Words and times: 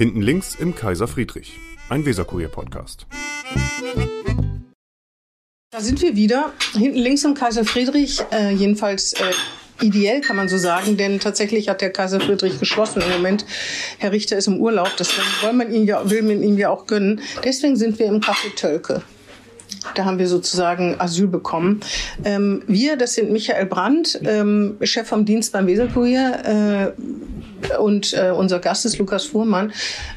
Hinten 0.00 0.22
links 0.22 0.54
im 0.54 0.74
Kaiser 0.74 1.06
Friedrich, 1.06 1.58
ein 1.90 2.06
Weserkurier-Podcast. 2.06 3.06
Da 5.70 5.80
sind 5.82 6.00
wir 6.00 6.16
wieder, 6.16 6.54
hinten 6.72 6.96
links 6.96 7.22
im 7.24 7.34
Kaiser 7.34 7.66
Friedrich, 7.66 8.22
äh, 8.32 8.50
jedenfalls 8.50 9.12
äh, 9.12 9.84
ideell 9.84 10.22
kann 10.22 10.36
man 10.36 10.48
so 10.48 10.56
sagen, 10.56 10.96
denn 10.96 11.20
tatsächlich 11.20 11.68
hat 11.68 11.82
der 11.82 11.92
Kaiser 11.92 12.18
Friedrich 12.18 12.58
geschlossen 12.58 13.02
im 13.02 13.10
Moment. 13.10 13.44
Herr 13.98 14.12
Richter 14.12 14.38
ist 14.38 14.46
im 14.46 14.58
Urlaub, 14.62 14.90
deswegen 14.98 15.28
will 15.42 15.52
man 15.52 15.70
ihn 15.70 15.84
ja, 15.84 16.08
will 16.08 16.22
man 16.22 16.42
ihm 16.42 16.56
ja 16.56 16.70
auch 16.70 16.86
gönnen. 16.86 17.20
Deswegen 17.44 17.76
sind 17.76 17.98
wir 17.98 18.06
im 18.06 18.22
Café 18.22 18.54
Tölke. 18.56 19.02
Da 19.94 20.04
haben 20.04 20.18
wir 20.18 20.28
sozusagen 20.28 20.96
Asyl 20.98 21.26
bekommen. 21.26 21.80
Ähm, 22.24 22.62
wir, 22.66 22.96
das 22.96 23.14
sind 23.14 23.30
Michael 23.32 23.66
Brandt, 23.66 24.18
ähm, 24.24 24.76
Chef 24.82 25.08
vom 25.08 25.24
Dienst 25.24 25.52
beim 25.52 25.66
Weserkurier, 25.66 26.94
äh, 26.96 27.02
und 27.78 28.12
äh, 28.14 28.30
unser 28.30 28.58
Gast 28.58 28.84
ist 28.86 28.98
Lukas 28.98 29.24
Fuhrmann. 29.24 29.72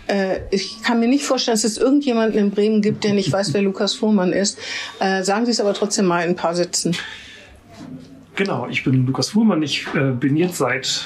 Äh, 0.08 0.40
ich 0.52 0.82
kann 0.84 1.00
mir 1.00 1.08
nicht 1.08 1.26
vorstellen, 1.26 1.56
dass 1.56 1.64
es 1.64 1.78
irgendjemanden 1.78 2.40
in 2.40 2.52
Bremen 2.52 2.82
gibt, 2.82 3.04
der 3.04 3.14
nicht 3.14 3.32
weiß, 3.32 3.54
wer 3.54 3.62
Lukas 3.62 3.94
Fuhrmann 3.94 4.34
ist. 4.34 4.58
Äh, 5.00 5.24
sagen 5.24 5.46
Sie 5.46 5.52
es 5.52 5.60
aber 5.60 5.74
trotzdem 5.74 6.06
mal 6.06 6.24
in 6.24 6.32
ein 6.32 6.36
paar 6.36 6.56
Sätzen. 6.56 6.96
Genau, 8.36 8.68
ich 8.68 8.84
bin 8.84 9.06
Lukas 9.06 9.30
Fuhrmann. 9.30 9.62
Ich 9.62 9.86
äh, 9.94 10.12
bin 10.12 10.36
jetzt 10.36 10.58
seit 10.58 11.06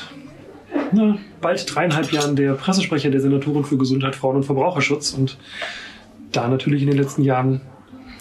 na, 0.92 1.18
bald 1.42 1.74
dreieinhalb 1.74 2.12
Jahren 2.12 2.36
der 2.36 2.54
Pressesprecher 2.54 3.10
der 3.10 3.22
Senatorin 3.22 3.64
für 3.64 3.78
Gesundheit, 3.78 4.16
Frauen 4.16 4.38
und 4.38 4.44
Verbraucherschutz 4.44 5.12
und 5.14 5.38
da 6.32 6.48
natürlich 6.48 6.84
in 6.84 6.90
den 6.90 6.98
letzten 6.98 7.24
Jahren 7.24 7.62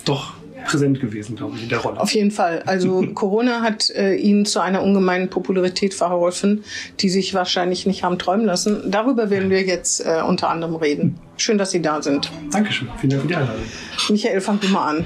doch 0.05 0.35
präsent 0.67 1.01
gewesen, 1.01 1.37
glaube 1.37 1.57
ich, 1.57 1.65
in 1.65 1.69
der 1.69 1.79
Rolle. 1.79 2.01
Auf 2.01 2.13
jeden 2.13 2.31
Fall. 2.31 2.63
Also 2.67 3.03
Corona 3.15 3.63
hat 3.63 3.91
äh, 3.91 4.15
Ihnen 4.15 4.45
zu 4.47 4.61
einer 4.61 4.83
ungemeinen 4.83 5.31
Popularität 5.31 5.95
verholfen, 5.95 6.65
die 7.01 7.09
sich 7.09 7.35
wahrscheinlich 7.35 7.87
nicht 7.87 8.03
haben 8.03 8.19
träumen 8.19 8.47
lassen. 8.47 8.91
Darüber 8.91 9.31
werden 9.31 9.51
wir 9.51 9.63
jetzt 9.63 10.01
äh, 10.01 10.23
unter 10.27 10.51
anderem 10.51 10.77
reden. 10.77 11.19
Schön, 11.37 11.59
dass 11.59 11.71
Sie 11.71 11.83
da 11.83 12.03
sind. 12.03 12.31
Dankeschön. 12.51 12.89
Vielen 12.99 13.11
Dank 13.11 13.23
für 13.23 13.29
die 13.29 13.37
Einladung. 13.37 13.63
Michael, 14.11 14.41
fang 14.41 14.61
du 14.61 14.69
mal 14.69 14.89
an. 14.89 15.05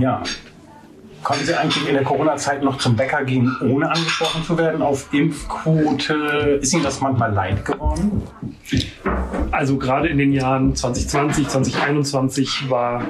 Ja. 0.00 0.22
Konnten 1.28 1.44
Sie 1.44 1.54
eigentlich 1.54 1.86
in 1.86 1.92
der 1.92 2.04
Corona-Zeit 2.04 2.62
noch 2.62 2.78
zum 2.78 2.96
Bäcker 2.96 3.22
gehen, 3.22 3.54
ohne 3.60 3.90
angesprochen 3.90 4.42
zu 4.44 4.56
werden 4.56 4.80
auf 4.80 5.12
Impfquote? 5.12 6.58
Ist 6.62 6.72
Ihnen 6.72 6.82
das 6.82 7.02
manchmal 7.02 7.34
leid 7.34 7.66
geworden? 7.66 8.22
Also 9.50 9.76
gerade 9.76 10.08
in 10.08 10.16
den 10.16 10.32
Jahren 10.32 10.74
2020, 10.74 11.48
2021 11.48 12.70
war 12.70 13.04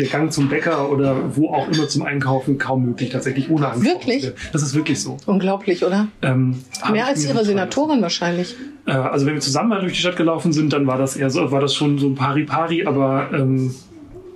der 0.00 0.08
Gang 0.08 0.32
zum 0.32 0.48
Bäcker 0.48 0.90
oder 0.90 1.36
wo 1.36 1.54
auch 1.54 1.68
immer 1.68 1.86
zum 1.86 2.02
Einkaufen 2.02 2.58
kaum 2.58 2.86
möglich, 2.86 3.10
tatsächlich 3.10 3.48
ohne 3.48 3.68
angesprochen 3.68 4.08
Wirklich? 4.08 4.32
Das 4.52 4.62
ist 4.62 4.74
wirklich 4.74 5.00
so. 5.00 5.18
Unglaublich, 5.26 5.84
oder? 5.84 6.08
Ähm, 6.22 6.64
Mehr 6.90 7.06
als 7.06 7.24
Ihre 7.24 7.44
Senatorin 7.44 8.02
wahrscheinlich. 8.02 8.56
Äh, 8.86 8.94
also 8.94 9.26
wenn 9.26 9.34
wir 9.34 9.40
zusammen 9.40 9.68
mal 9.68 9.80
durch 9.80 9.92
die 9.92 10.00
Stadt 10.00 10.16
gelaufen 10.16 10.52
sind, 10.52 10.72
dann 10.72 10.88
war 10.88 10.98
das 10.98 11.14
eher 11.14 11.30
so, 11.30 11.52
war 11.52 11.60
das 11.60 11.72
schon 11.72 12.00
so 12.00 12.08
ein 12.08 12.16
Pari-Pari, 12.16 12.86
aber 12.86 13.28
ähm, 13.32 13.72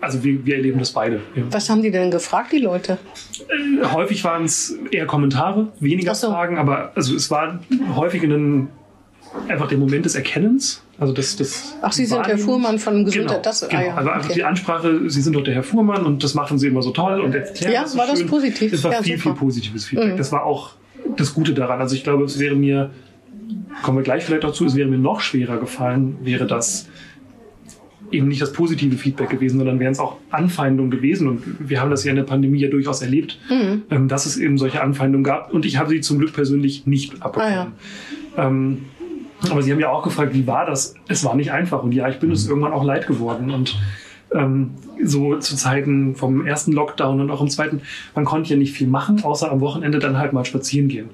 also 0.05 0.23
wir, 0.25 0.45
wir 0.47 0.57
erleben 0.57 0.79
das 0.79 0.93
beide. 0.93 1.21
Ja. 1.35 1.43
Was 1.51 1.69
haben 1.71 1.83
die 1.83 1.91
denn 1.91 2.11
gefragt, 2.11 2.53
die 2.53 2.59
Leute? 2.59 2.99
Äh, 3.83 3.87
häufig 3.93 4.23
waren 4.25 4.45
es 4.45 4.77
eher 4.91 5.07
Kommentare, 5.07 5.69
weniger 5.81 6.15
so. 6.15 6.29
Fragen, 6.29 6.59
aber 6.59 6.93
also 6.95 7.15
es 7.15 7.31
war 7.31 7.61
häufig 7.95 8.23
ein, 8.23 8.69
einfach 9.49 9.69
der 9.69 9.79
Moment 9.79 10.05
des 10.05 10.15
Erkennens. 10.15 10.83
Also 10.99 11.13
das, 11.13 11.35
das 11.37 11.75
Ach, 11.83 11.93
Sie 11.93 12.05
sind 12.07 12.19
der 12.19 12.37
Wahrnehmens- 12.37 12.45
Fuhrmann 12.45 12.79
von 12.79 13.05
Gesundheit. 13.05 13.29
Genau, 13.31 13.43
Das- 13.43 13.65
ah 13.65 13.67
genau. 13.69 13.83
ja, 13.83 13.95
Also 13.97 14.11
einfach 14.11 14.25
okay. 14.27 14.35
die 14.35 14.45
Ansprache, 14.45 15.11
Sie 15.11 15.21
sind 15.23 15.35
doch 15.35 15.43
der 15.43 15.55
Herr 15.55 15.65
Fuhrmann 15.65 16.07
und 16.07 16.23
das 16.23 16.35
machen 16.35 16.57
Sie 16.59 16.69
immer 16.69 16.83
so 16.83 16.91
toll 16.93 17.21
und 17.21 17.35
erklären 17.35 17.73
Ja, 17.73 17.83
das 17.83 17.93
so 17.93 17.99
war 17.99 18.07
das 18.07 18.21
schön. 18.21 18.29
positiv? 18.29 18.73
Es 18.73 18.85
war 18.85 18.93
Ja, 18.93 19.03
viel, 19.03 19.17
super. 19.19 19.31
viel 19.31 19.39
positives 19.41 19.87
Feedback. 19.87 20.13
Mhm. 20.13 20.17
Das 20.19 20.31
war 20.31 20.45
auch 20.45 20.71
das 21.17 21.35
Gute 21.35 21.53
daran. 21.53 21.81
Also 21.81 21.97
ich 21.97 22.05
glaube, 22.05 22.23
es 22.25 22.39
wäre 22.39 22.55
mir, 22.55 22.91
kommen 23.83 23.99
wir 23.99 24.05
gleich 24.05 24.25
vielleicht 24.25 24.45
dazu, 24.45 24.65
es 24.67 24.77
wäre 24.77 24.89
mir 24.89 24.99
noch 24.99 25.21
schwerer 25.21 25.57
gefallen, 25.59 26.17
wäre 26.23 26.47
das 26.47 26.87
eben 28.11 28.29
nicht 28.29 28.41
das 28.43 28.53
positive 28.53 28.97
Feedback 28.97 29.31
gewesen, 29.31 29.59
sondern 29.59 29.81
wären 29.81 29.93
es 29.93 29.99
auch 29.99 30.17
Anfeindungen 30.31 30.91
gewesen. 30.91 31.29
Und 31.29 31.43
wir 31.59 31.81
haben 31.81 31.91
das 31.91 32.05
ja 32.05 32.11
in 32.11 32.17
der 32.17 32.25
Pandemie 32.25 32.61
ja 32.61 32.69
durchaus 32.69 33.03
erlebt, 33.03 33.39
Mhm. 33.51 33.83
ähm, 33.91 34.09
dass 34.09 34.27
es 34.27 34.37
eben 34.37 34.59
solche 34.59 34.83
Anfeindungen 34.83 35.25
gab. 35.25 35.53
Und 35.53 35.67
ich 35.67 35.79
habe 35.79 35.89
sie 35.91 36.01
zum 36.01 36.19
Glück 36.19 36.33
persönlich 36.33 36.87
nicht 36.87 37.23
abbekommen. 37.23 37.73
Ah, 38.37 38.47
ähm, 38.47 38.79
aber 39.51 39.63
Sie 39.63 39.71
haben 39.73 39.81
ja 39.81 39.91
auch 39.91 40.03
gefragt, 40.03 40.35
wie 40.35 40.47
war 40.47 40.65
das? 40.65 40.95
Es 41.09 41.25
war 41.25 41.35
nicht 41.35 41.53
einfach. 41.53 41.83
Und 41.83 41.93
ja, 41.93 42.09
ich 42.09 42.19
bin 42.19 42.31
es 42.31 42.49
irgendwann 42.49 42.73
auch 42.73 42.85
leid 42.85 43.07
geworden. 43.07 43.51
Und 43.51 43.77
ähm, 44.33 44.71
so 45.03 45.37
zu 45.37 45.57
Zeiten 45.57 46.15
vom 46.17 46.47
ersten 46.47 46.73
Lockdown 46.73 47.21
und 47.21 47.31
auch 47.31 47.41
im 47.41 47.49
zweiten, 47.49 47.83
man 48.15 48.25
konnte 48.25 48.51
ja 48.51 48.57
nicht 48.57 48.73
viel 48.73 48.87
machen, 48.87 49.23
außer 49.23 49.51
am 49.51 49.61
Wochenende 49.61 49.99
dann 49.99 50.19
halt 50.19 50.33
mal 50.33 50.45
spazieren 50.45 50.89
gehen. 50.89 51.11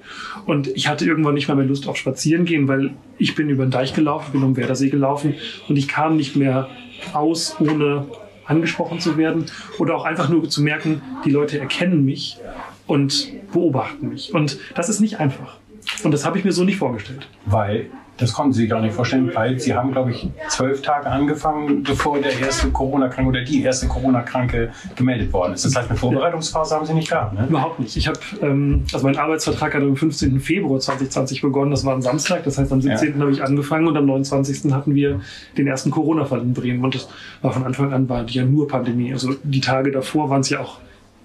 Und 0.47 0.69
ich 0.69 0.88
hatte 0.88 1.04
irgendwann 1.04 1.34
nicht 1.34 1.48
mal 1.48 1.54
mehr 1.54 1.66
Lust 1.66 1.88
auf 1.88 1.97
spazieren 1.97 2.44
gehen, 2.44 2.69
weil 2.69 2.91
ich 3.19 3.34
bin 3.34 3.50
über 3.50 3.64
den 3.64 3.70
Deich 3.70 3.94
gelaufen, 3.94 4.32
bin 4.32 4.43
um 4.43 4.56
Werdersee 4.56 4.91
gelaufen 4.91 5.34
und 5.69 5.76
ich 5.76 5.88
kam 5.88 6.16
nicht 6.16 6.37
mehr 6.37 6.69
aus, 7.12 7.56
ohne 7.61 8.06
angesprochen 8.47 8.99
zu 8.99 9.16
werden 9.16 9.47
oder 9.78 9.94
auch 9.94 10.05
einfach 10.05 10.28
nur 10.28 10.49
zu 10.49 10.62
merken, 10.62 11.03
die 11.25 11.31
Leute 11.31 11.59
erkennen 11.59 12.05
mich 12.05 12.38
und 12.87 13.33
beobachten 13.53 14.09
mich. 14.09 14.34
Und 14.34 14.59
das 14.75 14.88
ist 14.88 15.00
nicht 15.00 15.21
einfach. 15.21 15.59
Und 16.03 16.11
das 16.11 16.25
habe 16.25 16.38
ich 16.38 16.44
mir 16.44 16.53
so 16.53 16.65
nicht 16.65 16.78
vorgestellt. 16.78 17.28
Weil, 17.47 17.87
das 18.20 18.34
konnten 18.34 18.53
Sie 18.53 18.62
sich 18.62 18.72
auch 18.72 18.82
nicht 18.82 18.94
vorstellen, 18.94 19.31
weil 19.34 19.58
Sie 19.58 19.75
haben, 19.75 19.92
glaube 19.92 20.10
ich, 20.10 20.28
zwölf 20.48 20.82
Tage 20.82 21.06
angefangen, 21.06 21.82
bevor 21.82 22.20
der 22.20 22.38
erste 22.38 22.70
Corona-Kranke 22.70 23.28
oder 23.31 23.42
die 23.42 23.62
erste 23.62 23.88
Corona-Kranke 23.88 24.70
gemeldet 24.94 25.32
worden 25.32 25.54
ist. 25.54 25.64
Das 25.64 25.75
heißt, 25.75 25.88
eine 25.88 25.98
Vorbereitungsphase 25.98 26.75
haben 26.75 26.84
Sie 26.84 26.92
nicht 26.92 27.08
gehabt, 27.08 27.32
ne? 27.32 27.47
Überhaupt 27.48 27.81
nicht. 27.81 27.97
Ich 27.97 28.06
habe, 28.06 28.19
ähm, 28.42 28.84
also 28.92 29.06
mein 29.06 29.16
Arbeitsvertrag 29.16 29.75
hat 29.75 29.82
am 29.82 29.97
15. 29.97 30.38
Februar 30.38 30.78
2020 30.78 31.41
begonnen. 31.41 31.70
Das 31.70 31.84
war 31.84 31.94
ein 31.94 32.03
Samstag. 32.03 32.44
Das 32.44 32.58
heißt, 32.58 32.70
am 32.72 32.82
17. 32.82 33.19
habe 33.20 33.32
ich 33.32 33.42
angefangen 33.42 33.88
und 33.88 33.97
am 33.97 34.04
29. 34.04 34.70
hatten 34.72 34.94
wir 34.94 35.20
den 35.56 35.66
ersten 35.66 35.91
Corona-Fall 35.91 36.42
in 36.42 36.52
Bremen. 36.52 36.84
Und 36.84 36.94
das 36.94 37.08
war 37.41 37.52
von 37.52 37.64
Anfang 37.64 37.92
an 37.92 38.08
war 38.08 38.25
die 38.25 38.34
ja 38.34 38.44
nur 38.44 38.69
Pandemie. 38.69 39.12
Also 39.12 39.34
die 39.42 39.60
Tage 39.60 39.91
davor 39.91 40.28
waren 40.28 40.42
es 40.42 40.50
ja 40.50 40.60
auch 40.60 40.78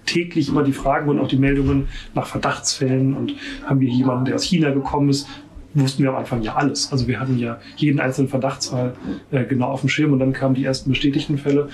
täglich 0.06 0.48
immer 0.48 0.62
die 0.62 0.72
Fragen 0.72 1.10
und 1.10 1.18
auch 1.18 1.28
die 1.28 1.36
Meldungen 1.36 1.88
nach 2.14 2.26
Verdachtsfällen 2.26 3.14
und 3.14 3.34
haben 3.66 3.80
wir 3.80 3.88
jemanden, 3.88 4.24
der 4.24 4.36
aus 4.36 4.44
China 4.44 4.70
gekommen 4.70 5.10
ist, 5.10 5.28
wussten 5.80 6.02
wir 6.02 6.10
am 6.10 6.16
Anfang 6.16 6.42
ja 6.42 6.54
alles. 6.54 6.90
Also 6.92 7.06
wir 7.06 7.20
hatten 7.20 7.38
ja 7.38 7.58
jeden 7.76 8.00
einzelnen 8.00 8.28
Verdachtsfall 8.28 8.94
äh, 9.30 9.44
genau 9.44 9.68
auf 9.68 9.80
dem 9.80 9.88
Schirm 9.88 10.12
und 10.12 10.18
dann 10.18 10.32
kamen 10.32 10.54
die 10.54 10.64
ersten 10.64 10.90
bestätigten 10.90 11.38
Fälle. 11.38 11.68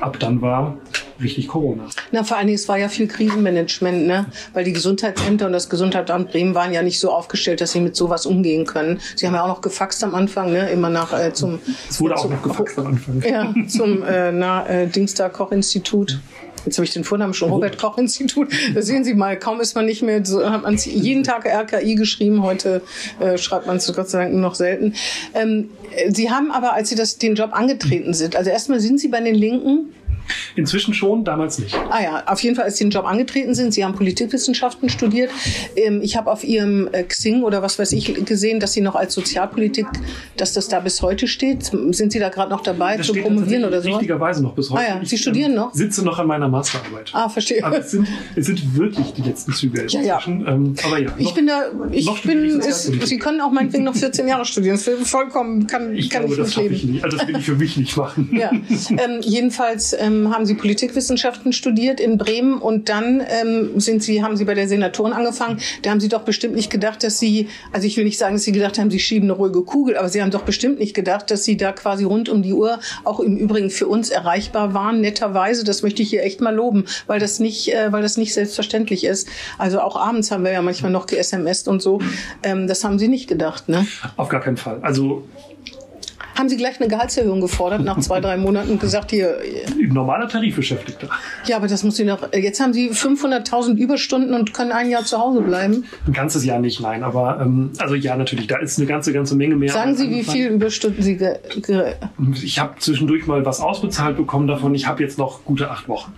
Ab 0.00 0.18
dann 0.18 0.40
war 0.40 0.78
richtig 1.20 1.48
Corona. 1.48 1.84
Na, 2.12 2.24
vor 2.24 2.36
allen 2.36 2.46
Dingen, 2.46 2.56
es 2.56 2.68
war 2.68 2.78
ja 2.78 2.88
viel 2.88 3.08
Krisenmanagement, 3.08 4.06
ne? 4.06 4.26
Weil 4.52 4.64
die 4.64 4.72
Gesundheitsämter 4.72 5.46
und 5.46 5.52
das 5.52 5.68
Gesundheitsamt 5.68 6.30
Bremen 6.30 6.54
waren 6.54 6.72
ja 6.72 6.82
nicht 6.82 7.00
so 7.00 7.12
aufgestellt, 7.12 7.60
dass 7.60 7.72
sie 7.72 7.80
mit 7.80 7.96
sowas 7.96 8.26
umgehen 8.26 8.66
können. 8.66 9.00
Sie 9.16 9.26
haben 9.26 9.34
ja 9.34 9.42
auch 9.42 9.48
noch 9.48 9.60
gefaxt 9.60 10.02
am 10.04 10.14
Anfang, 10.14 10.52
ne? 10.52 10.70
Immer 10.70 10.90
nach 10.90 11.12
äh, 11.12 11.32
zum 11.32 11.58
Es 11.88 12.00
wurde 12.00 12.16
auch 12.16 12.22
zum, 12.22 12.32
noch 12.32 12.42
gefaxt 12.42 12.78
am 12.78 12.86
Anfang. 12.88 13.22
Ja, 13.22 13.54
zum 13.68 14.02
äh, 14.02 14.32
na, 14.32 14.66
äh, 14.66 14.86
Dingster 14.86 15.28
Koch-Institut. 15.30 16.20
Jetzt 16.68 16.76
habe 16.76 16.84
ich 16.84 16.92
den 16.92 17.04
Vornamen 17.04 17.32
schon, 17.32 17.50
Robert 17.50 17.78
Koch 17.78 17.96
Institut. 17.96 18.48
Da 18.74 18.82
sehen 18.82 19.02
Sie 19.02 19.14
mal, 19.14 19.38
kaum 19.38 19.58
ist 19.58 19.74
man 19.74 19.86
nicht 19.86 20.02
mehr, 20.02 20.22
so 20.22 20.48
hat 20.50 20.64
man 20.64 20.76
jeden 20.76 21.24
Tag 21.24 21.46
RKI 21.46 21.94
geschrieben, 21.94 22.42
heute 22.42 22.82
äh, 23.20 23.38
schreibt 23.38 23.66
man 23.66 23.78
es 23.78 23.90
Gott 23.94 24.10
sei 24.10 24.24
Dank 24.24 24.34
noch 24.34 24.54
selten. 24.54 24.92
Ähm, 25.32 25.70
äh, 25.96 26.12
Sie 26.12 26.30
haben 26.30 26.50
aber, 26.50 26.74
als 26.74 26.90
Sie 26.90 26.94
das, 26.94 27.16
den 27.16 27.36
Job 27.36 27.54
angetreten 27.54 28.12
sind, 28.12 28.36
also 28.36 28.50
erstmal 28.50 28.80
sind 28.80 29.00
Sie 29.00 29.08
bei 29.08 29.22
den 29.22 29.34
Linken, 29.34 29.94
Inzwischen 30.56 30.94
schon, 30.94 31.24
damals 31.24 31.58
nicht. 31.58 31.74
Ah 31.90 32.02
ja, 32.02 32.22
auf 32.26 32.40
jeden 32.42 32.56
Fall, 32.56 32.64
als 32.66 32.76
Sie 32.76 32.84
den 32.84 32.90
Job 32.90 33.04
angetreten 33.06 33.54
sind, 33.54 33.72
Sie 33.74 33.84
haben 33.84 33.94
Politikwissenschaften 33.94 34.88
studiert. 34.88 35.30
Ähm, 35.76 36.00
Ich 36.02 36.16
habe 36.16 36.30
auf 36.30 36.44
Ihrem 36.44 36.88
äh, 36.92 37.02
Xing 37.04 37.42
oder 37.42 37.62
was 37.62 37.78
weiß 37.78 37.92
ich 37.92 38.24
gesehen, 38.24 38.60
dass 38.60 38.72
Sie 38.72 38.80
noch 38.80 38.94
als 38.94 39.14
Sozialpolitik, 39.14 39.86
dass 40.36 40.52
das 40.52 40.68
da 40.68 40.80
bis 40.80 41.02
heute 41.02 41.26
steht. 41.28 41.64
Sind 41.90 42.12
Sie 42.12 42.18
da 42.18 42.28
gerade 42.28 42.50
noch 42.50 42.62
dabei 42.62 42.96
Das 42.96 43.06
zu 43.06 43.14
promovieren 43.14 43.64
oder 43.64 43.80
so? 43.82 43.88
richtigerweise 43.90 44.42
noch 44.42 44.54
bis 44.54 44.70
heute. 44.70 44.82
Ah 44.82 44.88
ja, 44.98 45.00
Sie 45.04 45.14
Ich, 45.16 45.20
studieren 45.20 45.52
ähm, 45.52 45.56
noch? 45.58 45.74
sitze 45.74 46.04
noch 46.04 46.18
an 46.18 46.26
meiner 46.26 46.48
Masterarbeit. 46.48 47.10
Ah, 47.12 47.28
verstehe. 47.28 47.62
Aber 47.64 47.78
es 47.78 47.90
sind, 47.90 48.08
es 48.36 48.46
sind 48.46 48.76
wirklich 48.76 49.12
die 49.14 49.22
letzten 49.22 49.52
Züge 49.52 49.86
Ja, 49.88 50.00
ja. 50.00 50.20
Ähm, 50.26 50.74
aber 50.84 50.98
ja, 50.98 51.10
Ich 51.18 51.26
noch- 51.26 51.34
bin 51.34 51.46
da, 51.46 51.62
ich 51.90 52.22
bin, 52.22 52.44
ich 52.60 52.66
ist. 52.66 52.84
Sie 53.06 53.18
können 53.18 53.40
auch 53.40 53.50
meinetwegen 53.52 53.84
noch 53.84 53.94
14 53.96 54.26
Jahre 54.28 54.44
studieren. 54.44 54.78
Das 54.84 55.08
vollkommen, 55.08 55.66
kann, 55.66 55.94
ich 55.94 56.10
kann 56.10 56.22
glaube, 56.26 56.34
ich 56.34 56.40
das 56.40 56.54
schaffe 56.54 56.66
ich 56.66 56.70
mitleben. 56.84 56.92
nicht. 56.94 57.04
Also 57.04 57.16
das 57.16 57.26
will 57.28 57.36
ich 57.38 57.44
für 57.44 57.54
mich 57.56 57.76
nicht 57.76 57.96
machen. 57.96 58.30
Ja, 58.32 58.50
ähm, 58.52 59.20
jedenfalls 59.22 59.94
ähm, 59.98 60.17
haben 60.32 60.46
Sie 60.46 60.54
Politikwissenschaften 60.54 61.52
studiert 61.52 62.00
in 62.00 62.18
Bremen 62.18 62.58
und 62.58 62.88
dann 62.88 63.22
ähm, 63.26 63.78
sind 63.80 64.02
Sie, 64.02 64.22
haben 64.22 64.36
Sie 64.36 64.44
bei 64.44 64.54
der 64.54 64.68
Senatorin 64.68 65.12
angefangen. 65.12 65.60
Da 65.82 65.90
haben 65.90 66.00
Sie 66.00 66.08
doch 66.08 66.22
bestimmt 66.22 66.54
nicht 66.54 66.70
gedacht, 66.70 67.02
dass 67.02 67.18
Sie, 67.18 67.48
also 67.72 67.86
ich 67.86 67.96
will 67.96 68.04
nicht 68.04 68.18
sagen, 68.18 68.34
dass 68.34 68.44
Sie 68.44 68.52
gedacht 68.52 68.78
haben, 68.78 68.90
Sie 68.90 68.98
schieben 68.98 69.30
eine 69.30 69.38
ruhige 69.38 69.62
Kugel, 69.62 69.96
aber 69.96 70.08
Sie 70.08 70.20
haben 70.20 70.30
doch 70.30 70.42
bestimmt 70.42 70.78
nicht 70.78 70.94
gedacht, 70.94 71.30
dass 71.30 71.44
Sie 71.44 71.56
da 71.56 71.72
quasi 71.72 72.04
rund 72.04 72.28
um 72.28 72.42
die 72.42 72.52
Uhr 72.52 72.80
auch 73.04 73.20
im 73.20 73.36
Übrigen 73.36 73.70
für 73.70 73.86
uns 73.86 74.10
erreichbar 74.10 74.74
waren, 74.74 75.00
netterweise. 75.00 75.64
Das 75.64 75.82
möchte 75.82 76.02
ich 76.02 76.10
hier 76.10 76.22
echt 76.22 76.40
mal 76.40 76.54
loben, 76.54 76.84
weil 77.06 77.20
das 77.20 77.38
nicht, 77.38 77.72
äh, 77.72 77.92
weil 77.92 78.02
das 78.02 78.16
nicht 78.16 78.34
selbstverständlich 78.34 79.04
ist. 79.04 79.28
Also 79.58 79.80
auch 79.80 79.96
abends 79.96 80.30
haben 80.30 80.44
wir 80.44 80.52
ja 80.52 80.62
manchmal 80.62 80.90
noch 80.90 81.06
ge-SMSt 81.06 81.68
und 81.68 81.82
so. 81.82 82.00
Ähm, 82.42 82.66
das 82.66 82.84
haben 82.84 82.98
Sie 82.98 83.08
nicht 83.08 83.28
gedacht, 83.28 83.68
ne? 83.68 83.86
Auf 84.16 84.28
gar 84.28 84.40
keinen 84.40 84.56
Fall. 84.56 84.78
Also 84.82 85.24
Haben 86.38 86.48
Sie 86.48 86.56
gleich 86.56 86.78
eine 86.80 86.88
Gehaltserhöhung 86.88 87.40
gefordert 87.40 87.82
nach 87.82 87.98
zwei, 87.98 88.20
drei 88.20 88.36
Monaten 88.36 88.70
und 88.70 88.80
gesagt, 88.80 89.10
hier, 89.10 89.38
Normaler 89.88 90.28
Tarifbeschäftigter. 90.28 91.08
ja, 91.46 91.56
aber 91.56 91.66
das 91.66 91.82
muss 91.82 91.96
Sie 91.96 92.04
noch, 92.04 92.32
jetzt 92.32 92.60
haben 92.60 92.72
Sie 92.72 92.90
500.000 92.90 93.76
Überstunden 93.76 94.32
und 94.34 94.54
können 94.54 94.70
ein 94.70 94.88
Jahr 94.88 95.04
zu 95.04 95.18
Hause 95.18 95.40
bleiben. 95.40 95.84
Ein 96.06 96.12
ganzes 96.12 96.44
Jahr 96.44 96.60
nicht, 96.60 96.80
nein. 96.80 97.02
Aber 97.02 97.40
ähm, 97.42 97.72
also 97.78 97.96
ja, 97.96 98.16
natürlich, 98.16 98.46
da 98.46 98.58
ist 98.58 98.78
eine 98.78 98.86
ganze, 98.86 99.12
ganze 99.12 99.34
Menge 99.34 99.56
mehr. 99.56 99.72
Sagen 99.72 99.96
Sie, 99.96 100.10
wie 100.10 100.14
angefallen. 100.18 100.38
viel 100.38 100.46
Überstunden 100.50 101.02
Sie 101.02 101.16
ge, 101.16 101.38
ge 101.56 101.94
Ich 102.40 102.60
habe 102.60 102.78
zwischendurch 102.78 103.26
mal 103.26 103.44
was 103.44 103.60
ausbezahlt 103.60 104.16
bekommen 104.16 104.46
davon. 104.46 104.76
Ich 104.76 104.86
habe 104.86 105.02
jetzt 105.02 105.18
noch 105.18 105.44
gute 105.44 105.72
acht 105.72 105.88
Wochen. 105.88 106.12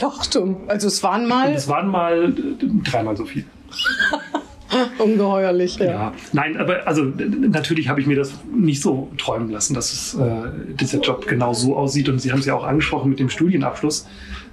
Achtung, 0.00 0.68
also 0.68 0.88
es 0.88 1.02
waren 1.02 1.28
mal 1.28 1.52
Es 1.52 1.68
waren 1.68 1.88
mal 1.88 2.30
äh, 2.30 2.66
dreimal 2.82 3.14
so 3.14 3.26
viel. 3.26 3.44
ungeheuerlich. 4.98 5.76
Ja. 5.76 5.84
Ja, 5.84 6.12
nein, 6.32 6.56
aber 6.56 6.86
also 6.86 7.04
natürlich 7.04 7.88
habe 7.88 8.00
ich 8.00 8.06
mir 8.06 8.16
das 8.16 8.32
nicht 8.54 8.82
so 8.82 9.10
träumen 9.18 9.50
lassen, 9.50 9.74
dass 9.74 9.92
es, 9.92 10.14
äh, 10.14 10.74
dieser 10.80 11.00
Job 11.00 11.26
genau 11.26 11.52
so 11.52 11.76
aussieht. 11.76 12.08
Und 12.08 12.20
Sie 12.20 12.32
haben 12.32 12.40
es 12.40 12.46
ja 12.46 12.54
auch 12.54 12.64
angesprochen 12.64 13.10
mit 13.10 13.18
dem 13.18 13.30
Studienabschluss. 13.30 14.06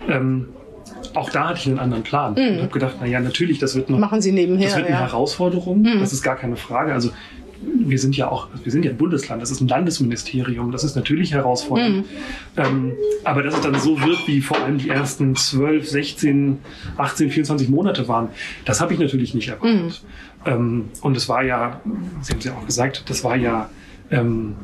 Ähm, 0.07 0.50
auch 1.13 1.29
da 1.29 1.50
hatte 1.50 1.59
ich 1.59 1.68
einen 1.68 1.79
anderen 1.79 2.03
Plan. 2.03 2.35
Und 2.35 2.57
habe 2.59 2.68
gedacht, 2.68 2.95
na 3.00 3.07
ja, 3.07 3.19
natürlich, 3.19 3.59
das 3.59 3.75
wird 3.75 3.89
noch 3.89 4.00
Machen 4.00 4.21
Sie 4.21 4.31
nebenher. 4.31 4.68
Das 4.68 4.77
wird 4.77 4.88
eine 4.88 4.95
ja. 4.95 5.01
Herausforderung, 5.01 5.83
das 6.00 6.13
ist 6.13 6.21
gar 6.21 6.35
keine 6.35 6.56
Frage. 6.56 6.94
Also 6.94 7.09
wir 7.63 7.99
sind 7.99 8.17
ja 8.17 8.29
auch, 8.29 8.47
wir 8.63 8.71
sind 8.71 8.85
ja 8.85 8.91
ein 8.91 8.97
Bundesland, 8.97 9.41
das 9.41 9.51
ist 9.51 9.61
ein 9.61 9.67
Landesministerium, 9.67 10.71
das 10.71 10.83
ist 10.83 10.95
natürlich 10.95 11.33
herausfordernd. 11.33 12.05
Ähm, 12.57 12.93
aber 13.23 13.43
dass 13.43 13.55
es 13.55 13.61
dann 13.61 13.79
so 13.79 14.01
wird, 14.01 14.27
wie 14.27 14.41
vor 14.41 14.57
allem 14.61 14.77
die 14.77 14.89
ersten 14.89 15.35
12, 15.35 15.87
16, 15.89 16.57
18, 16.97 17.29
24 17.29 17.69
Monate 17.69 18.07
waren, 18.07 18.29
das 18.65 18.81
habe 18.81 18.93
ich 18.93 18.99
natürlich 18.99 19.33
nicht 19.33 19.49
erwartet. 19.49 20.01
Ähm, 20.45 20.85
und 21.01 21.15
es 21.17 21.29
war 21.29 21.43
ja, 21.43 21.81
Sie 22.21 22.31
haben 22.31 22.39
es 22.39 22.45
ja 22.45 22.53
auch 22.53 22.65
gesagt, 22.65 23.03
das 23.09 23.23
war 23.23 23.35
ja, 23.35 23.69
ähm, 24.09 24.55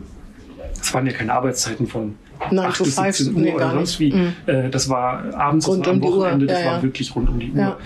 das 0.78 0.94
waren 0.94 1.06
ja 1.06 1.14
keine 1.14 1.34
Arbeitszeiten 1.34 1.88
von 1.88 2.16
Nine 2.52 2.68
8 2.68 2.78
to 2.78 2.84
bis 2.84 2.96
five, 2.96 3.16
17 3.16 3.36
Uhr 3.36 3.42
nee, 3.42 3.54
oder 3.54 3.72
sonst 3.72 4.00
wie. 4.00 4.14
Mhm. 4.14 4.34
Äh, 4.46 4.70
das 4.70 4.90
war 4.90 5.34
abends, 5.36 5.68
Rund 5.68 5.82
das 5.82 5.88
war 5.88 5.94
am 5.94 6.02
um. 6.02 6.14
Wochenende, 6.20 6.46
das 6.46 6.60
Ja, 6.60 6.66
war 6.68 6.78
ja. 6.78 6.84
wirklich 6.84 7.16
rund 7.16 7.30
um 7.30 7.40
die 7.40 7.52
Uhr. 7.52 7.58
Ja. 7.58 7.78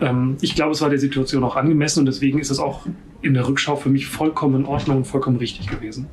Ähm, 0.00 0.36
ich 0.40 0.54
glaube, 0.54 0.72
es 0.72 0.80
war 0.80 0.90
der 0.90 0.98
Situation 0.98 1.44
auch 1.44 1.56
angemessen 1.56 2.00
und 2.00 2.06
deswegen 2.06 2.38
ist 2.40 2.50
es 2.50 2.58
auch 2.58 2.86
in 3.22 3.34
der 3.34 3.46
Rückschau 3.46 3.76
für 3.76 3.88
mich 3.88 4.06
vollkommen 4.06 4.62
in 4.62 4.66
Ordnung 4.66 4.98
und 4.98 5.04
vollkommen 5.04 5.36
richtig 5.36 5.68
gewesen. 5.68 6.08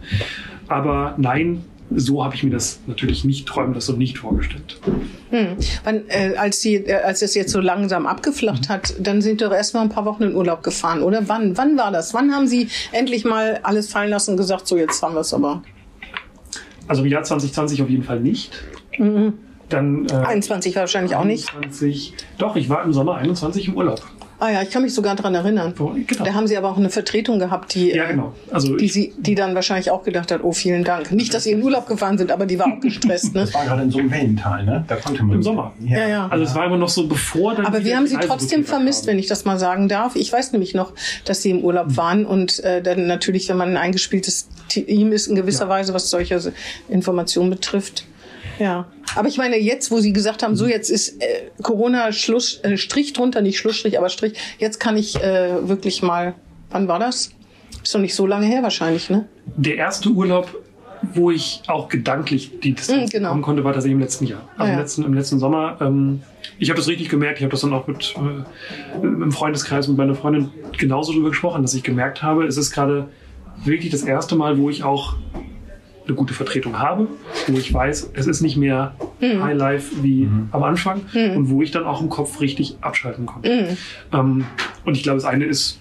Aber 0.67 1.15
nein, 1.17 1.63
so 1.95 2.23
habe 2.23 2.35
ich 2.35 2.43
mir 2.43 2.49
das 2.49 2.79
natürlich 2.85 3.23
nicht 3.23 3.47
träumen 3.47 3.73
lassen 3.73 3.93
und 3.93 3.99
nicht 3.99 4.17
vorgestellt. 4.17 4.79
Wann, 5.83 6.03
äh, 6.09 6.35
als, 6.35 6.61
Sie, 6.61 6.75
äh, 6.75 6.95
als 6.95 7.21
es 7.21 7.33
jetzt 7.33 7.51
so 7.51 7.61
langsam 7.61 8.05
abgeflacht 8.05 8.67
hat, 8.69 8.93
dann 8.99 9.21
sind 9.21 9.41
doch 9.41 9.51
erst 9.51 9.73
mal 9.73 9.81
ein 9.81 9.89
paar 9.89 10.05
Wochen 10.05 10.23
in 10.23 10.35
Urlaub 10.35 10.63
gefahren, 10.63 11.01
oder? 11.01 11.29
Wann, 11.29 11.57
wann 11.57 11.77
war 11.77 11.91
das? 11.91 12.13
Wann 12.13 12.33
haben 12.33 12.47
Sie 12.47 12.67
endlich 12.91 13.23
mal 13.23 13.59
alles 13.63 13.89
fallen 13.89 14.09
lassen 14.09 14.31
und 14.31 14.37
gesagt, 14.37 14.67
so 14.67 14.77
jetzt 14.77 15.01
haben 15.01 15.15
wir 15.15 15.21
es 15.21 15.33
aber? 15.33 15.63
Also 16.87 17.03
im 17.03 17.09
Jahr 17.09 17.23
2020 17.23 17.81
auf 17.81 17.89
jeden 17.89 18.03
Fall 18.03 18.19
nicht. 18.19 18.51
Dann 19.69 20.07
äh, 20.07 20.13
21 20.13 20.75
wahrscheinlich 20.75 21.15
auch 21.15 21.25
nicht. 21.25 21.53
21, 21.53 22.13
doch, 22.37 22.55
ich 22.55 22.69
war 22.69 22.83
im 22.83 22.93
Sommer 22.93 23.15
21 23.15 23.67
im 23.69 23.75
Urlaub. 23.75 24.01
Ah 24.39 24.51
ja, 24.51 24.61
ich 24.61 24.69
kann 24.69 24.83
mich 24.83 24.93
sogar 24.93 25.15
dran 25.15 25.33
erinnern. 25.33 25.73
So, 25.75 25.95
genau. 25.95 26.23
Da 26.23 26.33
haben 26.35 26.45
Sie 26.45 26.55
aber 26.55 26.69
auch 26.69 26.77
eine 26.77 26.91
Vertretung 26.91 27.39
gehabt, 27.39 27.73
die, 27.73 27.89
Ja, 27.89 28.05
genau. 28.05 28.33
Also 28.51 28.77
die, 28.77 28.85
ich, 28.85 28.93
sie, 28.93 29.13
die 29.17 29.33
dann 29.33 29.55
wahrscheinlich 29.55 29.89
auch 29.89 30.03
gedacht 30.03 30.31
hat, 30.31 30.43
oh, 30.43 30.51
vielen 30.51 30.83
Dank. 30.83 31.11
Nicht, 31.11 31.33
dass 31.33 31.45
Sie 31.45 31.51
in 31.51 31.63
Urlaub 31.63 31.87
gefahren 31.87 32.19
sind, 32.19 32.31
aber 32.31 32.45
die 32.45 32.59
war 32.59 32.67
auch 32.67 32.79
gestresst. 32.79 33.33
Ne? 33.33 33.41
Das 33.41 33.53
war 33.55 33.65
gerade 33.65 33.81
in 33.81 33.91
so 33.91 33.97
einem 33.97 34.11
Wellental, 34.11 34.63
ne? 34.63 34.85
Da 34.87 34.95
konnte 34.97 35.23
man. 35.23 35.37
Im 35.37 35.43
Sommer. 35.43 35.73
Ja, 35.83 36.07
ja. 36.07 36.27
also 36.27 36.43
es 36.43 36.53
war 36.53 36.65
immer 36.67 36.77
noch 36.77 36.89
so, 36.89 37.07
bevor 37.07 37.55
dann. 37.55 37.65
Aber 37.65 37.83
wir 37.83 37.97
haben 37.97 38.05
sie 38.05 38.17
trotzdem 38.17 38.63
vermisst, 38.63 39.05
kam. 39.05 39.13
wenn 39.13 39.19
ich 39.19 39.27
das 39.27 39.45
mal 39.45 39.57
sagen 39.57 39.87
darf. 39.87 40.15
Ich 40.15 40.31
weiß 40.31 40.51
nämlich 40.51 40.75
noch, 40.75 40.93
dass 41.25 41.41
sie 41.41 41.49
im 41.49 41.61
Urlaub 41.63 41.97
waren 41.97 42.25
und 42.25 42.63
äh, 42.63 42.83
dann 42.83 43.07
natürlich, 43.07 43.49
wenn 43.49 43.57
man 43.57 43.69
ein 43.69 43.77
eingespieltes 43.77 44.47
Team 44.67 45.11
ist, 45.13 45.27
in 45.27 45.35
gewisser 45.35 45.65
Ja. 45.65 45.69
Weise, 45.69 45.93
was 45.95 46.11
solche 46.11 46.53
Informationen 46.89 47.49
betrifft. 47.49 48.05
Ja. 48.59 48.87
Aber 49.15 49.27
ich 49.27 49.37
meine, 49.37 49.57
jetzt, 49.57 49.91
wo 49.91 49.99
Sie 49.99 50.13
gesagt 50.13 50.43
haben, 50.43 50.55
so 50.55 50.67
jetzt 50.67 50.89
ist 50.89 51.21
äh, 51.21 51.49
Corona 51.61 52.11
Schluss, 52.11 52.59
äh, 52.63 52.77
Strich 52.77 53.13
drunter, 53.13 53.41
nicht 53.41 53.57
Schlussstrich, 53.57 53.97
aber 53.97 54.09
Strich, 54.09 54.33
jetzt 54.59 54.79
kann 54.79 54.97
ich 54.97 55.15
äh, 55.21 55.67
wirklich 55.67 56.01
mal, 56.01 56.33
wann 56.69 56.87
war 56.87 56.99
das? 56.99 57.31
Ist 57.83 57.93
doch 57.95 57.99
nicht 57.99 58.15
so 58.15 58.25
lange 58.27 58.45
her 58.45 58.63
wahrscheinlich, 58.63 59.09
ne? 59.09 59.27
Der 59.55 59.75
erste 59.75 60.09
Urlaub, 60.09 60.49
wo 61.13 61.31
ich 61.31 61.61
auch 61.67 61.87
gedanklich 61.89 62.59
die 62.63 62.73
Distanz 62.73 63.09
Mm, 63.09 63.11
genau. 63.11 63.27
bekommen 63.29 63.43
konnte, 63.43 63.63
war 63.63 63.73
tatsächlich 63.73 63.93
im 63.95 64.01
letzten 64.01 64.25
Jahr. 64.25 64.41
Also 64.57 64.63
Ah, 64.63 64.65
ja. 64.67 64.73
im, 64.73 64.79
letzten, 64.79 65.03
im 65.05 65.13
letzten 65.13 65.39
Sommer. 65.39 65.77
Ähm, 65.79 66.21
ich 66.59 66.69
habe 66.69 66.77
das 66.79 66.87
richtig 66.87 67.09
gemerkt. 67.09 67.37
Ich 67.37 67.43
habe 67.43 67.51
das 67.51 67.61
dann 67.61 67.73
auch 67.73 67.87
mit 67.87 68.15
äh, 68.17 69.03
im 69.05 69.31
Freundeskreis 69.31 69.87
mit 69.87 69.97
meiner 69.97 70.15
Freundin 70.15 70.49
genauso 70.77 71.11
darüber 71.13 71.29
gesprochen, 71.29 71.61
dass 71.61 71.73
ich 71.75 71.83
gemerkt 71.83 72.23
habe, 72.23 72.45
es 72.45 72.57
ist 72.57 72.71
gerade 72.71 73.07
wirklich 73.63 73.91
das 73.91 74.03
erste 74.03 74.35
Mal, 74.35 74.57
wo 74.57 74.69
ich 74.69 74.83
auch 74.83 75.15
eine 76.07 76.15
gute 76.15 76.33
Vertretung 76.33 76.79
habe, 76.79 77.07
wo 77.47 77.57
ich 77.57 77.73
weiß, 77.73 78.11
es 78.13 78.27
ist 78.27 78.41
nicht 78.41 78.57
mehr 78.57 78.95
Hm. 79.19 79.43
Highlife 79.43 80.03
wie 80.03 80.29
am 80.51 80.63
Anfang 80.63 81.01
und 81.13 81.49
wo 81.49 81.61
ich 81.61 81.71
dann 81.71 81.85
auch 81.85 82.01
im 82.01 82.09
Kopf 82.09 82.39
richtig 82.39 82.77
abschalten 82.81 83.25
konnte. 83.25 83.49
Hm. 83.49 83.77
Ähm, 84.13 84.45
und 84.85 84.95
ich 84.95 85.03
glaube, 85.03 85.17
das 85.17 85.25
eine 85.25 85.45
ist 85.45 85.79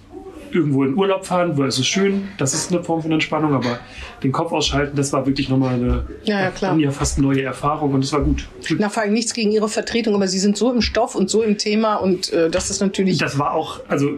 irgendwo 0.52 0.84
in 0.84 0.94
Urlaub 0.96 1.26
fahren, 1.26 1.56
wo 1.56 1.64
es 1.64 1.78
ist 1.78 1.86
schön, 1.86 2.28
das 2.38 2.54
ist 2.54 2.72
eine 2.72 2.82
Form 2.82 3.02
von 3.02 3.12
Entspannung, 3.12 3.52
aber 3.52 3.78
den 4.22 4.32
Kopf 4.32 4.52
ausschalten, 4.52 4.96
das 4.96 5.12
war 5.12 5.26
wirklich 5.26 5.48
nochmal 5.48 5.74
eine 5.74 6.06
Ja, 6.24 6.40
ja, 6.40 6.50
klar. 6.50 6.76
ja 6.78 6.90
fast 6.90 7.18
neue 7.18 7.42
Erfahrung 7.42 7.92
und 7.92 8.02
es 8.04 8.12
war 8.12 8.22
gut. 8.22 8.48
Na, 8.78 8.88
vor 8.88 9.02
allem 9.02 9.12
nichts 9.12 9.34
gegen 9.34 9.50
Ihre 9.50 9.68
Vertretung, 9.68 10.14
aber 10.14 10.28
Sie 10.28 10.38
sind 10.38 10.56
so 10.56 10.72
im 10.72 10.80
Stoff 10.80 11.14
und 11.14 11.28
so 11.28 11.42
im 11.42 11.58
Thema 11.58 11.96
und 11.96 12.32
äh, 12.32 12.48
das 12.48 12.70
ist 12.70 12.80
natürlich. 12.80 13.18
Das 13.18 13.38
war 13.38 13.52
auch, 13.52 13.80
also 13.88 14.12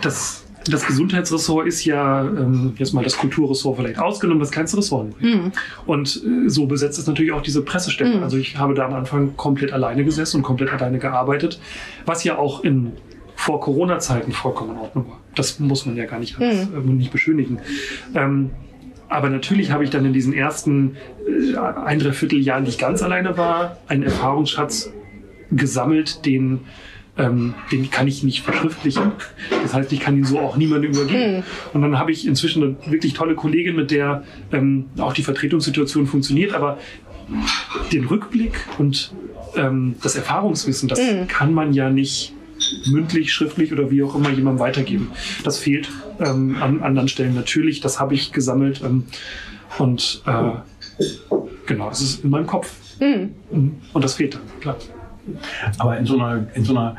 das, 0.00 0.43
das 0.66 0.86
Gesundheitsressort 0.86 1.66
ist 1.66 1.84
ja 1.84 2.22
ähm, 2.22 2.74
jetzt 2.78 2.94
mal 2.94 3.04
das 3.04 3.18
Kulturressort 3.18 3.76
vielleicht 3.76 3.98
ausgenommen, 3.98 4.40
das 4.40 4.50
kleinste 4.50 4.78
Ressort. 4.78 5.20
Mhm. 5.20 5.52
Und 5.86 6.22
äh, 6.24 6.48
so 6.48 6.66
besetzt 6.66 6.98
ist 6.98 7.06
natürlich 7.06 7.32
auch 7.32 7.42
diese 7.42 7.62
Pressestelle. 7.62 8.22
Also 8.22 8.36
ich 8.36 8.56
habe 8.56 8.74
da 8.74 8.86
am 8.86 8.94
Anfang 8.94 9.36
komplett 9.36 9.72
alleine 9.72 10.04
gesessen 10.04 10.38
und 10.38 10.42
komplett 10.42 10.72
alleine 10.72 10.98
gearbeitet, 10.98 11.60
was 12.06 12.24
ja 12.24 12.38
auch 12.38 12.64
in 12.64 12.92
vor 13.36 13.60
Corona-Zeiten 13.60 14.32
vollkommen 14.32 14.72
in 14.72 14.78
Ordnung 14.78 15.08
war. 15.08 15.20
Das 15.34 15.58
muss 15.58 15.84
man 15.86 15.96
ja 15.96 16.06
gar 16.06 16.18
nicht, 16.18 16.40
alles, 16.40 16.62
äh, 16.62 16.80
nicht 16.80 17.12
beschönigen. 17.12 17.58
Ähm, 18.14 18.50
aber 19.08 19.28
natürlich 19.28 19.70
habe 19.70 19.84
ich 19.84 19.90
dann 19.90 20.04
in 20.06 20.12
diesen 20.12 20.32
ersten 20.32 20.96
äh, 21.26 21.56
ein, 21.56 21.98
dreiviertel 21.98 22.40
Jahren, 22.40 22.64
die 22.64 22.70
ich 22.70 22.78
ganz 22.78 23.02
alleine 23.02 23.36
war, 23.36 23.78
einen 23.86 24.04
Erfahrungsschatz 24.04 24.92
gesammelt, 25.50 26.24
den, 26.24 26.60
ähm, 27.16 27.54
den 27.70 27.90
kann 27.90 28.08
ich 28.08 28.22
nicht 28.22 28.42
verschriftlichen. 28.42 29.12
Das 29.62 29.74
heißt, 29.74 29.92
ich 29.92 30.00
kann 30.00 30.16
ihn 30.16 30.24
so 30.24 30.38
auch 30.40 30.56
niemandem 30.56 30.92
übergeben. 30.92 31.44
Und 31.72 31.82
dann 31.82 31.98
habe 31.98 32.12
ich 32.12 32.26
inzwischen 32.26 32.62
eine 32.62 32.76
wirklich 32.92 33.14
tolle 33.14 33.34
Kollegin, 33.34 33.76
mit 33.76 33.90
der 33.90 34.24
ähm, 34.52 34.86
auch 34.98 35.12
die 35.12 35.22
Vertretungssituation 35.22 36.06
funktioniert, 36.06 36.54
aber 36.54 36.78
den 37.92 38.04
Rückblick 38.04 38.52
und 38.78 39.12
ähm, 39.56 39.94
das 40.02 40.16
Erfahrungswissen, 40.16 40.88
das 40.88 41.00
kann 41.28 41.54
man 41.54 41.72
ja 41.72 41.88
nicht 41.88 42.34
mündlich, 42.86 43.32
schriftlich 43.32 43.72
oder 43.72 43.90
wie 43.90 44.02
auch 44.02 44.14
immer 44.14 44.30
jemandem 44.30 44.58
weitergeben. 44.58 45.10
Das 45.42 45.58
fehlt 45.58 45.88
ähm, 46.20 46.56
an 46.60 46.82
anderen 46.82 47.08
Stellen 47.08 47.34
natürlich. 47.34 47.80
Das 47.80 48.00
habe 48.00 48.14
ich 48.14 48.32
gesammelt 48.32 48.82
ähm, 48.84 49.04
und 49.78 50.22
äh, 50.26 51.02
genau, 51.66 51.90
es 51.90 52.00
ist 52.00 52.24
in 52.24 52.30
meinem 52.30 52.46
Kopf. 52.46 52.74
Mhm. 53.00 53.30
Und 53.92 54.04
das 54.04 54.14
fehlt 54.14 54.34
dann, 54.34 54.42
klar. 54.60 54.76
Aber 55.78 55.98
in 55.98 56.06
so 56.06 56.14
einer, 56.18 56.46
in 56.54 56.64
so 56.64 56.72
einer, 56.72 56.96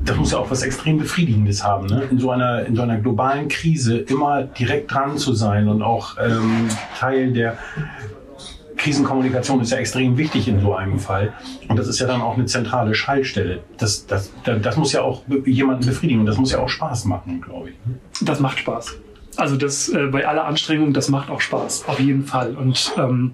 das 0.00 0.16
muss 0.16 0.32
ja 0.32 0.38
auch 0.38 0.50
was 0.50 0.62
extrem 0.62 0.98
Befriedigendes 0.98 1.64
haben, 1.64 1.86
ne? 1.86 2.02
In 2.10 2.18
so 2.18 2.30
einer, 2.30 2.64
in 2.66 2.76
so 2.76 2.82
einer 2.82 2.98
globalen 2.98 3.48
Krise 3.48 3.98
immer 3.98 4.42
direkt 4.42 4.92
dran 4.92 5.16
zu 5.18 5.32
sein 5.34 5.68
und 5.68 5.82
auch 5.82 6.16
ähm, 6.18 6.68
Teil 6.98 7.32
der 7.32 7.58
Krisenkommunikation 8.76 9.60
ist 9.60 9.70
ja 9.70 9.78
extrem 9.78 10.18
wichtig 10.18 10.46
in 10.46 10.60
so 10.60 10.74
einem 10.74 10.98
Fall. 10.98 11.32
Und 11.68 11.78
das 11.78 11.88
ist 11.88 12.00
ja 12.00 12.06
dann 12.06 12.20
auch 12.20 12.34
eine 12.34 12.44
zentrale 12.44 12.94
Schaltstelle. 12.94 13.60
Das, 13.78 14.06
das, 14.06 14.30
das, 14.44 14.76
muss 14.76 14.92
ja 14.92 15.00
auch 15.00 15.22
jemanden 15.46 15.86
befriedigen 15.86 16.20
und 16.20 16.26
das 16.26 16.36
muss 16.36 16.52
ja 16.52 16.58
auch 16.58 16.68
Spaß 16.68 17.06
machen, 17.06 17.40
glaube 17.40 17.70
ich. 17.70 17.76
Das 18.20 18.40
macht 18.40 18.58
Spaß. 18.58 18.96
Also 19.36 19.56
das 19.56 19.88
äh, 19.88 20.06
bei 20.08 20.26
aller 20.26 20.44
Anstrengung, 20.44 20.92
das 20.92 21.08
macht 21.08 21.30
auch 21.30 21.40
Spaß, 21.40 21.84
auf 21.88 21.98
jeden 21.98 22.24
Fall. 22.24 22.56
Und 22.56 22.92
ähm, 22.98 23.32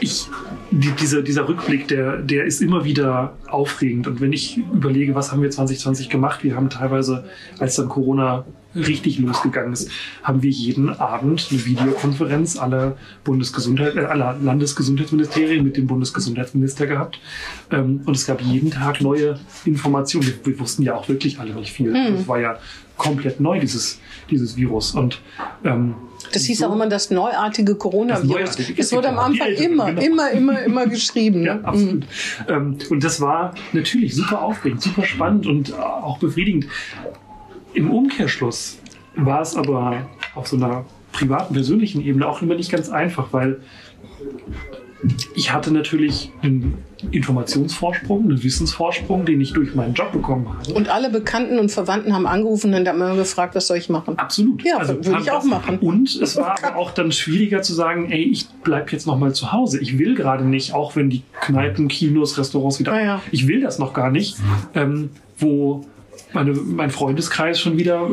ich, 0.00 0.28
die, 0.70 0.90
dieser, 0.92 1.22
dieser 1.22 1.48
Rückblick, 1.48 1.88
der, 1.88 2.18
der 2.18 2.44
ist 2.44 2.60
immer 2.60 2.84
wieder 2.84 3.36
aufregend. 3.48 4.06
Und 4.06 4.20
wenn 4.20 4.32
ich 4.32 4.56
überlege, 4.56 5.14
was 5.14 5.32
haben 5.32 5.42
wir 5.42 5.50
2020 5.50 6.08
gemacht, 6.08 6.42
wir 6.42 6.56
haben 6.56 6.68
teilweise, 6.68 7.24
als 7.58 7.76
dann 7.76 7.88
Corona 7.88 8.44
richtig 8.74 9.18
losgegangen 9.18 9.72
ist, 9.72 9.90
haben 10.22 10.42
wir 10.42 10.50
jeden 10.50 10.90
Abend 10.90 11.46
eine 11.50 11.64
Videokonferenz 11.64 12.56
aller 12.56 12.96
Bundesgesundheit, 13.22 13.96
äh, 13.96 14.00
aller 14.00 14.36
Landesgesundheitsministerien 14.42 15.62
mit 15.62 15.76
dem 15.76 15.86
Bundesgesundheitsminister 15.86 16.86
gehabt. 16.86 17.20
Ähm, 17.70 18.00
und 18.04 18.16
es 18.16 18.26
gab 18.26 18.40
jeden 18.40 18.70
Tag 18.70 19.00
neue 19.00 19.38
Informationen. 19.64 20.26
Wir, 20.26 20.34
wir 20.44 20.58
wussten 20.58 20.82
ja 20.82 20.96
auch 20.96 21.08
wirklich 21.08 21.38
alle 21.38 21.54
nicht 21.54 21.72
viel. 21.72 21.92
Das 21.92 22.26
war 22.26 22.40
ja 22.40 22.58
komplett 22.96 23.40
neu, 23.40 23.60
dieses, 23.60 24.00
dieses 24.30 24.56
Virus. 24.56 24.92
Und 24.92 25.20
ähm, 25.64 25.94
Das 26.34 26.44
hieß 26.44 26.58
so- 26.58 26.66
auch 26.66 26.74
immer 26.74 26.88
das 26.88 27.10
neuartige 27.10 27.74
Coronavirus. 27.76 28.56
Das 28.56 28.70
Es 28.76 28.92
wurde 28.92 29.08
am 29.08 29.18
Anfang 29.18 29.48
immer, 29.52 29.86
genau. 29.92 30.02
immer, 30.02 30.30
immer, 30.30 30.62
immer 30.62 30.86
geschrieben. 30.86 31.44
Ja, 31.44 31.54
Ne? 31.56 31.64
absolut. 31.64 32.04
Ähm, 32.48 32.76
und 32.90 33.04
das 33.04 33.20
war 33.20 33.54
natürlich 33.72 34.14
super 34.14 34.42
aufregend, 34.42 34.82
super 34.82 35.04
spannend 35.04 35.46
und 35.46 35.70
äh, 35.70 35.74
auch 35.74 36.18
befriedigend. 36.18 36.66
Im 37.74 37.90
Umkehrschluss 37.90 38.78
war 39.16 39.40
es 39.42 39.56
aber 39.56 40.06
auf 40.34 40.46
so 40.48 40.56
einer 40.56 40.84
privaten, 41.12 41.54
persönlichen 41.54 42.00
Ebene 42.04 42.26
auch 42.26 42.42
immer 42.42 42.54
nicht 42.56 42.70
ganz 42.72 42.88
einfach, 42.90 43.28
weil 43.32 43.60
ich 45.34 45.52
hatte 45.52 45.72
natürlich 45.72 46.30
einen 46.42 46.78
Informationsvorsprung, 47.10 48.24
einen 48.24 48.42
Wissensvorsprung, 48.42 49.24
den 49.26 49.40
ich 49.40 49.52
durch 49.52 49.74
meinen 49.74 49.94
Job 49.94 50.12
bekommen 50.12 50.48
habe. 50.48 50.72
Und 50.72 50.88
alle 50.88 51.10
Bekannten 51.10 51.58
und 51.58 51.70
Verwandten 51.70 52.14
haben 52.14 52.26
angerufen 52.26 52.72
und 52.74 52.88
haben 52.88 52.96
immer 52.96 53.16
gefragt, 53.16 53.54
was 53.54 53.66
soll 53.66 53.76
ich 53.76 53.88
machen? 53.88 54.18
Absolut. 54.18 54.64
Ja, 54.64 54.86
würde 54.88 55.18
ich 55.20 55.30
auch 55.30 55.44
machen. 55.44 55.78
Und 55.78 56.14
es 56.16 56.36
war 56.36 56.56
aber 56.62 56.76
auch 56.76 56.92
dann 56.92 57.12
schwieriger 57.12 57.62
zu 57.62 57.74
sagen, 57.74 58.10
ey, 58.10 58.22
ich 58.22 58.48
bleib 58.62 58.92
jetzt 58.92 59.06
noch 59.06 59.18
mal 59.18 59.34
zu 59.34 59.52
Hause. 59.52 59.80
Ich 59.80 59.98
will 59.98 60.14
gerade 60.14 60.44
nicht, 60.44 60.74
auch 60.74 60.96
wenn 60.96 61.10
die 61.10 61.22
Kneipen, 61.40 61.88
Kinos, 61.88 62.38
Restaurants 62.38 62.80
wieder... 62.80 62.92
Ah, 62.92 63.02
ja. 63.02 63.22
Ich 63.30 63.46
will 63.46 63.60
das 63.60 63.78
noch 63.78 63.92
gar 63.92 64.10
nicht, 64.10 64.36
ähm, 64.74 65.10
wo 65.38 65.84
meine, 66.32 66.52
mein 66.52 66.90
Freundeskreis 66.90 67.60
schon 67.60 67.78
wieder 67.78 68.10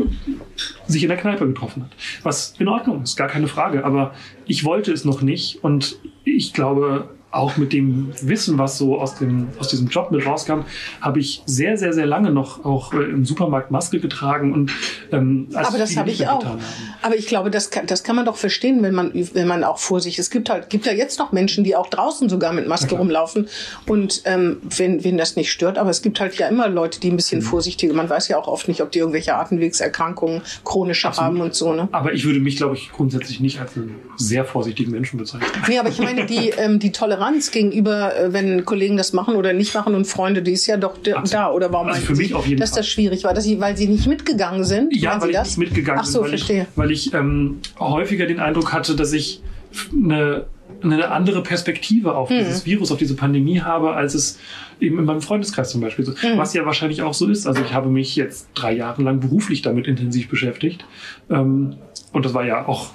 sich 0.88 1.04
in 1.04 1.10
der 1.10 1.18
Kneipe 1.18 1.48
getroffen 1.48 1.84
hat. 1.84 1.92
Was 2.24 2.56
in 2.60 2.68
Ordnung 2.68 3.04
ist, 3.04 3.16
gar 3.16 3.28
keine 3.28 3.48
Frage. 3.48 3.86
Aber 3.86 4.14
ich 4.46 4.64
wollte 4.64 4.92
es 4.92 5.06
noch 5.06 5.22
nicht 5.22 5.64
und 5.64 6.00
ich 6.24 6.54
glaube, 6.54 7.10
auch 7.32 7.58
mit 7.58 7.74
dem 7.74 8.12
Wissen, 8.22 8.58
was 8.58 8.78
so 8.78 9.00
aus, 9.00 9.16
dem, 9.16 9.50
aus 9.60 9.70
diesem 9.70 9.88
Job 9.88 10.12
mit 10.12 10.26
rauskam, 10.26 10.62
habe 11.00 11.20
ich 11.20 11.44
sehr, 11.46 11.78
sehr, 11.78 11.94
sehr 11.94 12.06
lange 12.06 12.32
noch 12.32 12.66
auch 12.66 12.94
äh, 12.94 12.98
im 12.98 13.26
Supermarkt 13.26 13.72
Maske 13.72 14.00
getragen. 14.00 14.54
Und, 14.54 14.72
ähm, 15.12 15.48
Aber 15.54 15.78
das 15.78 15.96
habe 15.98 16.10
ich 16.10 16.28
auch. 16.28 16.46
Aber 17.02 17.16
ich 17.16 17.28
glaube, 17.28 17.52
das 17.52 17.70
kann, 17.70 17.88
das 17.88 18.04
kann 18.04 18.16
man 18.16 18.26
doch 18.26 18.36
verstehen, 18.38 18.84
wenn 18.84 18.94
man, 18.94 19.12
wenn 19.14 19.48
man 19.48 19.64
auch 19.64 19.80
Vorsicht. 19.80 20.20
Es 20.20 20.30
gibt 20.30 20.50
halt, 20.50 20.70
gibt 20.70 20.86
ja 20.86 20.94
jetzt 20.94 21.20
noch 21.20 21.32
Menschen, 21.32 21.64
die 21.64 21.76
auch 21.76 21.88
draußen 21.88 22.30
sogar 22.30 22.54
mit 22.54 22.68
Maske 22.68 22.96
rumlaufen. 22.96 23.48
Und 23.88 24.22
ähm, 24.26 24.58
wenn, 24.78 25.04
wenn 25.04 25.18
das 25.18 25.36
nicht 25.36 25.52
stört, 25.52 25.78
aber 25.78 25.90
es 25.90 26.02
gibt 26.02 26.20
halt 26.20 26.36
ja 26.36 26.48
immer 26.48 26.68
Leute, 26.68 27.00
die 27.00 27.10
ein 27.10 27.16
bisschen 27.16 27.40
Mhm. 27.40 27.46
vorsichtiger. 27.46 27.94
Man 27.94 28.10
weiß 28.10 28.28
ja 28.28 28.38
auch 28.38 28.48
oft 28.48 28.68
nicht, 28.68 28.82
ob 28.82 28.92
die 28.92 29.00
irgendwelche 29.00 29.36
Atemwegserkrankungen 29.36 30.42
chronische 30.64 31.12
haben 31.12 31.42
und 31.42 31.56
so. 31.56 31.74
Ne? 31.74 31.88
Aber 31.92 32.14
ich 32.14 32.26
würde 32.26 32.40
mich, 32.40 32.58
glaube 32.58 32.76
ich, 32.76 32.92
grundsätzlich 32.92 33.40
nicht 33.40 33.60
als 33.60 33.76
einen 33.76 33.96
sehr 34.18 34.46
vorsichtigen 34.46 34.92
Menschen 34.92 35.18
bezeichnen. 35.18 35.50
Nee, 35.68 35.80
aber 35.80 35.90
ich 35.90 36.00
meine, 36.00 36.26
die, 36.26 36.50
ähm, 36.50 36.80
die 36.80 36.92
Toleranz 36.92 37.21
gegenüber, 37.52 38.16
äh, 38.18 38.34
wenn 38.34 38.66
Kollegen 38.66 38.98
das 38.98 39.14
machen 39.14 39.36
oder 39.36 39.54
nicht 39.54 39.74
machen 39.74 39.96
und 39.96 40.06
Freunde, 40.06 40.42
die 40.42 40.52
ist 40.52 40.66
ja 40.68 40.78
doch 40.78 40.98
da, 40.98 41.18
Absolut. 41.18 41.34
da. 41.34 41.52
Oder 41.52 41.72
warum 41.72 41.88
Also 41.88 42.02
für 42.02 42.16
mich 42.16 42.34
auf 42.34 42.46
jeden 42.48 42.60
dass 42.60 42.72
Fall. 42.72 42.80
das 42.80 42.88
schwierig 42.88 43.24
war? 43.24 43.34
Dass 43.34 43.44
sie, 43.44 43.60
weil 43.60 43.78
sie 43.78 43.88
nicht 43.88 44.08
mitgegangen 44.08 44.64
sind? 44.64 44.96
Ja, 44.96 45.14
weil 45.14 45.22
Sie 45.22 45.28
ich 45.30 45.36
das? 45.36 45.48
nicht 45.50 45.58
mitgegangen 45.58 46.02
Ach 46.04 46.06
so, 46.08 46.20
bin, 46.20 46.32
weil 46.32 46.38
verstehe. 46.38 46.62
ich, 46.64 46.78
weil 46.78 46.92
ich 46.92 47.14
ähm, 47.14 47.60
häufiger 47.80 48.26
den 48.26 48.40
Eindruck 48.40 48.74
hatte, 48.74 48.96
dass 48.96 49.14
ich 49.14 49.42
eine, 49.94 50.46
eine 50.84 51.12
andere 51.12 51.44
Perspektive 51.44 52.16
auf 52.16 52.30
Hm. 52.30 52.40
dieses 52.40 52.66
Virus, 52.66 52.92
auf 52.92 52.98
diese 52.98 53.16
Pandemie 53.16 53.62
habe, 53.62 53.94
als 53.94 54.14
es 54.16 54.40
eben 54.80 54.98
in 55.00 55.06
meinem 55.06 55.22
Freundeskreis 55.22 55.70
zum 55.70 55.80
Beispiel 55.82 56.04
so. 56.06 56.14
Hm. 56.16 56.38
Was 56.38 56.54
ja 56.54 56.66
wahrscheinlich 56.66 57.02
auch 57.04 57.14
so 57.14 57.28
ist. 57.28 57.46
Also 57.48 57.62
ich 57.62 57.74
habe 57.74 57.90
mich 57.90 58.16
jetzt 58.16 58.48
drei 58.56 58.74
Jahre 58.74 59.02
lang 59.04 59.20
beruflich 59.20 59.62
damit 59.62 59.88
intensiv 59.88 60.28
beschäftigt. 60.30 60.86
Ähm, 61.30 61.76
und 62.14 62.26
das 62.26 62.34
war 62.34 62.46
ja 62.46 62.68
auch 62.68 62.90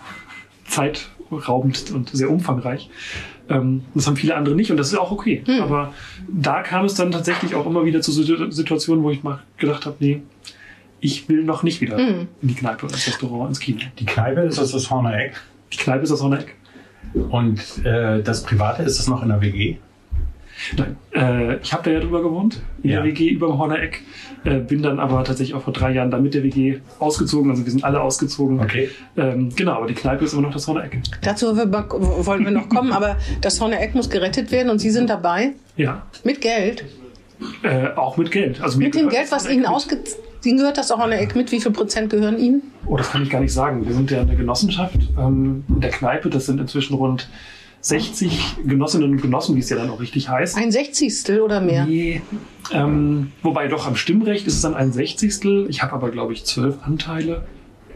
zeitraubend 1.31 1.91
und 1.93 2.11
sehr 2.11 2.31
umfangreich. 2.31 2.91
Ähm, 3.49 3.83
das 3.95 4.07
haben 4.07 4.17
viele 4.17 4.35
andere 4.35 4.55
nicht 4.55 4.71
und 4.71 4.77
das 4.77 4.89
ist 4.93 4.99
auch 4.99 5.11
okay. 5.13 5.43
Hm. 5.47 5.63
Aber 5.63 5.93
da 6.29 6.63
kam 6.63 6.85
es 6.85 6.95
dann 6.95 7.11
tatsächlich 7.13 7.55
auch 7.55 7.67
immer 7.67 7.85
wieder 7.85 8.01
zu 8.01 8.13
Situ- 8.13 8.51
Situationen, 8.51 9.05
wo 9.05 9.11
ich 9.11 9.23
mal 9.23 9.41
gedacht 9.57 9.87
habe, 9.87 9.97
nee, 10.01 10.23
ich 11.01 11.29
will 11.29 11.45
noch 11.45 11.63
nicht 11.63 11.81
wieder 11.81 11.97
Hm. 11.97 12.29
in 12.43 12.49
die 12.49 12.55
Kneipe, 12.55 12.87
ins 12.87 13.07
Restaurant, 13.07 13.51
ins 13.51 13.61
Kino. 13.61 13.79
Die 13.99 14.07
Kneipe 14.07 14.41
ist 14.41 14.59
das 14.59 14.73
das 14.73 14.91
Horner 14.91 15.17
Eck. 15.19 15.35
Die 15.73 15.77
Kneipe 15.79 16.03
ist 16.03 16.11
das 16.11 16.23
Horneck. 16.23 16.55
Und 17.31 17.61
äh, 17.85 18.23
das 18.23 18.43
Private 18.43 18.83
ist 18.83 18.99
das 18.99 19.07
noch 19.09 19.23
in 19.23 19.29
der 19.29 19.41
WG? 19.41 19.77
Nein, 20.77 20.97
äh, 21.15 21.57
ich 21.57 21.73
habe 21.73 21.83
da 21.85 21.91
ja 21.91 22.01
drüber 22.01 22.23
gewohnt, 22.23 22.61
in 22.83 22.91
Ja. 22.91 22.97
der 22.97 23.05
WG 23.05 23.29
über 23.29 23.49
dem 23.49 23.59
Horner 23.59 23.81
Eck. 23.83 24.03
Äh, 24.45 24.59
bin 24.61 24.83
dann 24.83 24.99
aber 25.01 25.23
tatsächlich 25.25 25.55
auch 25.55 25.63
vor 25.63 25.73
drei 25.73 25.93
Jahren 25.93 26.11
da 26.11 26.19
mit 26.19 26.33
der 26.35 26.43
WG 26.43 26.79
ausgezogen. 26.99 27.51
Also 27.51 27.65
wir 27.65 27.71
sind 27.73 27.85
alle 27.85 28.01
ausgezogen. 28.01 28.61
Okay. 28.61 28.89
Ähm, 29.17 29.51
genau, 29.55 29.73
aber 29.73 29.87
die 29.87 29.95
Kneipe 29.95 30.25
ist 30.25 30.33
immer 30.33 30.43
noch 30.43 30.53
das 30.53 30.67
Horner 30.67 30.85
Eck. 30.85 30.99
Dazu 31.23 31.57
wir- 31.57 31.71
wollen 31.71 32.45
wir 32.45 32.53
noch 32.53 32.69
kommen, 32.69 32.93
aber 32.93 33.17
das 33.41 33.61
Horner 33.61 33.81
Eck 33.81 33.95
muss 33.95 34.09
gerettet 34.09 34.51
werden 34.51 34.71
und 34.71 34.79
Sie 34.79 34.91
sind 34.91 35.11
dabei 35.11 35.53
Ja, 35.77 36.03
mit 36.25 36.41
Geld. 36.41 36.85
äh, 37.63 37.89
auch 37.97 38.17
mit 38.17 38.31
Geld. 38.31 38.61
Also 38.63 38.79
Mit 38.79 38.95
dem 38.95 39.09
Geld, 39.09 39.31
was 39.31 39.47
Ihnen 39.49 39.61
mit. 39.63 39.69
ausge... 39.69 39.99
Ihnen 40.45 40.59
gehört 40.59 40.79
das 40.79 40.91
Horner 40.91 41.19
Eck 41.19 41.35
mit? 41.35 41.51
Wie 41.51 41.61
viel 41.61 41.73
Prozent 41.73 42.09
gehören 42.09 42.39
Ihnen? 42.39 42.63
Oh, 42.87 42.97
das 42.97 43.11
kann 43.11 43.23
ich 43.25 43.31
gar 43.31 43.41
nicht 43.41 43.53
sagen. 43.53 43.85
Wir 43.85 43.93
sind 43.95 44.11
ja 44.13 44.21
eine 44.21 44.37
Genossenschaft 44.37 44.97
ähm, 45.19 45.65
in 45.69 45.81
der 45.81 45.91
Kneipe. 45.91 46.31
Das 46.31 46.47
sind 46.47 46.61
inzwischen 46.61 46.95
rund 46.95 47.29
60 47.81 48.57
Genossinnen 48.65 49.11
und 49.13 49.23
Genossen, 49.23 49.55
wie 49.55 49.61
es 49.61 49.71
ja 49.71 49.77
dann 49.77 49.91
auch 49.91 50.01
richtig 50.01 50.29
heißt. 50.29 50.57
Ein 50.57 50.73
Sechzigstel 50.73 51.41
oder 51.41 51.61
mehr? 51.61 51.87
Nee. 51.87 52.23
Ähm, 52.73 53.33
wobei 53.43 53.69
doch 53.69 53.87
am 53.87 53.97
Stimmrecht 53.97 54.47
ist 54.47 54.55
es 54.55 54.63
dann 54.63 54.75
ein 54.75 54.93
Sechzigstel. 54.93 55.67
Ich 55.69 55.83
habe 55.83 55.93
aber, 55.93 56.11
glaube 56.11 56.33
ich, 56.33 56.45
zwölf 56.45 56.77
Anteile. 56.83 57.47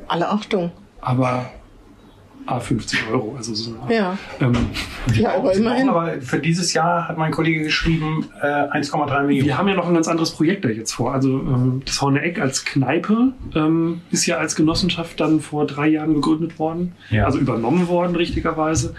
Alle 0.07 0.29
Achtung. 0.29 0.71
Aber 1.01 1.51
50 2.59 3.01
Euro. 3.13 3.35
Also 3.37 3.55
so, 3.55 3.77
Ja. 3.89 4.17
ähm, 4.41 4.53
Ja, 5.15 5.35
aber 5.37 5.53
immerhin. 5.53 5.89
Aber 5.89 6.21
für 6.21 6.39
dieses 6.41 6.73
Jahr 6.73 7.07
hat 7.09 7.19
mein 7.19 7.31
Kollege 7.33 7.63
geschrieben 7.63 8.27
äh, 8.43 8.47
1,3 8.47 9.25
Millionen. 9.25 9.47
wir 9.47 9.59
haben 9.59 9.69
ja 9.69 9.75
noch 9.75 9.87
ein 9.87 9.95
ganz 9.95 10.09
anderes 10.09 10.31
Projekt 10.33 10.65
da 10.65 10.69
jetzt 10.71 10.93
vor. 10.93 11.13
Also 11.13 11.29
ähm, 11.29 11.83
das 11.85 12.01
Horne 12.01 12.23
Eck 12.23 12.41
als 12.41 12.65
Kneipe 12.65 13.33
ähm, 13.55 14.01
ist 14.11 14.27
ja 14.27 14.39
als 14.39 14.57
Genossenschaft 14.57 15.21
dann 15.21 15.41
vor 15.41 15.67
drei 15.67 15.89
Jahren 15.89 16.15
gegründet 16.15 16.59
worden. 16.59 16.93
Ja. 17.11 17.27
Also 17.27 17.39
übernommen 17.39 17.89
worden, 17.89 18.17
richtigerweise. 18.17 18.95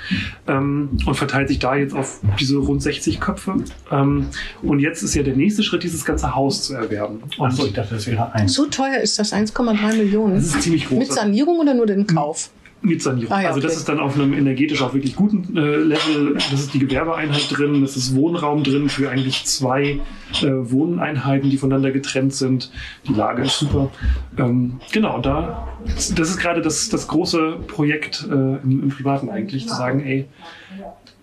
Ähm, 0.48 0.90
und 1.06 1.16
verteilt 1.16 1.48
sich 1.48 1.60
da 1.60 1.76
jetzt 1.76 1.94
auf 1.96 2.22
diese 2.40 2.58
rund 2.58 2.82
60 2.82 3.20
Köpfe. 3.20 3.56
Ähm, 3.92 4.28
und 4.62 4.80
jetzt 4.80 5.02
ist 5.02 5.16
ja 5.16 5.24
der 5.24 5.36
nächste 5.36 5.64
Schritt, 5.64 5.84
dieses 5.84 6.06
ganze 6.06 6.36
Haus 6.36 6.64
zu 6.64 6.74
erwerben. 6.76 7.22
Und 7.38 7.48
Achso, 7.48 7.66
ich 7.66 7.74
dachte, 7.74 7.96
das 7.96 8.06
wäre 8.08 8.34
eins. 8.34 8.54
So 8.54 8.66
teuer 8.68 8.98
ist 9.02 9.18
das 9.20 9.34
1,3 9.34 9.96
Millionen. 9.98 10.36
das 10.36 10.46
ist 10.46 10.62
ziemlich 10.62 10.88
groß. 10.88 10.98
Mit 11.00 11.12
Sanierung 11.12 11.60
oder 11.60 11.74
nur 11.74 11.86
den 11.86 12.06
Kauf? 12.08 12.50
Mit 12.54 12.61
Sanierung. 13.04 13.32
Ah 13.32 13.42
ja, 13.42 13.50
Also 13.50 13.60
das 13.60 13.72
okay. 13.72 13.80
ist 13.80 13.90
dann 13.90 14.00
auf 14.00 14.16
einem 14.16 14.34
energetisch 14.34 14.82
auch 14.82 14.94
wirklich 14.94 15.16
guten 15.16 15.56
äh, 15.56 15.76
Level. 15.76 16.34
Das 16.34 16.54
ist 16.60 16.74
die 16.74 16.80
Gewerbeeinheit 16.80 17.46
drin, 17.50 17.82
das 17.82 17.96
ist 17.96 18.16
Wohnraum 18.16 18.64
drin 18.64 18.90
für 18.90 19.10
eigentlich 19.10 19.46
zwei 19.46 20.00
äh, 20.42 20.48
Wohneinheiten, 20.48 21.50
die 21.50 21.58
voneinander 21.58 21.92
getrennt 21.92 22.34
sind. 22.34 22.72
Die 23.08 23.14
Lage 23.14 23.44
ist 23.44 23.60
super. 23.60 23.92
Ähm, 24.38 24.80
genau, 24.92 25.20
da 25.20 25.68
das 25.86 26.10
ist 26.10 26.38
gerade 26.38 26.62
das, 26.62 26.90
das 26.90 27.08
große 27.08 27.58
Projekt 27.68 28.28
äh, 28.30 28.34
im, 28.34 28.84
im 28.84 28.90
Privaten 28.90 29.30
eigentlich, 29.30 29.68
zu 29.68 29.76
sagen, 29.76 30.02
ey, 30.02 30.26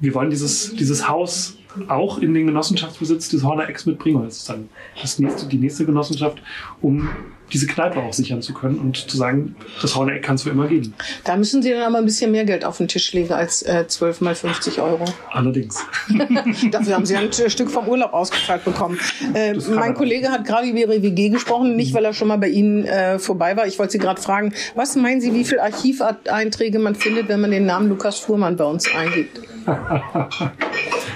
wir 0.01 0.15
wollen 0.15 0.31
dieses, 0.31 0.75
dieses 0.75 1.09
Haus 1.09 1.57
auch 1.89 2.19
in 2.19 2.35
den 2.35 2.47
Genossenschaftsbesitz 2.47 3.29
des 3.29 3.45
Horner 3.45 3.69
Ex 3.69 3.87
mitbringen. 3.87 4.17
Und 4.17 4.27
Das 4.27 4.39
ist 4.39 4.49
dann 4.49 4.69
das 5.01 5.19
nächste, 5.19 5.47
die 5.47 5.59
nächste 5.59 5.85
Genossenschaft, 5.85 6.43
um 6.81 7.09
diese 7.53 7.67
Kneipe 7.67 7.99
auch 8.01 8.13
sichern 8.13 8.43
zu 8.43 8.53
können 8.55 8.79
und 8.79 8.97
zu 9.11 9.17
sagen, 9.17 9.57
das 9.83 9.95
Horner 9.97 10.15
Eck 10.15 10.23
kannst 10.23 10.45
du 10.47 10.51
immer 10.51 10.67
geben. 10.67 10.95
Da 11.25 11.37
müssen 11.37 11.63
Sie 11.63 11.71
dann 11.71 11.83
aber 11.83 11.99
ein 11.99 12.05
bisschen 12.05 12.31
mehr 12.31 12.45
Geld 12.45 12.65
auf 12.65 12.79
den 12.79 12.89
Tisch 12.89 13.13
legen 13.13 13.33
als 13.33 13.63
äh, 13.63 13.87
12 13.87 14.21
mal 14.21 14.35
50 14.35 14.81
Euro. 14.81 15.05
Allerdings. 15.31 15.85
Dafür 16.71 16.95
haben 16.95 17.07
Sie 17.07 17.17
ein 17.17 17.33
Stück 17.33 17.71
vom 17.71 17.89
Urlaub 17.89 18.13
ausgezahlt 18.13 18.65
bekommen. 18.65 18.99
Äh, 19.35 19.55
mein. 19.55 19.95
Kollege 19.95 20.31
hat 20.31 20.45
gerade 20.45 20.69
über 20.69 20.79
Ihre 20.79 21.03
WG 21.03 21.31
gesprochen, 21.31 21.75
nicht 21.75 21.95
weil 21.95 22.05
er 22.05 22.13
schon 22.13 22.29
mal 22.29 22.39
bei 22.39 22.49
Ihnen 22.49 22.85
äh, 22.85 23.19
vorbei 23.19 23.57
war. 23.57 23.67
Ich 23.67 23.79
wollte 23.79 23.93
Sie 23.93 23.99
gerade 23.99 24.21
fragen, 24.21 24.53
was 24.75 24.97
meinen 24.97 25.21
Sie, 25.21 25.33
wie 25.35 25.45
viele 25.45 25.63
Archiveinträge 25.63 26.79
man 26.79 26.95
findet, 26.95 27.29
wenn 27.29 27.41
man 27.41 27.51
den 27.51 27.67
Namen 27.67 27.89
Lukas 27.89 28.19
Fuhrmann 28.21 28.57
bei 28.57 28.65
uns 28.65 28.87
eingibt? 28.95 29.41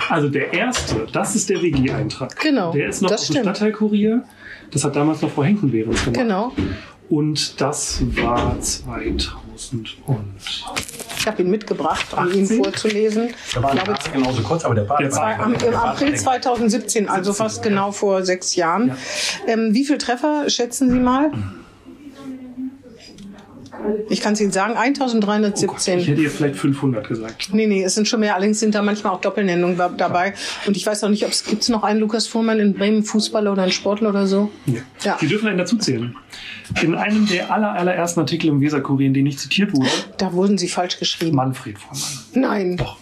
Also 0.09 0.29
der 0.29 0.53
erste, 0.53 1.07
das 1.11 1.35
ist 1.35 1.49
der 1.49 1.63
WG-Eintrag. 1.63 2.39
Genau, 2.41 2.73
Der 2.73 2.89
ist 2.89 3.01
noch 3.01 3.09
das 3.09 3.23
aus 3.23 3.29
dem. 3.29 3.43
Stadtteilkurier. 3.45 4.25
Das 4.73 4.85
hat 4.85 4.97
damals 4.97 5.21
noch 5.23 5.31
Frau 5.31 5.45
Henkenbehrens 5.45 6.05
gemacht. 6.05 6.19
Genau. 6.19 6.53
Und 7.11 7.61
das 7.61 8.03
war 8.23 8.59
2000 8.59 9.97
und 10.07 10.25
Ich 11.19 11.27
habe 11.27 11.43
ihn 11.43 11.51
mitgebracht, 11.51 12.07
um 12.13 12.19
18? 12.21 12.39
ihn 12.39 12.65
vorzulesen. 12.65 13.29
Da 13.55 13.63
war 13.63 13.75
Ich 13.75 13.83
glaube, 13.85 13.99
genauso 14.13 14.43
kurz, 14.43 14.65
aber 14.65 14.75
der 14.75 14.85
Der 14.85 15.13
war 15.13 15.39
Am, 15.41 15.53
Im 15.53 15.59
der 15.59 15.83
April 15.83 16.07
länger. 16.09 16.19
2017, 16.19 17.09
also 17.09 17.33
fast 17.35 17.63
genau 17.63 17.93
vor 17.93 18.25
sechs 18.25 18.57
Jahren. 18.57 18.97
Ähm, 19.47 19.75
wie 19.75 19.85
viele 19.85 19.99
Treffer 19.99 20.49
schätzen 20.49 20.91
Sie 20.91 20.99
mal? 21.01 21.31
Ich 24.09 24.21
kann 24.21 24.35
es 24.35 24.41
Ihnen 24.41 24.53
sagen, 24.53 24.73
oh 24.73 24.77
Gott, 24.77 24.87
1317. 24.87 25.99
ich 25.99 26.09
hätte 26.09 26.21
jetzt 26.21 26.37
vielleicht 26.37 26.57
500 26.57 27.09
gesagt. 27.09 27.49
Nee, 27.53 27.67
nee, 27.67 27.83
es 27.83 27.95
sind 27.95 28.07
schon 28.07 28.21
mehr. 28.21 28.35
Allerdings 28.35 28.61
sind 28.61 28.75
da 28.75 28.83
manchmal 28.83 29.13
auch 29.15 29.21
Doppelnennungen 29.21 29.77
da- 29.77 29.89
dabei. 29.89 30.35
Und 30.67 30.77
ich 30.77 30.87
weiß 30.87 31.03
auch 31.05 31.09
nicht, 31.09 31.25
ob 31.25 31.31
es 31.33 31.45
gibt 31.45 31.69
noch 31.69 31.83
einen 31.83 31.99
Lukas 32.01 32.27
Fuhrmann 32.27 32.61
in 32.61 32.75
Bremen, 32.75 33.03
Fußballer 33.03 33.51
oder 33.53 33.63
einen 33.63 33.73
Sportler 33.73 34.11
oder 34.11 34.27
so. 34.27 34.51
Ja. 34.67 34.81
Ja. 35.03 35.17
Sie 35.21 35.27
dürfen 35.27 35.49
einen 35.49 35.59
dazuzählen. 35.59 36.15
In 36.83 36.95
einem 36.95 37.27
der 37.27 37.51
aller, 37.53 37.73
allerersten 37.73 38.21
Artikel 38.21 38.49
im 38.49 38.61
Weserkurier, 38.61 39.07
in 39.09 39.15
denen 39.15 39.27
ich 39.27 39.39
zitiert 39.39 39.73
wurde, 39.75 39.89
Da 40.19 40.33
wurden 40.33 40.59
sie 40.59 40.69
falsch 40.69 40.99
geschrieben. 40.99 41.37
Manfred 41.37 41.79
Vormann. 41.79 42.03
Nein. 42.35 42.77
Doch. 42.77 42.99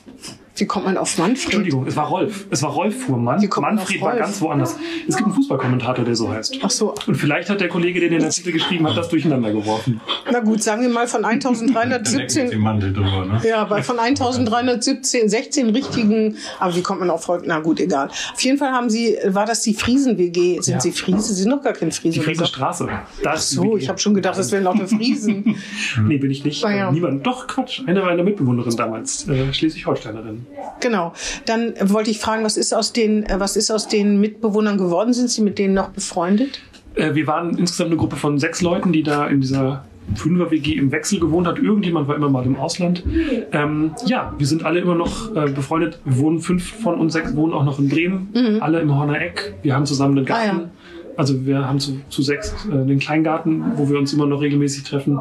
Wie 0.57 0.67
kommt 0.67 0.85
man 0.85 0.97
auf 0.97 1.17
Manfred? 1.17 1.45
Entschuldigung, 1.45 1.87
es 1.87 1.97
war 1.97 2.07
Rolf. 2.09 2.47
Es 2.51 2.63
war 2.63 2.71
Rolf 2.71 3.05
Fuhrmann. 3.05 3.41
Manfred 3.61 4.01
war 4.01 4.11
Rolf? 4.11 4.21
ganz 4.21 4.41
woanders. 4.41 4.77
Es 5.09 5.17
gibt 5.17 5.27
einen 5.27 5.35
Fußballkommentator, 5.37 6.05
der 6.05 6.15
so 6.15 6.31
heißt. 6.31 6.59
Ach 6.63 6.71
so. 6.71 6.95
Und 7.07 7.15
vielleicht 7.15 7.49
hat 7.49 7.61
der 7.61 7.69
Kollege, 7.69 8.01
der 8.01 8.11
den 8.11 8.25
Artikel 8.25 8.53
geschrieben 8.53 8.87
hat, 8.89 8.97
das 8.97 9.09
durcheinander 9.09 9.53
geworfen. 9.53 10.01
Na 10.31 10.41
gut, 10.41 10.63
sagen 10.63 10.83
wir 10.83 10.89
mal 10.89 11.07
von 11.07 11.23
Dann 11.31 11.39
deckt 11.41 11.51
den 11.55 11.71
1317. 11.81 12.59
Mantel 12.61 12.93
drüber, 12.93 13.25
ne? 13.27 13.41
Ja, 13.49 13.65
bei 13.65 13.83
von 13.83 13.99
1317, 13.99 15.29
16 15.29 15.71
richtigen, 15.71 16.37
aber 16.59 16.75
wie 16.77 16.83
kommt 16.83 17.01
man 17.01 17.11
auf 17.11 17.29
Rolf? 17.29 17.43
Na 17.47 17.61
gut, 17.61 17.81
egal. 17.81 18.09
Auf 18.09 18.41
jeden 18.41 18.59
Fall 18.59 18.73
haben 18.73 18.91
Sie, 18.91 19.17
war 19.27 19.47
das 19.47 19.63
die 19.63 19.75
Friesen-WG? 19.75 20.61
Sind 20.61 20.75
Ja. 20.75 20.81
Sie 20.81 20.93
Friese? 20.93 21.33
Sie 21.33 21.43
sind 21.43 21.51
doch 21.53 21.63
gar 21.63 21.73
kein 21.73 21.91
Friese. 21.93 22.19
Die. 22.19 22.25
Friesenstraße. 22.25 22.89
Das 23.23 23.51
So, 23.51 23.77
ich 23.77 23.89
habe 23.89 23.99
schon 23.99 24.15
gedacht, 24.15 24.39
das 24.39 24.53
wären 24.53 24.65
lauter 24.65 24.87
Friesen. 24.89 25.57
Nee, 26.03 26.19
bin 26.19 26.31
ich 26.31 26.45
nicht. 26.45 26.65
Ah, 26.65 26.71
ja. 26.75 26.89
Äh, 26.89 26.93
Niemand. 26.93 27.27
Doch, 27.27 27.47
Quatsch. 27.47 27.83
Eine 27.87 28.01
meiner 28.03 28.23
Mitbewohnerinnen 28.23 28.77
damals. 28.77 29.29
Äh, 29.29 29.53
Schleswig-Holsteinerin. 29.53 30.47
Genau. 30.81 31.13
Dann 31.47 31.75
wollte 31.83 32.11
ich 32.11 32.19
fragen, 32.19 32.45
was 32.45 32.57
ist 32.57 32.73
aus 32.73 32.93
den, 32.93 33.25
äh, 33.25 33.39
was 33.39 33.57
ist 33.57 33.71
aus 33.71 33.89
den 33.89 34.21
Mitbewohnern 34.21 34.79
geworden? 34.79 35.13
Sind 35.13 35.31
Sie 35.31 35.43
mit 35.43 35.59
denen 35.59 35.75
noch 35.75 35.91
befreundet? 35.91 36.61
Äh, 36.95 37.15
wir 37.15 37.27
waren 37.27 37.57
insgesamt 37.57 37.91
eine 37.91 37.97
Gruppe 37.97 38.17
von 38.17 38.39
sechs 38.39 38.63
Leuten, 38.63 38.93
die 38.93 39.03
da 39.03 39.27
in 39.27 39.41
dieser 39.41 39.85
Fünfer-WG 40.15 40.73
im 40.75 40.91
Wechsel 40.91 41.21
gewohnt 41.21 41.47
hat. 41.47 41.59
Irgendjemand 41.59 42.09
war 42.09 42.17
immer 42.17 42.29
mal 42.29 42.45
im 42.45 42.57
Ausland. 42.57 43.05
Ähm, 43.53 43.93
ja, 44.07 44.35
wir 44.37 44.47
sind 44.47 44.65
alle 44.65 44.81
immer 44.81 44.97
noch 44.97 45.35
äh, 45.37 45.51
befreundet. 45.51 46.01
Wir 46.05 46.19
wohnen, 46.19 46.41
fünf 46.41 46.69
von 46.83 46.99
uns 46.99 47.13
sechs 47.13 47.37
wohnen 47.37 47.53
auch 47.53 47.65
noch 47.65 47.79
in 47.79 47.89
Bremen. 47.89 48.59
Alle 48.61 48.81
im 48.81 48.93
Horner 48.97 49.21
Eck. 49.21 49.55
Wir 49.63 49.75
haben 49.75 49.87
zusammen 49.87 50.19
einen 50.19 50.27
Garten. 50.27 50.57
Mhm. 50.57 50.63
Ah, 50.63 50.65
ja. 50.65 50.71
Also 51.17 51.45
wir 51.47 51.67
haben 51.69 51.81
zu, 51.81 52.01
zu 52.09 52.23
sechs 52.23 52.55
äh, 52.71 52.73
einen 52.73 52.99
Kleingarten, 52.99 53.63
wo 53.77 53.89
wir 53.89 53.99
uns 53.99 54.13
immer 54.13 54.27
noch 54.27 54.41
regelmäßig 54.41 54.85
treffen. 54.85 55.19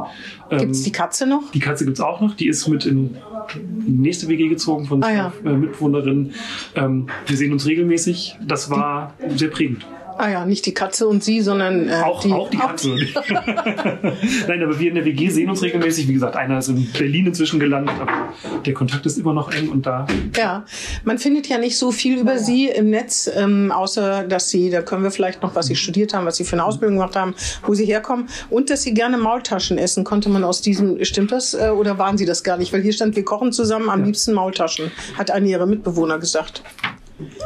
Ähm, 0.51 0.60
Gibt's 0.60 0.84
die 0.84 0.91
Katze 0.91 1.25
noch? 1.27 1.51
die 1.51 1.60
Katze 1.60 1.86
gibt's 1.86 2.00
auch 2.00 2.22
noch. 2.22 2.36
Die 2.36 2.48
ist 2.48 2.67
mit 2.67 2.86
in 2.86 3.15
die 3.55 3.91
nächste 3.91 4.27
WG 4.27 4.48
gezogen 4.50 4.86
von 4.86 5.03
Ah, 5.03 5.12
ja. 5.12 5.34
äh, 5.43 5.50
Mitbewohnerinnen. 5.50 6.34
Ähm, 6.75 7.08
wir 7.27 7.38
sehen 7.38 7.51
uns 7.51 7.65
regelmäßig. 7.65 8.38
Das 8.46 8.69
war 8.69 9.13
sehr 9.36 9.50
prägend. 9.50 9.86
Ah 10.19 10.29
ja, 10.29 10.45
nicht 10.45 10.65
die 10.65 10.73
Katze 10.73 11.07
und 11.07 11.23
Sie, 11.23 11.39
sondern 11.39 11.88
äh, 11.88 11.93
Auch 12.03 12.21
die, 12.21 12.33
auch 12.33 12.49
die 12.49 12.57
Katze. 12.57 12.89
Nein, 14.49 14.61
aber 14.61 14.77
wir 14.77 14.89
in 14.89 14.95
der 14.95 15.05
WG 15.05 15.29
sehen 15.29 15.49
uns 15.49 15.61
regelmäßig. 15.61 16.09
Wie 16.09 16.13
gesagt, 16.13 16.35
einer 16.35 16.57
ist 16.57 16.67
in 16.67 16.91
Berlin 16.91 17.27
inzwischen 17.27 17.57
gelandet, 17.57 17.95
aber 18.01 18.33
der 18.65 18.73
Kontakt 18.73 19.05
ist 19.05 19.17
immer 19.17 19.31
noch 19.33 19.49
eng 19.53 19.69
und 19.69 19.85
da. 19.85 20.05
Ja, 20.35 20.65
man 21.05 21.19
findet 21.19 21.47
ja 21.47 21.57
nicht 21.57 21.77
so 21.77 21.93
viel 21.93 22.19
über 22.19 22.38
Sie 22.38 22.67
im 22.67 22.89
Netz, 22.89 23.31
ähm, 23.33 23.71
außer 23.71 24.25
dass 24.25 24.49
Sie, 24.49 24.69
da 24.69 24.81
können 24.81 25.03
wir 25.03 25.11
vielleicht 25.11 25.41
noch, 25.41 25.55
was 25.55 25.67
Sie 25.67 25.77
studiert 25.77 26.13
haben, 26.13 26.25
was 26.25 26.35
Sie 26.35 26.43
für 26.43 26.57
eine 26.57 26.65
Ausbildung 26.65 26.97
gemacht 26.97 27.15
haben, 27.15 27.33
wo 27.65 27.73
Sie 27.73 27.85
herkommen 27.85 28.27
und 28.49 28.69
dass 28.69 28.83
Sie 28.83 28.93
gerne 28.93 29.17
Maultaschen 29.17 29.77
essen. 29.77 30.03
Konnte 30.03 30.27
man 30.27 30.43
aus 30.43 30.61
diesem, 30.61 31.01
stimmt 31.05 31.31
das 31.31 31.53
äh, 31.53 31.69
oder 31.69 31.97
waren 31.97 32.17
Sie 32.17 32.25
das 32.25 32.43
gar 32.43 32.57
nicht? 32.57 32.73
Weil 32.73 32.81
hier 32.81 32.91
stand, 32.91 33.15
wir 33.15 33.23
kochen 33.23 33.53
zusammen, 33.53 33.89
am 33.89 34.03
liebsten 34.03 34.33
Maultaschen, 34.33 34.91
hat 35.17 35.31
eine 35.31 35.47
Ihrer 35.47 35.65
Mitbewohner 35.65 36.19
gesagt. 36.19 36.61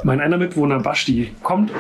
Mein 0.04 0.20
einer 0.20 0.38
Mitwohner, 0.38 0.80
Basti, 0.80 1.32
kommt, 1.42 1.72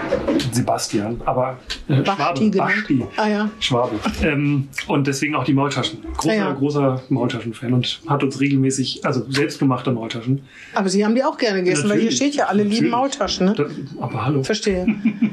Sebastian, 0.52 1.22
aber 1.26 1.58
äh, 1.88 2.02
Basti 2.02 2.16
Schwabe. 2.16 2.50
genannt. 2.50 2.72
Basti. 2.76 3.06
Ah 3.18 3.28
ja. 3.28 3.50
Schwabe. 3.60 3.96
Ähm, 4.24 4.68
und 4.88 5.08
deswegen 5.08 5.36
auch 5.36 5.44
die 5.44 5.54
Maultaschen. 5.54 6.00
Großer, 6.18 6.32
Ah, 6.34 6.36
ja. 6.36 6.52
großer 6.54 7.02
Maultaschen-Fan 7.10 7.74
und 7.74 8.02
hat 8.08 8.24
uns 8.24 8.40
regelmäßig, 8.40 9.06
also 9.06 9.26
selbstgemachte 9.30 9.92
Maultaschen. 9.92 10.42
Aber 10.74 10.90
Sie 10.90 11.06
haben 11.06 11.16
die 11.16 11.24
auch 11.24 11.38
gerne 11.38 11.64
gegessen, 11.64 11.84
weil 11.90 12.00
hier 12.00 12.10
Natürlich. 12.10 12.16
steht 12.18 12.36
ja, 12.36 12.46
alle 12.46 12.64
lieben 12.64 12.90
Natürlich. 12.90 12.92
Maultaschen. 12.92 13.46
Ne? 13.48 13.54
Das, 13.56 13.72
aber 14.00 14.26
hallo. 14.26 14.44
Verstehe. 14.44 14.88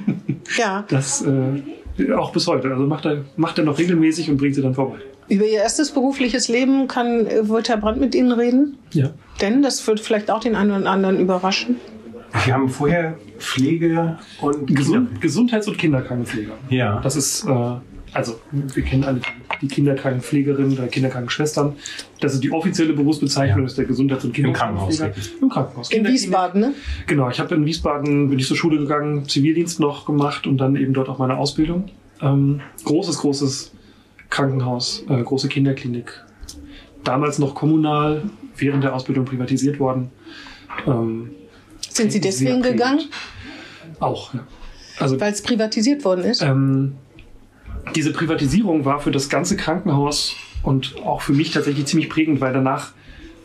ja. 0.59 0.85
Das 0.89 1.23
äh, 1.23 2.13
auch 2.13 2.33
bis 2.33 2.47
heute. 2.47 2.71
Also 2.71 2.85
macht 2.87 3.07
er, 3.07 3.25
macht 3.37 3.59
er 3.59 3.65
noch 3.65 3.79
regelmäßig 3.79 4.31
und 4.31 4.37
bringt 4.37 4.55
sie 4.55 4.63
dann 4.63 4.75
vorbei. 4.75 4.99
Über 5.29 5.45
Ihr 5.45 5.59
erstes 5.61 5.93
berufliches 5.93 6.49
Leben 6.49 6.89
kann, 6.89 7.27
äh, 7.27 7.43
Herr 7.67 7.77
Brandt 7.77 8.01
mit 8.01 8.15
Ihnen 8.15 8.33
reden? 8.33 8.79
Ja. 8.93 9.11
Denn 9.41 9.63
das 9.63 9.87
wird 9.87 10.01
vielleicht 10.01 10.31
auch 10.31 10.41
den 10.41 10.57
einen 10.57 10.73
oder 10.73 10.91
anderen 10.91 11.21
überraschen. 11.21 11.77
Wir 12.45 12.55
haben 12.55 12.69
vorher 12.69 13.19
Pflege 13.39 14.19
und 14.41 14.67
Gesund, 14.67 15.21
Gesundheits- 15.21 15.69
und 15.69 15.79
Kinderkrankenpfleger. 15.79 16.53
Ja. 16.69 17.01
Das 17.01 17.17
ist, 17.17 17.45
äh, 17.47 17.51
also 18.13 18.41
wir 18.53 18.83
kennen 18.83 19.05
alle 19.05 19.21
die 19.61 19.69
Kinderkrankenpflegerinnen 19.69 20.73
oder 20.73 20.87
Kinderkrankenschwestern. 20.89 21.75
Das 22.21 22.35
ist 22.35 22.43
die 22.43 22.51
offizielle 22.53 22.93
Berufsbezeichnung, 22.93 23.59
Ja. 23.59 23.63
das 23.65 23.73
ist 23.73 23.79
der 23.79 23.85
Gesundheits- 23.85 24.25
und 24.25 24.39
Im 24.39 24.53
Krankenhaus, 24.53 24.91
Kinderkrankenpfleger. 24.91 25.43
Im 25.43 25.49
Krankenhaus. 25.49 25.91
In. 25.91 26.07
Wiesbaden, 26.07 26.61
ne? 26.61 26.75
Genau, 27.07 27.29
ich 27.31 27.41
habe 27.41 27.55
in 27.55 27.67
Wiesbaden, 27.67 28.31
bin 28.31 28.39
ich 28.39 28.47
zur 28.47 28.57
Schule 28.57 28.79
gegangen, 28.79 29.29
Zivildienst 29.29 29.81
noch 29.81 30.07
gemacht 30.07 30.47
und 30.47 30.59
dann 30.59 30.77
eben 30.77 30.93
dort 30.93 31.09
auch 31.09 31.19
meine 31.19 31.37
Ausbildung. 31.37 31.87
Ähm, 32.23 32.61
großes, 32.85 33.19
großes 33.19 33.73
Krankenhaus, 34.29 35.05
äh, 35.09 35.23
große 35.23 35.49
Kinderklinik. 35.49 36.25
Damals 37.05 37.39
noch 37.39 37.55
kommunal, 37.55 38.23
während 38.57 38.85
der 38.85 38.95
Ausbildung 38.95 39.25
privatisiert 39.25 39.81
worden. 39.81 40.11
Ähm, 40.87 41.31
Sind 42.01 42.13
Sie 42.13 42.21
deswegen 42.21 42.63
gegangen? 42.63 43.11
Auch, 43.99 44.33
ja. 44.33 44.47
Also 44.99 45.21
Weil 45.21 45.33
es 45.33 45.43
privatisiert 45.43 46.05
worden 46.05 46.25
ist? 46.25 46.41
ähm, 46.43 46.95
diese 47.95 48.13
Privatisierung 48.13 48.85
war 48.85 49.01
für 49.01 49.11
das 49.11 49.29
ganze 49.29 49.57
Krankenhaus 49.57 50.35
und 50.63 50.97
auch 51.05 51.21
für 51.23 51.33
mich 51.33 51.51
tatsächlich 51.51 51.87
ziemlich 51.87 52.09
prägend, 52.09 52.41
weil 52.41 52.53
danach 52.53 52.93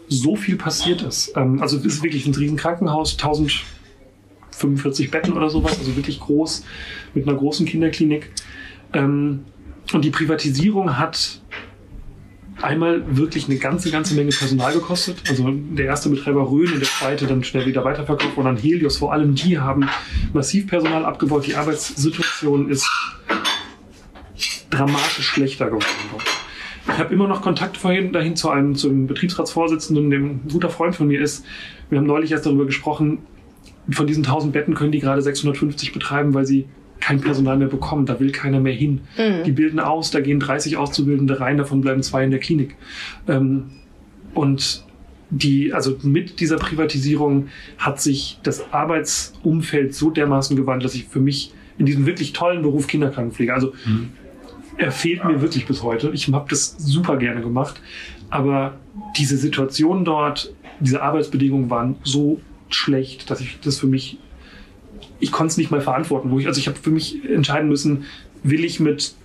so 0.08 0.36
viel 0.36 0.56
passiert 0.56 1.02
ist. 1.02 1.34
Ähm, 1.36 1.62
also 1.62 1.78
es 1.78 1.86
ist 1.86 2.04
wirklich 2.04 2.26
ein 2.28 2.34
riesen 2.34 2.58
Krankenhaus, 2.58 3.14
1045 3.14 5.12
Betten 5.12 5.34
oder 5.34 5.50
sowas, 5.50 5.78
also 5.80 5.96
wirklich 5.96 6.20
groß, 6.20 6.64
mit 7.14 7.28
einer 7.28 7.38
großen 7.38 7.66
Kinderklinik. 7.66 8.32
Ähm, 8.94 9.46
und 9.94 10.04
die 10.04 10.12
Privatisierung 10.12 10.98
hat 10.98 11.42
einmal 12.62 13.04
wirklich 13.18 13.48
eine 13.50 13.58
ganze, 13.58 13.92
ganze 13.92 14.16
Menge 14.16 14.32
Personal 14.32 14.74
gekostet. 14.74 15.18
Also 15.30 15.50
der 15.52 15.86
erste 15.86 16.10
Betreiber 16.10 16.50
Rhön 16.50 16.74
und 16.74 16.80
der 16.80 16.88
zweite 16.88 17.28
dann 17.28 17.44
schnell 17.44 17.66
wieder 17.66 17.84
weiterverkauft 17.84 18.38
und 18.38 18.46
dann 18.46 18.58
Helios. 18.58 18.98
Vor 18.98 19.14
allem 19.14 19.36
die 19.36 19.60
haben 19.60 19.90
massiv 20.34 20.68
Personal 20.68 21.06
abgebaut. 21.06 21.48
Die 21.48 21.56
Arbeitssituation 21.56 22.70
ist 22.70 22.90
dramatisch 24.70 25.28
schlechter 25.28 25.68
geworden. 25.68 25.86
Ich 26.88 26.98
habe 27.00 27.14
immer 27.14 27.28
noch 27.28 27.42
Kontakt 27.42 27.78
vorhin 27.78 28.14
dahin 28.14 28.36
zu 28.36 28.50
einem 28.50 28.76
zum 28.76 29.08
Betriebsratsvorsitzenden, 29.08 30.10
dem 30.12 30.26
ein 30.26 30.42
guter 30.52 30.70
Freund 30.70 30.96
von 30.96 31.08
mir 31.08 31.20
ist. 31.20 31.44
Wir 31.90 31.98
haben 31.98 32.06
neulich 32.06 32.32
erst 32.32 32.46
darüber 32.46 32.66
gesprochen, 32.66 33.20
von 33.90 34.08
diesen 34.08 34.26
1000 34.26 34.54
Betten 34.54 34.74
können 34.76 34.92
die 34.92 35.00
gerade 35.00 35.22
650 35.22 35.94
betreiben, 35.94 36.34
weil 36.34 36.46
sie 36.46 36.68
kein 37.00 37.22
Personal 37.22 37.58
mehr 37.58 37.68
bekommen. 37.68 38.06
Da 38.06 38.20
will 38.20 38.32
keiner 38.32 38.60
mehr 38.60 38.74
hin. 38.74 39.02
Die 39.46 39.52
bilden 39.52 39.80
aus, 39.80 40.12
da 40.12 40.22
gehen 40.22 40.40
30 40.40 40.78
Auszubildende 40.78 41.40
rein, 41.40 41.58
davon 41.58 41.82
bleiben 41.82 42.02
zwei 42.04 42.24
in 42.24 42.32
der 42.32 42.40
Klinik. 42.40 42.76
Ähm, 43.28 43.72
und 44.34 44.84
die, 45.30 45.74
also 45.74 45.98
mit 46.04 46.40
dieser 46.40 46.58
Privatisierung 46.58 47.48
hat 47.78 48.00
sich 48.00 48.40
das 48.44 48.72
Arbeitsumfeld 48.74 49.94
so 49.94 50.10
dermaßen 50.10 50.56
gewandelt, 50.56 50.86
dass 50.86 50.96
ich 50.96 51.06
für 51.06 51.20
mich 51.20 51.54
in 51.78 51.86
diesem 51.86 52.06
wirklich 52.06 52.34
tollen 52.34 52.62
Beruf 52.62 52.88
Kinderkrankenpflege, 52.88 53.54
also 53.54 53.74
er 54.78 54.92
fehlt 54.92 55.26
mir 55.26 55.42
wirklich 55.42 55.66
bis 55.66 55.84
heute. 55.84 56.12
Ich 56.14 56.32
habe 56.32 56.50
das 56.50 56.76
super 56.78 57.18
gerne 57.18 57.42
gemacht, 57.42 57.82
aber 58.30 58.78
diese 59.18 59.38
Situation 59.38 60.06
dort, 60.06 60.54
diese 60.80 61.02
Arbeitsbedingungen 61.02 61.70
waren 61.70 61.96
so 62.04 62.40
schlecht, 62.70 63.30
dass 63.30 63.42
ich 63.42 63.60
das 63.62 63.80
für 63.80 63.88
mich, 63.88 64.18
ich 65.26 65.32
konnte 65.32 65.52
es 65.52 65.58
nicht 65.58 65.72
mal 65.72 65.82
verantworten. 65.82 66.30
Wo 66.30 66.38
ich, 66.38 66.46
also 66.46 66.60
ich 66.60 66.68
habe 66.68 66.78
für 66.78 66.92
mich 66.92 67.28
entscheiden 67.28 67.68
müssen, 67.68 68.06
will 68.44 68.64
ich 68.64 68.80
mit 68.80 69.16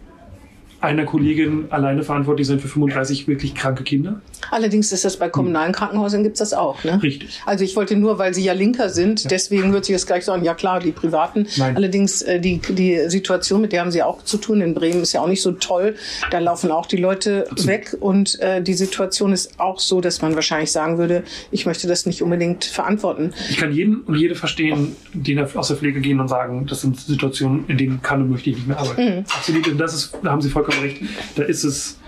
einer 0.80 1.04
Kollegin 1.04 1.66
alleine 1.70 2.02
verantwortlich 2.02 2.46
sein 2.46 2.58
für 2.58 2.68
35 2.68 3.28
wirklich 3.28 3.54
kranke 3.54 3.84
Kinder? 3.84 4.20
Allerdings 4.50 4.92
ist 4.92 5.04
das 5.04 5.16
bei 5.16 5.28
kommunalen 5.28 5.72
Krankenhäusern 5.72 6.22
gibt's 6.22 6.38
das 6.38 6.54
auch, 6.54 6.82
ne? 6.84 7.02
Richtig. 7.02 7.40
Also 7.46 7.64
ich 7.64 7.76
wollte 7.76 7.96
nur, 7.96 8.18
weil 8.18 8.34
Sie 8.34 8.42
ja 8.42 8.52
Linker 8.52 8.88
sind, 8.88 9.30
deswegen 9.30 9.72
wird 9.72 9.84
sich 9.84 9.94
das 9.94 10.06
gleich 10.06 10.24
sagen, 10.24 10.44
ja 10.44 10.54
klar, 10.54 10.80
die 10.80 10.92
Privaten. 10.92 11.46
Nein. 11.56 11.76
Allerdings 11.76 12.22
äh, 12.22 12.40
die, 12.40 12.58
die 12.58 13.08
Situation, 13.08 13.60
mit 13.60 13.72
der 13.72 13.82
haben 13.82 13.90
Sie 13.90 14.02
auch 14.02 14.22
zu 14.24 14.38
tun 14.38 14.60
in 14.60 14.74
Bremen, 14.74 15.02
ist 15.02 15.12
ja 15.12 15.20
auch 15.20 15.28
nicht 15.28 15.42
so 15.42 15.52
toll. 15.52 15.96
Da 16.30 16.38
laufen 16.38 16.70
auch 16.70 16.86
die 16.86 16.96
Leute 16.96 17.46
weg 17.64 17.96
und 18.00 18.40
äh, 18.40 18.62
die 18.62 18.74
Situation 18.74 19.32
ist 19.32 19.60
auch 19.60 19.78
so, 19.78 20.00
dass 20.00 20.22
man 20.22 20.34
wahrscheinlich 20.34 20.72
sagen 20.72 20.98
würde, 20.98 21.24
ich 21.50 21.66
möchte 21.66 21.86
das 21.86 22.06
nicht 22.06 22.22
unbedingt 22.22 22.64
verantworten. 22.64 23.32
Ich 23.50 23.58
kann 23.58 23.72
jeden 23.72 24.00
und 24.02 24.16
jede 24.16 24.34
verstehen, 24.34 24.96
die 25.12 25.38
aus 25.38 25.68
der 25.68 25.76
Pflege 25.76 26.00
gehen 26.00 26.20
und 26.20 26.28
sagen, 26.28 26.66
das 26.66 26.80
sind 26.80 26.98
Situationen, 26.98 27.64
in 27.68 27.76
denen 27.76 28.02
kann 28.02 28.22
und 28.22 28.30
möchte 28.30 28.50
ich 28.50 28.56
nicht 28.56 28.68
mehr 28.68 28.78
arbeiten. 28.78 29.24
Absolut. 29.34 29.68
Und 29.68 29.78
das 29.78 29.94
ist, 29.94 30.16
da 30.22 30.30
haben 30.30 30.40
Sie 30.40 30.48
vollkommen 30.48 30.69
recht. 30.82 30.98
Da 31.36 31.42
ist 31.44 31.64
es, 31.64 31.98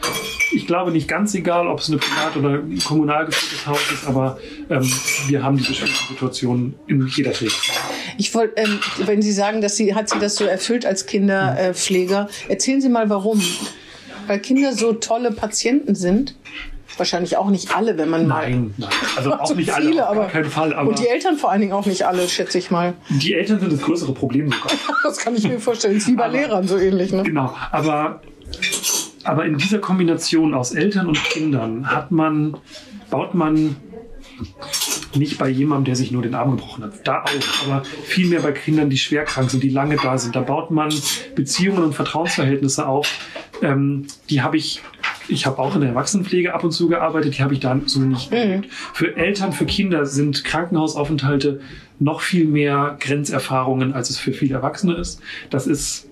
ich 0.52 0.66
glaube, 0.66 0.90
nicht 0.90 1.08
ganz 1.08 1.34
egal, 1.34 1.66
ob 1.66 1.80
es 1.80 1.88
eine 1.88 1.98
privat 1.98 2.36
oder 2.36 2.60
kommunal 2.86 3.26
geführtes 3.26 3.66
Haus 3.66 3.80
ist, 3.92 4.06
aber 4.06 4.38
ähm, 4.70 4.90
wir 5.28 5.42
haben 5.42 5.56
diese 5.56 5.74
schwierigen 5.74 5.96
Situationen 6.10 6.74
in 6.86 7.06
jeder 7.08 7.32
Pflege. 7.32 7.52
Ich 8.18 8.34
wollte, 8.34 8.60
ähm, 8.60 8.78
wenn 9.06 9.22
Sie 9.22 9.32
sagen, 9.32 9.60
dass 9.60 9.76
Sie, 9.76 9.94
hat 9.94 10.08
Sie 10.08 10.18
das 10.18 10.36
so 10.36 10.44
erfüllt 10.44 10.84
als 10.86 11.06
Kinderpfleger, 11.06 12.28
erzählen 12.48 12.80
Sie 12.80 12.88
mal 12.88 13.08
warum. 13.10 13.42
Weil 14.26 14.38
Kinder 14.38 14.72
so 14.72 14.92
tolle 14.92 15.32
Patienten 15.32 15.94
sind. 15.96 16.36
Wahrscheinlich 16.98 17.38
auch 17.38 17.48
nicht 17.48 17.74
alle, 17.74 17.96
wenn 17.96 18.10
man 18.10 18.26
mal. 18.28 18.48
Nein, 18.50 18.74
nein. 18.76 18.90
Also 19.16 19.32
auch 19.40 19.46
So 19.46 19.54
nicht 19.54 19.72
viele, 19.72 20.06
alle, 20.06 20.08
auf 20.10 20.16
aber- 20.16 20.26
keinen 20.28 20.50
Fall. 20.50 20.74
Aber 20.74 20.90
Und 20.90 20.98
die 20.98 21.08
Eltern 21.08 21.38
vor 21.38 21.50
allen 21.50 21.62
Dingen 21.62 21.72
auch 21.72 21.86
nicht 21.86 22.06
alle, 22.06 22.28
schätze 22.28 22.58
ich 22.58 22.70
mal. 22.70 22.92
die 23.08 23.32
Eltern 23.32 23.58
sind 23.60 23.72
das 23.72 23.80
größere 23.80 24.12
Problem 24.12 24.50
sogar. 24.52 24.70
Das 25.02 25.16
kann 25.16 25.34
ich 25.34 25.42
mir 25.48 25.58
vorstellen. 25.58 25.96
Ist 25.96 26.06
wie 26.06 26.12
bei 26.14 26.24
Aber- 26.24 26.34
Lehrern 26.34 26.68
so 26.68 26.76
ähnlich, 26.76 27.12
ne? 27.12 27.22
Genau, 27.22 27.56
aber, 27.70 28.20
aber 29.24 29.44
in 29.44 29.56
dieser 29.56 29.78
Kombination 29.78 30.54
aus 30.54 30.72
Eltern 30.72 31.06
und 31.06 31.22
Kindern 31.22 31.90
hat 31.90 32.10
man, 32.10 32.56
baut 33.10 33.34
man 33.34 33.76
nicht 35.14 35.38
bei 35.38 35.48
jemandem, 35.48 35.84
der 35.84 35.96
sich 35.96 36.10
nur 36.10 36.22
den 36.22 36.34
Arm 36.34 36.52
gebrochen 36.52 36.84
hat. 36.84 37.06
Da 37.06 37.22
auch, 37.22 37.66
aber 37.66 37.84
vielmehr 37.84 38.40
bei 38.40 38.52
Kindern, 38.52 38.90
die 38.90 38.98
schwer 38.98 39.24
krank 39.24 39.50
sind, 39.50 39.62
die 39.62 39.68
lange 39.68 39.96
da 39.96 40.18
sind. 40.18 40.34
Da 40.34 40.40
baut 40.40 40.70
man 40.70 40.92
Beziehungen 41.34 41.84
und 41.84 41.94
Vertrauensverhältnisse 41.94 42.86
auf. 42.86 43.08
Ähm, 43.62 44.06
die 44.30 44.42
habe 44.42 44.56
ich 44.56 44.82
ich 45.28 45.46
habe 45.46 45.58
auch 45.60 45.74
in 45.76 45.80
der 45.80 45.90
Erwachsenenpflege 45.90 46.52
ab 46.52 46.64
und 46.64 46.72
zu 46.72 46.88
gearbeitet, 46.88 47.38
die 47.38 47.42
habe 47.42 47.54
ich 47.54 47.60
da 47.60 47.78
so 47.86 48.00
nicht 48.00 48.32
erlebt. 48.32 48.68
Für 48.92 49.16
Eltern, 49.16 49.52
für 49.52 49.66
Kinder 49.66 50.04
sind 50.04 50.44
Krankenhausaufenthalte 50.44 51.60
noch 52.00 52.20
viel 52.20 52.46
mehr 52.46 52.96
Grenzerfahrungen, 52.98 53.92
als 53.92 54.10
es 54.10 54.18
für 54.18 54.32
viele 54.32 54.56
Erwachsene 54.56 54.94
ist. 54.94 55.20
Das 55.48 55.66
ist 55.66 56.08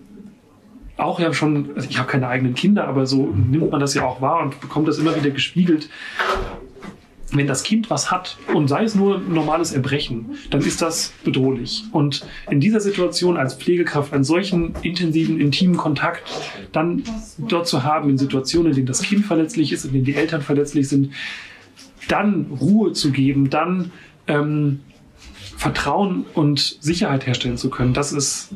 auch 1.01 1.21
ja 1.21 1.33
schon, 1.33 1.71
also 1.75 1.89
ich 1.89 1.99
habe 1.99 2.09
keine 2.09 2.29
eigenen 2.29 2.55
Kinder, 2.55 2.87
aber 2.87 3.07
so 3.07 3.27
nimmt 3.27 3.71
man 3.71 3.81
das 3.81 3.95
ja 3.95 4.05
auch 4.05 4.21
wahr 4.21 4.43
und 4.43 4.61
bekommt 4.61 4.89
das 4.89 4.99
immer 4.99 5.17
wieder 5.17 5.31
gespiegelt. 5.31 5.89
Wenn 7.33 7.47
das 7.47 7.63
Kind 7.63 7.91
was 7.91 8.11
hat 8.11 8.39
und 8.55 8.67
sei 8.67 8.83
es 8.83 8.97
nur 8.97 9.19
ein 9.19 9.33
normales 9.33 9.73
Erbrechen, 9.73 10.37
dann 10.51 10.63
ist 10.63 10.83
das 10.83 11.13
bedrohlich. 11.23 11.85
Und 11.93 12.27
in 12.51 12.59
dieser 12.59 12.81
Situation 12.81 13.37
als 13.37 13.55
Pflegekraft 13.55 14.13
einen 14.13 14.25
solchen 14.25 14.75
intensiven, 14.83 15.41
intimen 15.41 15.77
Kontakt 15.77 16.25
dann 16.73 17.05
dort 17.39 17.69
zu 17.69 17.85
haben, 17.85 18.11
in 18.11 18.19
Situationen, 18.19 18.71
in 18.71 18.77
denen 18.77 18.87
das 18.87 19.03
Kind 19.03 19.25
verletzlich 19.27 19.73
ist, 19.73 19.85
in 19.85 19.93
denen 19.93 20.05
die 20.05 20.17
Eltern 20.17 20.43
verletzlich 20.43 20.89
sind, 20.89 21.13
dann 22.09 22.47
Ruhe 22.61 22.93
zu 22.93 23.13
geben, 23.13 23.49
dann 23.49 23.93
ähm, 24.27 24.81
Vertrauen 25.57 26.25
und 26.35 26.79
Sicherheit 26.81 27.27
herstellen 27.27 27.59
zu 27.59 27.71
können, 27.71 27.95
das 27.95 28.13
ist 28.13 28.51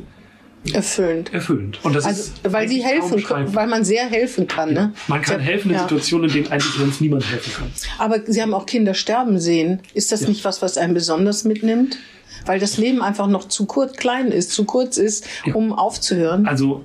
Erfüllend. 0.73 1.33
erfüllend. 1.33 1.79
Und 1.83 1.95
das 1.95 2.05
Also, 2.05 2.21
ist 2.23 2.33
weil 2.53 2.67
sie 2.67 2.83
helfen, 2.83 3.23
können, 3.23 3.53
weil 3.53 3.67
man 3.67 3.83
sehr 3.85 4.05
helfen 4.05 4.47
kann. 4.47 4.73
Ne? 4.73 4.93
Man 5.07 5.21
kann 5.21 5.39
Sie- 5.39 5.45
helfen 5.45 5.69
in 5.69 5.75
ja. 5.75 5.81
Situationen, 5.83 6.27
in 6.29 6.33
denen 6.35 6.47
eigentlich 6.51 6.73
sonst 6.73 7.01
niemand 7.01 7.29
helfen 7.29 7.53
kann. 7.53 7.71
Aber 7.99 8.19
Sie 8.25 8.41
haben 8.41 8.53
auch 8.53 8.65
Kinder 8.65 8.93
sterben 8.93 9.39
sehen. 9.39 9.81
Ist 9.93 10.11
das 10.11 10.21
Ja. 10.21 10.29
nicht 10.29 10.43
was, 10.45 10.61
was 10.61 10.77
einen 10.77 10.93
besonders 10.93 11.43
mitnimmt? 11.43 11.97
Weil 12.45 12.59
das 12.59 12.77
Leben 12.77 13.01
einfach 13.01 13.27
noch 13.27 13.47
zu 13.47 13.65
kurz, 13.65 13.97
klein 13.97 14.27
ist, 14.27 14.51
zu 14.51 14.65
kurz 14.65 14.97
ist, 14.97 15.25
Ja. 15.45 15.53
um 15.55 15.73
aufzuhören. 15.73 16.45
Also 16.47 16.83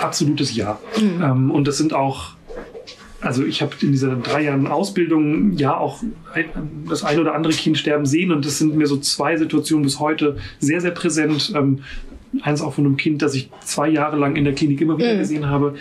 absolutes 0.00 0.54
Ja. 0.54 0.78
Mhm. 0.98 1.22
Ähm, 1.22 1.50
und 1.50 1.66
das 1.68 1.78
sind 1.78 1.92
auch, 1.92 2.30
also 3.20 3.44
ich 3.44 3.62
habe 3.62 3.72
in 3.82 3.92
dieser 3.92 4.14
drei 4.16 4.42
Jahren 4.42 4.66
Ausbildung 4.66 5.52
ja 5.56 5.76
auch 5.76 6.02
ein, 6.34 6.46
das 6.88 7.04
ein 7.04 7.18
oder 7.18 7.34
andere 7.34 7.52
Kind 7.52 7.76
sterben 7.78 8.06
sehen 8.06 8.32
und 8.32 8.44
das 8.46 8.58
sind 8.58 8.76
mir 8.76 8.86
so 8.86 8.96
zwei 8.98 9.36
Situationen 9.36 9.84
bis 9.84 9.98
heute 9.98 10.36
sehr, 10.58 10.80
sehr 10.80 10.92
präsent. 10.92 11.52
Ähm, 11.54 11.80
eins 12.42 12.60
auch 12.62 12.74
von 12.74 12.84
einem 12.86 12.96
Kind, 12.96 13.22
das 13.22 13.34
ich 13.34 13.50
zwei 13.64 13.88
Jahre 13.88 14.16
lang 14.16 14.36
in 14.36 14.44
der 14.44 14.54
Klinik 14.54 14.80
immer 14.80 14.96
wieder 14.98 15.14
Mhm. 15.14 15.18
gesehen 15.18 15.46
habe. 15.46 15.74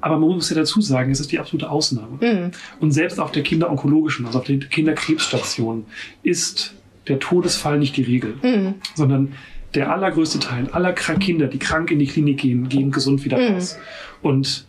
Aber 0.00 0.18
man 0.18 0.28
muss 0.30 0.50
ja 0.50 0.56
dazu 0.56 0.80
sagen, 0.82 1.10
es 1.12 1.20
ist 1.20 1.32
die 1.32 1.38
absolute 1.38 1.70
Ausnahme. 1.70 2.18
Mhm. 2.20 2.50
Und 2.80 2.92
selbst 2.92 3.18
auf 3.18 3.32
der 3.32 3.42
kinderonkologischen, 3.42 4.26
also 4.26 4.38
auf 4.38 4.44
der 4.44 4.58
Kinderkrebsstation, 4.58 5.84
ist 6.22 6.74
der 7.08 7.18
Todesfall 7.18 7.78
nicht 7.78 7.96
die 7.96 8.02
Regel, 8.02 8.34
Mhm. 8.42 8.74
sondern 8.94 9.32
der 9.74 9.90
allergrößte 9.92 10.38
Teil 10.38 10.68
aller 10.70 10.92
Kinder, 10.92 11.46
die 11.48 11.58
krank 11.58 11.90
in 11.90 11.98
die 11.98 12.06
Klinik 12.06 12.38
gehen, 12.38 12.68
gehen 12.68 12.90
gesund 12.90 13.24
wieder 13.24 13.38
Mhm. 13.38 13.54
raus. 13.54 13.76
Und 14.22 14.66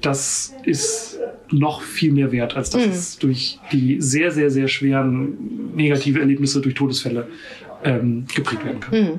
das 0.00 0.54
ist 0.64 1.18
noch 1.50 1.82
viel 1.82 2.10
mehr 2.12 2.32
wert, 2.32 2.56
als 2.56 2.70
dass 2.70 2.84
Mhm. 2.86 2.92
es 2.92 3.18
durch 3.18 3.58
die 3.72 4.00
sehr, 4.00 4.30
sehr, 4.32 4.50
sehr 4.50 4.68
schweren 4.68 5.36
negative 5.76 6.18
Erlebnisse 6.20 6.60
durch 6.60 6.74
Todesfälle 6.74 7.28
ähm, 7.84 8.26
geprägt 8.32 8.64
werden 8.64 8.78
kann. 8.80 9.00
Mhm. 9.00 9.10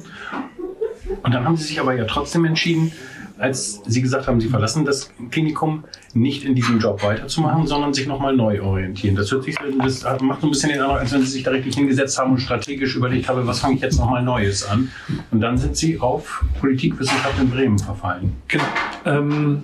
Und 1.23 1.33
dann 1.33 1.45
haben 1.45 1.57
Sie 1.57 1.63
sich 1.63 1.79
aber 1.79 1.95
ja 1.95 2.05
trotzdem 2.05 2.45
entschieden, 2.45 2.91
als 3.37 3.81
Sie 3.85 4.01
gesagt 4.01 4.27
haben, 4.27 4.39
Sie 4.39 4.47
verlassen 4.47 4.85
das 4.85 5.11
Klinikum, 5.31 5.83
nicht 6.13 6.43
in 6.43 6.55
diesem 6.55 6.79
Job 6.79 7.03
weiterzumachen, 7.03 7.67
sondern 7.67 7.93
sich 7.93 8.07
nochmal 8.07 8.35
neu 8.35 8.61
orientieren. 8.61 9.15
Das, 9.15 9.31
hört 9.31 9.43
sich, 9.43 9.57
das 9.79 10.03
macht 10.21 10.41
so 10.41 10.47
ein 10.47 10.51
bisschen 10.51 10.69
den 10.69 10.81
Eindruck, 10.81 10.99
als 10.99 11.11
wenn 11.11 11.21
Sie 11.21 11.31
sich 11.31 11.43
da 11.43 11.51
richtig 11.51 11.75
hingesetzt 11.75 12.17
haben 12.17 12.31
und 12.31 12.39
strategisch 12.39 12.95
überlegt 12.95 13.27
haben, 13.27 13.45
was 13.47 13.59
fange 13.59 13.75
ich 13.75 13.81
jetzt 13.81 13.97
nochmal 13.97 14.23
Neues 14.23 14.63
an. 14.65 14.91
Und 15.31 15.41
dann 15.41 15.57
sind 15.57 15.75
Sie 15.75 15.99
auf 15.99 16.45
Politikwissenschaft 16.59 17.39
in 17.39 17.49
Bremen 17.49 17.79
verfallen. 17.79 18.33
Genau. 18.47 18.63
Ähm, 19.05 19.63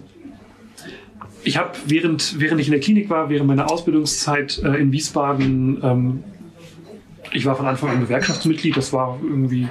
ich 1.43 1.57
habe 1.57 1.71
während, 1.85 2.39
während 2.39 2.59
ich 2.59 2.67
in 2.67 2.71
der 2.71 2.81
Klinik 2.81 3.09
war, 3.09 3.29
während 3.29 3.47
meiner 3.47 3.71
Ausbildungszeit 3.71 4.61
äh, 4.63 4.75
in 4.75 4.91
Wiesbaden, 4.91 5.79
ähm, 5.83 6.23
ich 7.31 7.45
war 7.45 7.55
von 7.55 7.65
Anfang 7.65 7.89
an 7.89 7.99
Gewerkschaftsmitglied. 8.01 8.75
Das 8.77 8.93
war 8.93 9.19
irgendwie 9.23 9.67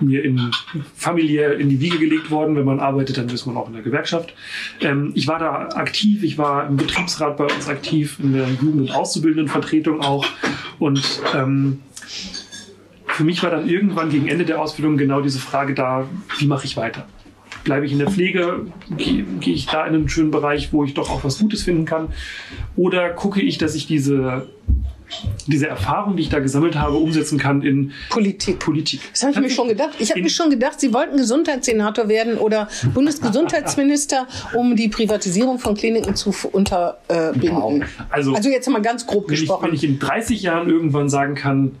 mir 0.00 0.24
in, 0.24 0.50
familiär 0.94 1.58
in 1.58 1.68
die 1.68 1.80
Wiege 1.80 1.98
gelegt 1.98 2.30
worden. 2.30 2.56
Wenn 2.56 2.64
man 2.64 2.80
arbeitet, 2.80 3.18
dann 3.18 3.28
ist 3.28 3.46
man 3.46 3.56
auch 3.56 3.68
in 3.68 3.74
der 3.74 3.82
Gewerkschaft. 3.82 4.34
Ähm, 4.80 5.12
ich 5.14 5.26
war 5.28 5.38
da 5.38 5.68
aktiv. 5.76 6.22
Ich 6.22 6.38
war 6.38 6.66
im 6.66 6.76
Betriebsrat 6.76 7.36
bei 7.36 7.44
uns 7.44 7.68
aktiv, 7.68 8.18
in 8.22 8.32
der 8.32 8.48
Jugend- 8.48 8.88
und 8.88 8.90
Auszubildendenvertretung 8.90 10.00
auch. 10.00 10.26
Und 10.78 11.22
ähm, 11.34 11.80
für 13.06 13.24
mich 13.24 13.42
war 13.42 13.50
dann 13.50 13.68
irgendwann 13.68 14.10
gegen 14.10 14.28
Ende 14.28 14.44
der 14.44 14.60
Ausbildung 14.60 14.96
genau 14.96 15.20
diese 15.20 15.40
Frage 15.40 15.74
da, 15.74 16.06
wie 16.38 16.46
mache 16.46 16.66
ich 16.66 16.76
weiter? 16.76 17.06
Bleibe 17.64 17.84
ich 17.84 17.92
in 17.92 17.98
der 17.98 18.10
Pflege? 18.10 18.66
Gehe 18.96 19.24
gehe 19.40 19.54
ich 19.54 19.66
da 19.66 19.84
in 19.86 19.94
einen 19.94 20.08
schönen 20.08 20.30
Bereich, 20.30 20.72
wo 20.72 20.84
ich 20.84 20.94
doch 20.94 21.10
auch 21.10 21.24
was 21.24 21.38
Gutes 21.38 21.64
finden 21.64 21.84
kann? 21.84 22.08
Oder 22.76 23.10
gucke 23.10 23.42
ich, 23.42 23.58
dass 23.58 23.74
ich 23.74 23.86
diese, 23.86 24.48
diese 25.46 25.66
Erfahrung, 25.68 26.16
die 26.16 26.22
ich 26.22 26.28
da 26.28 26.38
gesammelt 26.38 26.76
habe, 26.76 26.96
umsetzen 26.96 27.38
kann 27.38 27.62
in 27.62 27.92
Politik. 28.10 28.58
Politik? 28.58 29.00
Das 29.12 29.22
habe 29.22 29.32
ich 29.32 29.40
mir 29.40 29.50
schon 29.50 29.68
gedacht. 29.68 29.90
Ich 29.98 30.10
habe 30.10 30.20
mir 30.20 30.30
schon 30.30 30.50
gedacht, 30.50 30.80
Sie 30.80 30.92
wollten 30.92 31.16
Gesundheitssenator 31.16 32.08
werden 32.08 32.36
oder 32.38 32.68
Bundesgesundheitsminister, 32.94 34.26
um 34.54 34.76
die 34.76 34.88
Privatisierung 34.88 35.58
von 35.58 35.74
Kliniken 35.74 36.14
zu 36.14 36.32
unterbinden. 36.52 37.84
Also, 38.10 38.34
Also 38.34 38.48
jetzt 38.48 38.68
mal 38.68 38.82
ganz 38.82 39.06
grob 39.06 39.28
wenn, 39.28 39.34
ich, 39.34 39.40
gesprochen. 39.40 39.68
wenn 39.68 39.74
ich 39.74 39.84
in 39.84 39.98
30 39.98 40.42
Jahren 40.42 40.68
irgendwann 40.68 41.08
sagen 41.08 41.34
kann, 41.34 41.72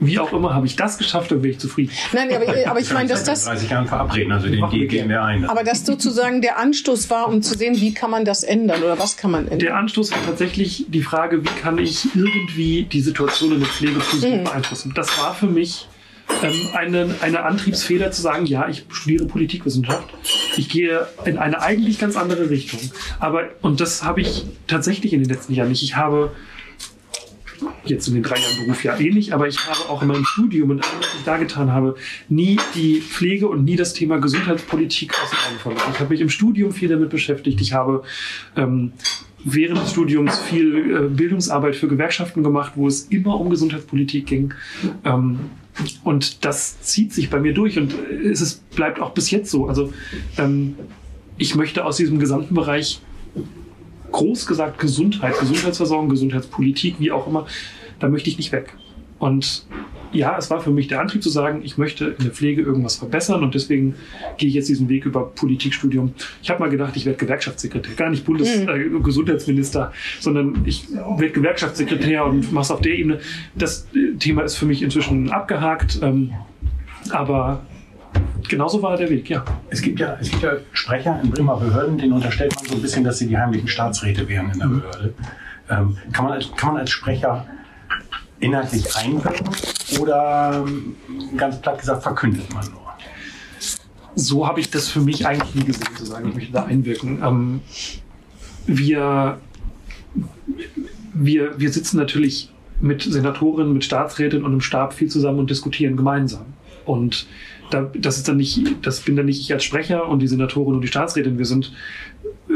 wie 0.00 0.18
auch 0.18 0.32
immer, 0.32 0.54
habe 0.54 0.66
ich 0.66 0.76
das 0.76 0.96
geschafft, 0.98 1.30
dann 1.30 1.42
bin 1.42 1.50
ich 1.52 1.58
zufrieden. 1.58 1.92
Nein, 2.12 2.28
aber, 2.34 2.70
aber 2.70 2.80
ich 2.80 2.90
meine, 2.92 3.08
dass 3.08 3.20
in 3.20 3.26
das, 3.26 3.44
30 3.44 3.70
Jahren 3.70 3.86
verabreden, 3.86 4.32
also 4.32 4.48
den 4.48 4.68
Deal 4.70 4.86
gehen 4.86 5.08
wir 5.10 5.22
ein. 5.22 5.44
aber 5.44 5.62
das 5.62 5.84
sozusagen 5.84 6.40
der 6.40 6.58
Anstoß 6.58 7.10
war, 7.10 7.28
um 7.28 7.42
zu 7.42 7.56
sehen, 7.56 7.78
wie 7.80 7.92
kann 7.92 8.10
man 8.10 8.24
das 8.24 8.42
ändern 8.44 8.82
oder 8.82 8.98
was 8.98 9.16
kann 9.18 9.30
man 9.30 9.44
ändern. 9.44 9.58
Der 9.58 9.76
Anstoß 9.76 10.10
war 10.12 10.24
tatsächlich 10.24 10.86
die 10.88 11.02
Frage, 11.02 11.44
wie 11.44 11.60
kann 11.60 11.76
ich 11.78 12.06
irgendwie 12.14 12.84
die 12.84 13.00
Situation 13.02 13.52
in 13.52 13.60
der 13.60 13.68
Pflege 13.68 14.00
positiv 14.00 14.40
Mhm. 14.40 14.44
beeinflussen. 14.44 14.92
Das 14.94 15.18
war 15.18 15.34
für 15.34 15.46
mich 15.46 15.86
ähm, 16.42 16.54
eine, 16.72 17.14
eine 17.20 17.42
Antriebsfeder 17.44 18.10
zu 18.10 18.22
sagen, 18.22 18.46
ja, 18.46 18.66
ich 18.68 18.86
studiere 18.90 19.26
Politikwissenschaft. 19.26 20.08
Ich 20.56 20.70
gehe 20.70 21.06
in 21.26 21.36
eine 21.36 21.60
eigentlich 21.60 21.98
ganz 21.98 22.16
andere 22.16 22.48
Richtung. 22.48 22.80
Aber, 23.20 23.44
und 23.60 23.80
das 23.82 24.02
habe 24.02 24.22
ich 24.22 24.46
tatsächlich 24.66 25.12
in 25.12 25.20
den 25.20 25.28
letzten 25.28 25.52
Jahren 25.52 25.68
nicht. 25.68 25.82
Ich 25.82 25.96
habe 25.96 26.32
jetzt 27.84 28.08
in 28.08 28.14
den 28.14 28.22
drei 28.22 28.36
Jahren 28.36 28.64
Beruf 28.64 28.84
ja 28.84 28.98
ähnlich, 28.98 29.34
aber 29.34 29.48
ich 29.48 29.58
habe 29.66 29.88
auch 29.88 30.02
in 30.02 30.08
meinem 30.08 30.24
Studium 30.24 30.70
und 30.70 30.84
allem, 30.84 31.00
was 31.00 31.14
ich 31.18 31.24
da 31.24 31.36
getan 31.36 31.72
habe, 31.72 31.96
nie 32.28 32.58
die 32.74 33.00
Pflege 33.00 33.48
und 33.48 33.64
nie 33.64 33.76
das 33.76 33.94
Thema 33.94 34.18
Gesundheitspolitik 34.18 35.12
aus 35.22 35.30
den 35.30 35.38
Augen 35.38 35.58
verloren. 35.60 35.92
Ich 35.92 36.00
habe 36.00 36.10
mich 36.10 36.20
im 36.20 36.30
Studium 36.30 36.72
viel 36.72 36.88
damit 36.88 37.10
beschäftigt. 37.10 37.60
Ich 37.60 37.72
habe 37.72 38.02
ähm, 38.56 38.92
während 39.44 39.80
des 39.80 39.90
Studiums 39.90 40.38
viel 40.38 40.74
äh, 40.74 41.08
Bildungsarbeit 41.08 41.76
für 41.76 41.88
Gewerkschaften 41.88 42.42
gemacht, 42.42 42.72
wo 42.76 42.88
es 42.88 43.02
immer 43.02 43.38
um 43.38 43.50
Gesundheitspolitik 43.50 44.26
ging. 44.26 44.54
Ähm, 45.04 45.38
und 46.02 46.44
das 46.44 46.80
zieht 46.80 47.12
sich 47.12 47.30
bei 47.30 47.40
mir 47.40 47.52
durch 47.52 47.78
und 47.78 47.94
es 48.24 48.40
ist, 48.40 48.68
bleibt 48.70 49.00
auch 49.00 49.10
bis 49.10 49.30
jetzt 49.30 49.50
so. 49.50 49.66
Also 49.66 49.92
ähm, 50.38 50.76
ich 51.36 51.54
möchte 51.54 51.84
aus 51.84 51.96
diesem 51.96 52.18
gesamten 52.18 52.54
Bereich 52.54 53.00
groß 54.12 54.46
gesagt 54.46 54.78
Gesundheit, 54.78 55.38
Gesundheitsversorgung, 55.38 56.08
Gesundheitspolitik, 56.08 56.96
wie 56.98 57.12
auch 57.12 57.26
immer, 57.26 57.46
da 57.98 58.08
möchte 58.08 58.30
ich 58.30 58.36
nicht 58.36 58.52
weg. 58.52 58.74
Und 59.18 59.66
ja, 60.12 60.36
es 60.38 60.50
war 60.50 60.60
für 60.60 60.70
mich 60.70 60.86
der 60.86 61.00
Antrieb 61.00 61.22
zu 61.22 61.28
sagen, 61.28 61.62
ich 61.64 61.76
möchte 61.76 62.14
in 62.18 62.24
der 62.24 62.32
Pflege 62.32 62.62
irgendwas 62.62 62.96
verbessern 62.96 63.42
und 63.42 63.54
deswegen 63.54 63.96
gehe 64.38 64.48
ich 64.48 64.54
jetzt 64.54 64.68
diesen 64.68 64.88
Weg 64.88 65.06
über 65.06 65.26
Politikstudium. 65.26 66.14
Ich 66.42 66.50
habe 66.50 66.60
mal 66.60 66.70
gedacht, 66.70 66.96
ich 66.96 67.04
werde 67.04 67.18
Gewerkschaftssekretär, 67.18 67.94
gar 67.94 68.10
nicht 68.10 68.24
Bundesgesundheitsminister, 68.24 69.92
sondern 70.20 70.62
ich 70.64 70.88
werde 70.92 71.30
Gewerkschaftssekretär 71.30 72.24
und 72.24 72.52
mache 72.52 72.62
es 72.62 72.70
auf 72.70 72.80
der 72.80 72.92
Ebene. 72.92 73.18
Das 73.54 73.88
äh, 73.94 74.16
Thema 74.18 74.42
ist 74.42 74.56
für 74.56 74.66
mich 74.66 74.82
inzwischen 74.82 75.30
abgehakt, 75.30 75.98
ähm, 76.02 76.32
aber 77.10 77.64
genauso 78.48 78.82
war 78.82 78.96
der 78.96 79.10
Weg, 79.10 79.30
ja. 79.30 79.44
Es 79.70 79.82
gibt 79.82 80.00
ja, 80.00 80.16
es 80.20 80.30
gibt 80.30 80.42
ja 80.42 80.52
Sprecher 80.72 81.20
in 81.22 81.30
Bremer 81.30 81.56
Behörden, 81.56 81.98
denen 81.98 82.12
unterstellt 82.12 82.54
man 82.56 82.64
so 82.66 82.74
ein 82.74 82.82
bisschen, 82.82 83.04
dass 83.04 83.18
sie 83.18 83.26
die 83.26 83.36
heimlichen 83.36 83.68
Staatsräte 83.68 84.28
wären 84.28 84.50
in 84.52 84.58
der 84.58 84.66
Behörde. 84.66 85.14
Ähm, 85.70 85.96
kann, 86.12 86.24
man 86.24 86.34
als, 86.34 86.50
kann 86.56 86.74
man 86.74 86.80
als 86.80 86.90
Sprecher 86.90 87.46
inhaltlich 88.40 88.94
einwirken 88.96 89.48
oder 90.00 90.64
ähm, 90.66 90.96
ganz 91.36 91.60
platt 91.60 91.78
gesagt 91.78 92.02
verkündet 92.02 92.52
man 92.52 92.64
nur? 92.70 92.84
so 94.14 94.46
habe 94.46 94.60
ich 94.60 94.70
das 94.70 94.88
für 94.88 95.00
mich 95.00 95.26
eigentlich 95.26 95.54
nie 95.54 95.64
gesehen, 95.64 95.96
zu 95.96 96.04
sagen, 96.04 96.28
ich 96.28 96.34
möchte 96.34 96.52
da 96.52 96.64
einwirken. 96.64 97.22
Ähm, 97.22 97.60
wir, 98.66 99.38
wir, 101.12 101.58
wir 101.58 101.72
sitzen 101.72 101.96
natürlich 101.96 102.50
mit 102.80 103.02
Senatorinnen, 103.02 103.72
mit 103.72 103.84
Staatsrätinnen 103.84 104.44
und 104.44 104.52
im 104.54 104.60
Stab 104.60 104.94
viel 104.94 105.08
zusammen 105.08 105.40
und 105.40 105.50
diskutieren 105.50 105.96
gemeinsam. 105.96 106.46
Und 106.84 107.26
da, 107.74 107.90
das 107.94 108.16
ist 108.16 108.28
dann 108.28 108.36
nicht, 108.36 108.60
das 108.82 109.00
bin 109.00 109.16
dann 109.16 109.26
nicht 109.26 109.40
ich 109.40 109.52
als 109.52 109.64
Sprecher 109.64 110.08
und 110.08 110.20
die 110.20 110.28
Senatorin 110.28 110.76
und 110.76 110.82
die 110.82 110.88
Staatsrätin. 110.88 111.38
Wir 111.38 111.44
sind 111.44 111.72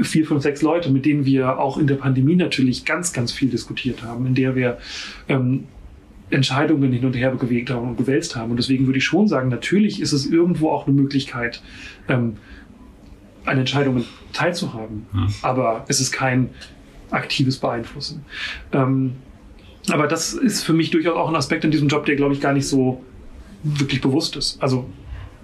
vier, 0.02 0.26
fünf, 0.26 0.42
sechs 0.42 0.62
Leute, 0.62 0.90
mit 0.90 1.04
denen 1.04 1.24
wir 1.24 1.58
auch 1.58 1.76
in 1.76 1.86
der 1.86 1.96
Pandemie 1.96 2.36
natürlich 2.36 2.84
ganz, 2.84 3.12
ganz 3.12 3.32
viel 3.32 3.48
diskutiert 3.48 4.02
haben, 4.02 4.26
in 4.26 4.34
der 4.34 4.54
wir 4.54 4.78
ähm, 5.28 5.64
Entscheidungen 6.30 6.92
hin 6.92 7.04
und 7.04 7.14
her 7.14 7.30
bewegt 7.30 7.70
haben 7.70 7.88
und 7.88 7.96
gewälzt 7.96 8.36
haben. 8.36 8.50
Und 8.50 8.58
deswegen 8.58 8.86
würde 8.86 8.98
ich 8.98 9.04
schon 9.04 9.28
sagen, 9.28 9.48
natürlich 9.48 10.00
ist 10.00 10.12
es 10.12 10.26
irgendwo 10.26 10.70
auch 10.70 10.86
eine 10.86 10.94
Möglichkeit, 10.94 11.62
ähm, 12.08 12.36
an 13.44 13.58
Entscheidungen 13.58 14.04
teilzuhaben. 14.32 15.06
Hm. 15.12 15.28
Aber 15.42 15.84
es 15.88 16.00
ist 16.00 16.12
kein 16.12 16.50
aktives 17.10 17.56
Beeinflussen. 17.56 18.24
Ähm, 18.72 19.14
aber 19.90 20.06
das 20.06 20.34
ist 20.34 20.62
für 20.62 20.74
mich 20.74 20.90
durchaus 20.90 21.16
auch 21.16 21.28
ein 21.28 21.36
Aspekt 21.36 21.64
in 21.64 21.70
diesem 21.70 21.88
Job, 21.88 22.04
der, 22.04 22.16
glaube 22.16 22.34
ich, 22.34 22.40
gar 22.40 22.52
nicht 22.52 22.68
so 22.68 23.02
wirklich 23.62 24.00
bewusst 24.00 24.36
ist. 24.36 24.62
Also 24.62 24.86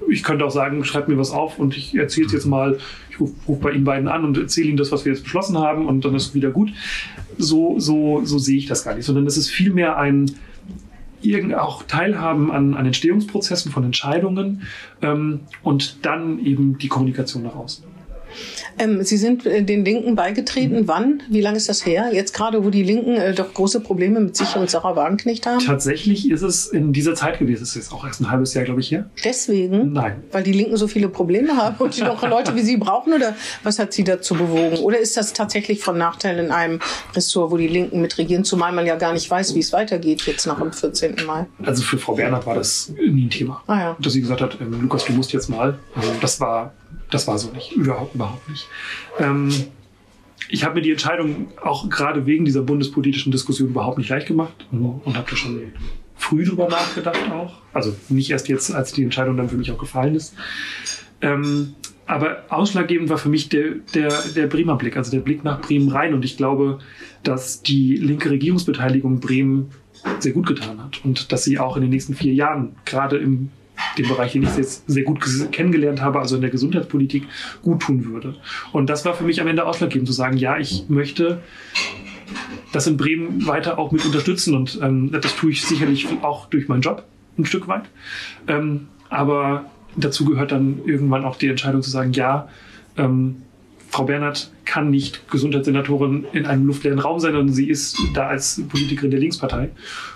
ich 0.08 0.22
könnte 0.22 0.44
auch 0.44 0.50
sagen, 0.50 0.84
schreibt 0.84 1.08
mir 1.08 1.18
was 1.18 1.30
auf 1.30 1.58
und 1.58 1.76
ich 1.76 1.94
erzähle 1.94 2.26
es 2.26 2.32
jetzt 2.32 2.46
mal, 2.46 2.78
ich 3.10 3.20
rufe 3.20 3.34
ruf 3.46 3.60
bei 3.60 3.72
Ihnen 3.72 3.84
beiden 3.84 4.08
an 4.08 4.24
und 4.24 4.38
erzähle 4.38 4.68
Ihnen 4.68 4.76
das, 4.76 4.92
was 4.92 5.04
wir 5.04 5.12
jetzt 5.12 5.22
beschlossen 5.22 5.58
haben 5.58 5.86
und 5.86 6.04
dann 6.04 6.14
ist 6.14 6.28
es 6.28 6.34
wieder 6.34 6.50
gut. 6.50 6.72
So, 7.38 7.78
so, 7.78 8.22
so 8.24 8.38
sehe 8.38 8.58
ich 8.58 8.66
das 8.66 8.84
gar 8.84 8.94
nicht, 8.94 9.06
sondern 9.06 9.26
es 9.26 9.36
ist 9.36 9.50
vielmehr 9.50 9.96
ein 9.96 10.30
irgend 11.22 11.54
auch 11.54 11.84
Teilhaben 11.84 12.50
an, 12.50 12.74
an 12.74 12.86
Entstehungsprozessen 12.86 13.72
von 13.72 13.84
Entscheidungen 13.84 14.62
ähm, 15.02 15.40
und 15.62 16.04
dann 16.04 16.38
eben 16.38 16.78
die 16.78 16.88
Kommunikation 16.88 17.42
nach 17.42 17.54
außen. 17.54 17.84
Ähm, 18.78 19.02
Sie 19.02 19.16
sind 19.16 19.46
äh, 19.46 19.62
den 19.62 19.84
Linken 19.84 20.14
beigetreten. 20.14 20.82
Mhm. 20.82 20.88
Wann? 20.88 21.22
Wie 21.28 21.40
lange 21.40 21.56
ist 21.56 21.68
das 21.68 21.84
her? 21.84 22.10
Jetzt 22.12 22.34
gerade, 22.34 22.64
wo 22.64 22.70
die 22.70 22.82
Linken 22.82 23.16
äh, 23.16 23.34
doch 23.34 23.52
große 23.52 23.80
Probleme 23.80 24.20
mit 24.20 24.36
sich 24.36 24.56
und 24.56 24.70
Sarah 24.70 24.96
Wagenknecht 24.96 25.46
haben? 25.46 25.60
Tatsächlich 25.60 26.30
ist 26.30 26.42
es 26.42 26.66
in 26.66 26.92
dieser 26.92 27.14
Zeit 27.14 27.38
gewesen, 27.38 27.62
es 27.62 27.70
ist 27.70 27.76
jetzt 27.76 27.92
auch 27.92 28.04
erst 28.06 28.20
ein 28.20 28.30
halbes 28.30 28.54
Jahr, 28.54 28.64
glaube 28.64 28.80
ich, 28.80 28.90
her. 28.90 29.08
Deswegen? 29.24 29.92
Nein. 29.92 30.22
Weil 30.32 30.42
die 30.42 30.52
Linken 30.52 30.76
so 30.76 30.88
viele 30.88 31.08
Probleme 31.08 31.56
haben 31.56 31.76
und 31.78 31.96
die 31.96 32.00
doch 32.04 32.22
Leute 32.28 32.54
wie 32.54 32.62
Sie 32.62 32.76
brauchen? 32.76 33.12
Oder 33.12 33.34
was 33.62 33.78
hat 33.78 33.92
Sie 33.92 34.04
dazu 34.04 34.34
bewogen? 34.34 34.78
Oder 34.78 34.98
ist 34.98 35.16
das 35.16 35.32
tatsächlich 35.32 35.80
von 35.80 35.98
Nachteil 35.98 36.38
in 36.38 36.50
einem 36.50 36.80
Ressort, 37.14 37.50
wo 37.50 37.56
die 37.56 37.68
Linken 37.68 38.00
mitregieren, 38.00 38.44
zumal 38.44 38.72
man 38.72 38.86
ja 38.86 38.96
gar 38.96 39.12
nicht 39.12 39.30
weiß, 39.30 39.54
wie 39.54 39.60
es 39.60 39.72
weitergeht 39.72 40.22
jetzt 40.22 40.46
nach 40.46 40.60
dem 40.60 40.72
14. 40.72 41.16
Mai? 41.26 41.46
Also 41.64 41.82
für 41.82 41.98
Frau 41.98 42.14
Bernhard 42.14 42.46
war 42.46 42.54
das 42.54 42.92
nie 42.96 43.26
ein 43.26 43.30
Thema. 43.30 43.62
Ah 43.66 43.80
ja. 43.80 43.96
Dass 44.00 44.12
sie 44.12 44.20
gesagt 44.20 44.40
hat, 44.40 44.58
ähm, 44.60 44.80
Lukas, 44.80 45.04
du 45.04 45.12
musst 45.12 45.32
jetzt 45.32 45.48
mal. 45.48 45.78
Also 45.94 46.10
das 46.20 46.40
war, 46.40 46.72
das 47.14 47.28
war 47.28 47.38
so 47.38 47.50
nicht. 47.52 47.72
Überhaupt, 47.72 48.14
überhaupt 48.14 48.48
nicht. 48.48 48.66
Ähm, 49.18 49.50
ich 50.48 50.64
habe 50.64 50.74
mir 50.74 50.82
die 50.82 50.90
Entscheidung 50.90 51.46
auch 51.62 51.88
gerade 51.88 52.26
wegen 52.26 52.44
dieser 52.44 52.62
bundespolitischen 52.62 53.32
Diskussion 53.32 53.70
überhaupt 53.70 53.98
nicht 53.98 54.10
leicht 54.10 54.26
gemacht 54.26 54.66
und 54.70 55.16
habe 55.16 55.30
da 55.30 55.36
schon 55.36 55.72
früh 56.16 56.44
drüber 56.44 56.68
nachgedacht 56.68 57.30
auch. 57.30 57.54
Also 57.72 57.94
nicht 58.08 58.30
erst 58.30 58.48
jetzt, 58.48 58.74
als 58.74 58.92
die 58.92 59.02
Entscheidung 59.02 59.36
dann 59.36 59.48
für 59.48 59.56
mich 59.56 59.70
auch 59.70 59.78
gefallen 59.78 60.14
ist. 60.14 60.34
Ähm, 61.22 61.74
aber 62.06 62.44
ausschlaggebend 62.50 63.08
war 63.08 63.16
für 63.16 63.30
mich 63.30 63.48
der, 63.48 63.76
der, 63.94 64.10
der 64.34 64.46
Bremer 64.46 64.76
Blick, 64.76 64.96
also 64.96 65.10
der 65.10 65.20
Blick 65.20 65.44
nach 65.44 65.60
Bremen 65.60 65.88
rein. 65.88 66.12
Und 66.12 66.24
ich 66.24 66.36
glaube, 66.36 66.80
dass 67.22 67.62
die 67.62 67.96
linke 67.96 68.30
Regierungsbeteiligung 68.30 69.20
Bremen 69.20 69.70
sehr 70.18 70.32
gut 70.32 70.46
getan 70.46 70.82
hat 70.82 71.02
und 71.04 71.32
dass 71.32 71.44
sie 71.44 71.58
auch 71.58 71.76
in 71.76 71.82
den 71.82 71.90
nächsten 71.90 72.14
vier 72.14 72.34
Jahren, 72.34 72.76
gerade 72.84 73.16
im 73.16 73.50
dem 73.98 74.08
Bereich, 74.08 74.32
den 74.32 74.42
ich 74.42 74.56
jetzt 74.56 74.88
sehr 74.88 75.04
gut 75.04 75.20
kennengelernt 75.52 76.00
habe, 76.00 76.18
also 76.20 76.36
in 76.36 76.40
der 76.40 76.50
Gesundheitspolitik, 76.50 77.24
gut 77.62 77.82
tun 77.82 78.04
würde. 78.04 78.36
Und 78.72 78.90
das 78.90 79.04
war 79.04 79.14
für 79.14 79.24
mich 79.24 79.40
am 79.40 79.48
Ende 79.48 79.66
ausschlaggebend, 79.66 80.06
zu 80.06 80.12
sagen, 80.12 80.36
ja, 80.36 80.58
ich 80.58 80.84
möchte 80.88 81.40
das 82.72 82.86
in 82.86 82.96
Bremen 82.96 83.46
weiter 83.46 83.78
auch 83.78 83.92
mit 83.92 84.04
unterstützen 84.04 84.54
und 84.54 84.78
ähm, 84.82 85.10
das 85.12 85.36
tue 85.36 85.50
ich 85.50 85.64
sicherlich 85.64 86.08
auch 86.22 86.46
durch 86.46 86.68
meinen 86.68 86.80
Job 86.80 87.04
ein 87.38 87.44
Stück 87.44 87.68
weit. 87.68 87.84
Ähm, 88.48 88.88
aber 89.10 89.66
dazu 89.96 90.24
gehört 90.24 90.52
dann 90.52 90.80
irgendwann 90.84 91.24
auch 91.24 91.36
die 91.36 91.48
Entscheidung 91.48 91.82
zu 91.82 91.90
sagen, 91.90 92.12
ja, 92.12 92.48
ähm, 92.96 93.42
Frau 93.90 94.04
Bernhard 94.04 94.50
kann 94.64 94.90
nicht 94.90 95.30
Gesundheitssenatorin 95.30 96.26
in 96.32 96.46
einem 96.46 96.66
luftleeren 96.66 96.98
Raum 96.98 97.20
sein, 97.20 97.32
sondern 97.32 97.54
sie 97.54 97.68
ist 97.68 97.96
da 98.12 98.26
als 98.26 98.60
Politikerin 98.68 99.12
der 99.12 99.20
Linkspartei. 99.20 99.70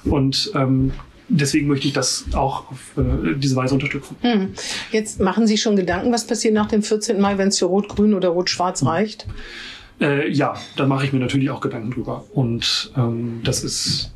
Und 0.04 0.50
ähm, 0.56 0.90
deswegen 1.28 1.68
möchte 1.68 1.86
ich 1.86 1.92
das 1.92 2.24
auch 2.32 2.70
auf 2.70 2.92
äh, 2.96 3.34
diese 3.36 3.56
Weise 3.56 3.74
unterstützen. 3.74 4.16
Hm. 4.20 4.54
Jetzt 4.92 5.20
machen 5.20 5.46
Sie 5.46 5.58
schon 5.58 5.76
Gedanken, 5.76 6.12
was 6.12 6.26
passiert 6.26 6.54
nach 6.54 6.68
dem 6.68 6.82
14. 6.82 7.20
Mai, 7.20 7.38
wenn 7.38 7.48
es 7.48 7.58
für 7.58 7.66
Rot-Grün 7.66 8.14
oder 8.14 8.28
Rot-Schwarz 8.28 8.84
reicht? 8.84 9.26
Äh, 10.00 10.30
ja, 10.30 10.54
da 10.76 10.86
mache 10.86 11.04
ich 11.04 11.12
mir 11.12 11.18
natürlich 11.18 11.50
auch 11.50 11.60
Gedanken 11.60 11.90
drüber. 11.90 12.24
Und 12.32 12.92
ähm, 12.96 13.40
das 13.44 13.64
ist 13.64 14.12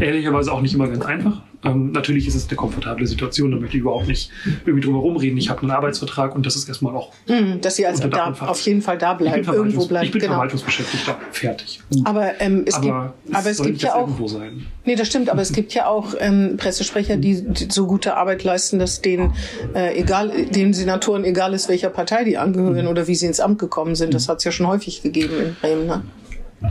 ehrlicherweise 0.00 0.52
auch 0.52 0.60
nicht 0.60 0.74
immer 0.74 0.88
ganz 0.88 1.04
einfach. 1.04 1.42
Ähm, 1.64 1.92
natürlich 1.92 2.26
ist 2.26 2.34
es 2.34 2.48
eine 2.48 2.56
komfortable 2.56 3.06
Situation, 3.06 3.52
da 3.52 3.56
möchte 3.56 3.76
ich 3.76 3.82
überhaupt 3.82 4.08
nicht 4.08 4.30
irgendwie 4.66 4.84
drum 4.84 4.94
herum 4.94 5.16
reden. 5.16 5.36
Ich 5.36 5.48
habe 5.48 5.62
einen 5.62 5.70
Arbeitsvertrag 5.70 6.34
und 6.34 6.44
das 6.44 6.56
ist 6.56 6.68
erstmal 6.68 6.96
auch. 6.96 7.12
Hm, 7.26 7.60
dass 7.60 7.76
Sie 7.76 7.86
also 7.86 8.08
da 8.08 8.32
auf 8.32 8.60
jeden 8.62 8.82
Fall 8.82 8.98
da 8.98 9.14
bleiben, 9.14 9.46
irgendwo 9.46 9.86
bleiben. 9.86 10.06
ich 10.06 10.10
bin 10.10 10.22
genau. 10.22 10.34
Verwaltungsbeschäftigter. 10.34 11.18
Fertig. 11.30 11.80
Aber, 12.04 12.40
ähm, 12.40 12.64
es, 12.66 12.74
aber 12.74 13.14
gibt, 13.24 13.36
aber 13.36 13.50
es 13.50 13.62
gibt 13.62 13.82
ja 13.82 13.94
auch. 13.94 14.00
irgendwo 14.00 14.26
sein. 14.26 14.66
Nee, 14.84 14.96
das 14.96 15.06
stimmt, 15.06 15.30
aber 15.30 15.42
es 15.42 15.52
gibt 15.52 15.72
ja 15.72 15.86
auch 15.86 16.14
ähm, 16.18 16.56
Pressesprecher, 16.56 17.16
die, 17.16 17.44
die 17.44 17.68
so 17.70 17.86
gute 17.86 18.16
Arbeit 18.16 18.42
leisten, 18.42 18.80
dass 18.80 19.00
denen, 19.00 19.34
äh, 19.74 20.00
egal, 20.00 20.32
den 20.46 20.74
Senatoren 20.74 21.24
egal 21.24 21.54
ist, 21.54 21.68
welcher 21.68 21.90
Partei 21.90 22.24
die 22.24 22.38
angehören 22.38 22.88
oder 22.88 23.06
wie 23.06 23.14
sie 23.14 23.26
ins 23.26 23.38
Amt 23.38 23.60
gekommen 23.60 23.94
sind. 23.94 24.14
Das 24.14 24.28
hat 24.28 24.38
es 24.38 24.44
ja 24.44 24.50
schon 24.50 24.66
häufig 24.66 25.02
gegeben 25.02 25.34
in 25.38 25.56
Bremen. 25.60 25.86
Ne? 25.86 26.02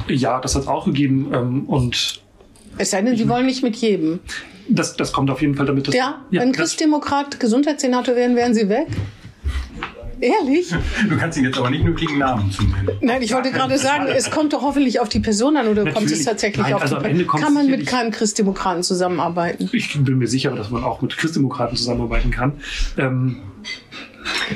Ja, 0.10 0.41
das 0.41 0.56
hat 0.56 0.63
es 0.63 0.67
auch 0.67 0.86
gegeben. 0.86 1.32
Ähm, 1.34 1.65
und 1.65 2.22
Es 2.77 2.91
sei 2.91 3.01
denn, 3.01 3.15
sie 3.17 3.27
wollen 3.29 3.45
nicht 3.45 3.63
mit 3.63 3.75
jedem. 3.75 4.19
das, 4.69 4.95
das 4.95 5.12
kommt 5.12 5.29
auf 5.29 5.41
jeden 5.41 5.55
Fall 5.55 5.65
damit. 5.65 5.88
dass- 5.88 5.95
Ja, 5.95 6.21
wenn 6.31 6.49
das- 6.51 6.57
Christdemokrat 6.57 7.39
Gesundheitssenator 7.39 8.15
wären, 8.15 8.36
wären 8.36 8.53
sie 8.53 8.69
weg. 8.69 8.88
Ehrlich? 10.19 10.71
Du 11.10 11.17
kannst 11.17 11.38
ihn 11.39 11.45
jetzt 11.45 11.57
aber 11.57 11.71
nicht 11.71 11.84
nötigen 11.84 12.19
Namen 12.19 12.51
zu 12.51 12.62
nennen. 12.63 12.89
Nein, 13.01 13.23
ich 13.23 13.34
wollte 13.34 13.51
gerade 13.51 13.77
sagen, 13.79 14.05
es 14.07 14.29
kommt 14.29 14.53
doch 14.53 14.62
hoffentlich 14.62 14.99
auf 14.99 15.10
die 15.10 15.19
Person 15.19 15.57
an 15.57 15.67
oder 15.67 15.91
kommt 15.91 16.12
es 16.12 16.23
tatsächlich 16.23 16.63
Nein, 16.63 16.75
auf 16.75 16.81
also 16.84 16.95
die 16.97 17.05
am 17.05 17.10
Ende 17.12 17.25
kommt 17.25 17.43
Kann 17.43 17.53
man 17.55 17.67
mit 17.67 17.88
keinem 17.88 18.12
Christdemokraten 18.12 18.84
zusammenarbeiten? 18.84 19.67
ich 19.73 19.97
bin 20.03 20.19
mir 20.19 20.27
sicher, 20.27 20.51
dass 20.51 20.69
man 20.69 20.84
auch 20.84 21.01
mit 21.01 21.17
Christdemokraten 21.17 21.75
zusammenarbeiten 21.75 22.29
kann. 22.29 22.53
Ähm, 22.97 23.38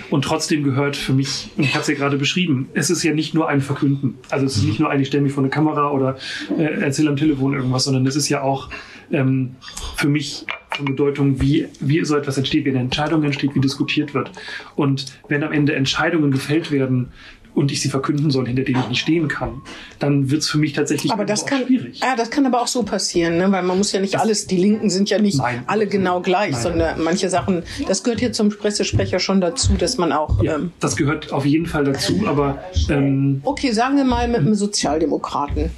und 0.10 0.24
trotzdem 0.24 0.64
gehört 0.64 0.96
für 0.96 1.14
mich, 1.14 1.50
und 1.58 1.64
ich 1.64 1.74
habe 1.74 1.82
es 1.82 1.88
ja 1.88 1.96
gerade 1.96 2.18
beschrieben, 2.18 2.70
es 2.74 2.90
ist 2.90 3.04
ja 3.04 3.14
nicht 3.14 3.34
nur 3.34 3.48
ein 3.48 3.62
Verkünden. 3.62 4.16
Also 4.30 4.46
es 4.46 4.58
ist 4.58 4.64
nicht 4.64 4.80
nur 4.80 4.90
ein, 4.90 5.00
ich 5.00 5.08
stelle 5.08 5.24
mich 5.24 5.34
vor 5.34 5.44
eine 5.44 5.50
Kamera 5.50 5.92
oder 5.92 6.18
äh, 6.58 6.82
erzähle 6.82 7.10
am 7.10 7.18
Telefon 7.18 7.54
irgendwas, 7.54 7.86
sondern 7.86 8.06
es 8.08 8.16
ist 8.16 8.30
ja 8.30 8.42
auch 8.42 8.70
ähm, 9.12 9.56
für 9.96 10.10
mich 10.10 10.46
von 10.76 10.86
Bedeutung, 10.86 11.42
wie, 11.42 11.68
wie 11.80 12.04
so 12.04 12.18
etwas 12.18 12.38
entsteht, 12.38 12.66
wie 12.66 12.70
eine 12.70 12.80
Entscheidung 12.80 13.24
entsteht, 13.24 13.56
wie 13.56 13.62
diskutiert 13.62 14.14
wird. 14.14 14.32
Und 14.76 15.06
wenn 15.30 15.44
am 15.44 15.52
Ende 15.52 15.74
Entscheidungen 15.74 16.32
gefällt 16.32 16.72
werden 16.72 17.12
und 17.56 17.72
ich 17.72 17.82
sie 17.82 17.90
verkünden 17.90 18.30
soll, 18.32 18.46
hinter 18.48 18.64
denen 18.64 18.82
ich 18.82 18.90
nicht 18.90 19.00
stehen 19.00 19.28
kann, 19.28 19.62
dann 20.00 20.30
wird 20.30 20.42
es 20.42 20.50
für 20.50 20.58
mich 20.58 20.74
tatsächlich 20.74 21.12
Aber 21.12 21.26
das 21.26 21.46
kann, 21.46 21.66
schwierig. 21.66 22.00
ja, 22.02 22.16
das 22.16 22.30
kann 22.30 22.46
aber 22.46 22.62
auch 22.62 22.68
so 22.68 22.84
passieren, 22.84 23.38
ne? 23.38 23.52
weil 23.52 23.64
man 23.64 23.78
muss 23.78 23.92
ja 23.94 24.02
nicht 24.02 24.20
alles, 24.20 24.46
die 24.46 24.58
Linken 24.58 24.90
sind 24.90 25.10
ja 25.10 25.20
nicht 25.20 25.38
Nein. 25.38 25.64
alle 25.68 25.88
genau 25.88 26.20
gleich, 26.22 26.52
Nein. 26.52 26.62
sondern 26.62 27.02
manche 27.04 27.30
Sachen, 27.30 27.64
das 27.88 28.04
gehört 28.04 28.20
hier 28.20 28.34
zum 28.34 28.50
Pressesprecher 28.50 29.20
schon 29.20 29.42
dazu, 29.42 29.74
dass 29.74 29.98
man 29.98 30.12
auch, 30.12 30.44
Ja, 30.44 30.56
ähm, 30.56 30.72
das 30.80 30.96
gehört 30.96 31.32
auf 31.32 31.46
jeden 31.46 31.66
Fall 31.66 31.86
dazu, 31.86 32.24
aber 32.28 32.62
ähm, 32.90 33.42
okay, 33.44 33.72
sagen 33.72 33.98
wir 33.98 34.04
mal 34.04 34.28
mit 34.28 34.42
einem 34.42 34.56
Sozialdemokraten 34.56 35.72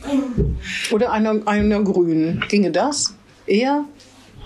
oder 0.92 1.12
einer, 1.12 1.36
einer 1.46 1.82
Grünen, 1.84 2.44
ginge 2.50 2.72
das? 2.72 3.14
Eher 3.46 3.86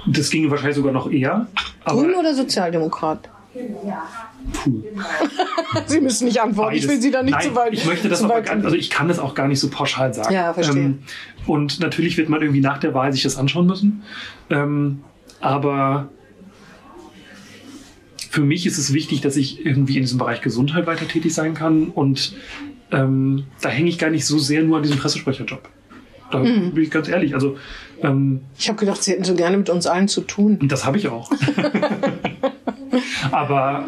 Das 0.06 0.30
ginge 0.30 0.52
wahrscheinlich 0.52 0.76
sogar 0.76 0.92
noch 0.92 1.10
eher. 1.10 1.48
Grün 1.86 2.14
oder 2.14 2.36
Sozialdemokrat? 2.36 3.30
Sie 5.88 6.02
müssen 6.02 6.26
nicht 6.26 6.42
antworten, 6.42 6.76
ich 6.76 6.88
will 6.88 7.02
Sie 7.02 7.12
da 7.12 7.24
nicht 7.24 7.34
Nein, 7.34 7.50
zu 7.50 7.56
weit. 7.56 7.74
Ich 7.74 7.86
möchte 7.86 8.10
das 8.10 8.24
aber 8.24 8.42
gar, 8.42 8.56
also 8.64 8.76
ich 8.76 8.90
kann 8.90 9.08
das 9.08 9.20
auch 9.20 9.36
gar 9.36 9.48
nicht 9.48 9.60
so 9.60 9.70
pauschal 9.70 10.14
sagen. 10.14 10.30
Ähm, 10.30 10.36
Ja, 10.36 10.54
verstehe. 10.54 10.98
und 11.48 11.80
natürlich 11.80 12.18
wird 12.18 12.30
man 12.30 12.42
irgendwie 12.42 12.62
nach 12.62 12.80
der 12.80 12.94
Wahl 12.94 13.12
sich 13.12 13.24
das 13.24 13.38
anschauen 13.38 13.68
müssen. 13.68 14.04
Ähm, 14.50 15.02
aber 15.42 16.10
für 18.30 18.42
mich 18.42 18.66
ist 18.66 18.78
es 18.78 18.94
wichtig, 18.94 19.22
dass 19.22 19.36
ich 19.36 19.66
irgendwie 19.66 19.98
in 19.98 20.04
diesem 20.04 20.18
Bereich 20.18 20.42
Gesundheit 20.42 20.88
weiter 20.88 21.08
tätig 21.08 21.34
sein 21.34 21.54
kann. 21.54 21.88
Und 21.90 22.34
ähm, 22.92 23.46
da 23.62 23.70
hänge 23.70 23.90
ich 23.90 24.00
gar 24.00 24.10
nicht 24.10 24.26
so 24.26 24.40
sehr 24.40 24.64
nur 24.64 24.78
an 24.78 24.84
diesem 24.84 24.98
Pressesprecherjob. 24.98 25.68
Da 26.32 26.40
Mhm. 26.40 26.72
bin 26.74 26.84
ich 26.86 26.92
ganz 26.92 27.10
ehrlich. 27.10 27.34
Also 27.34 27.58
ähm, 28.02 28.40
ich 28.58 28.70
habe 28.70 28.80
gedacht, 28.80 29.04
Sie 29.04 29.12
hätten 29.12 29.26
so 29.26 29.36
gerne 29.36 29.58
mit 29.58 29.70
uns 29.70 29.86
allen 29.86 30.08
zu 30.08 30.22
tun. 30.22 30.58
und 30.62 30.72
das 30.72 30.86
habe 30.86 30.98
ich 30.98 31.10
auch. 31.10 31.30
Aber 33.32 33.86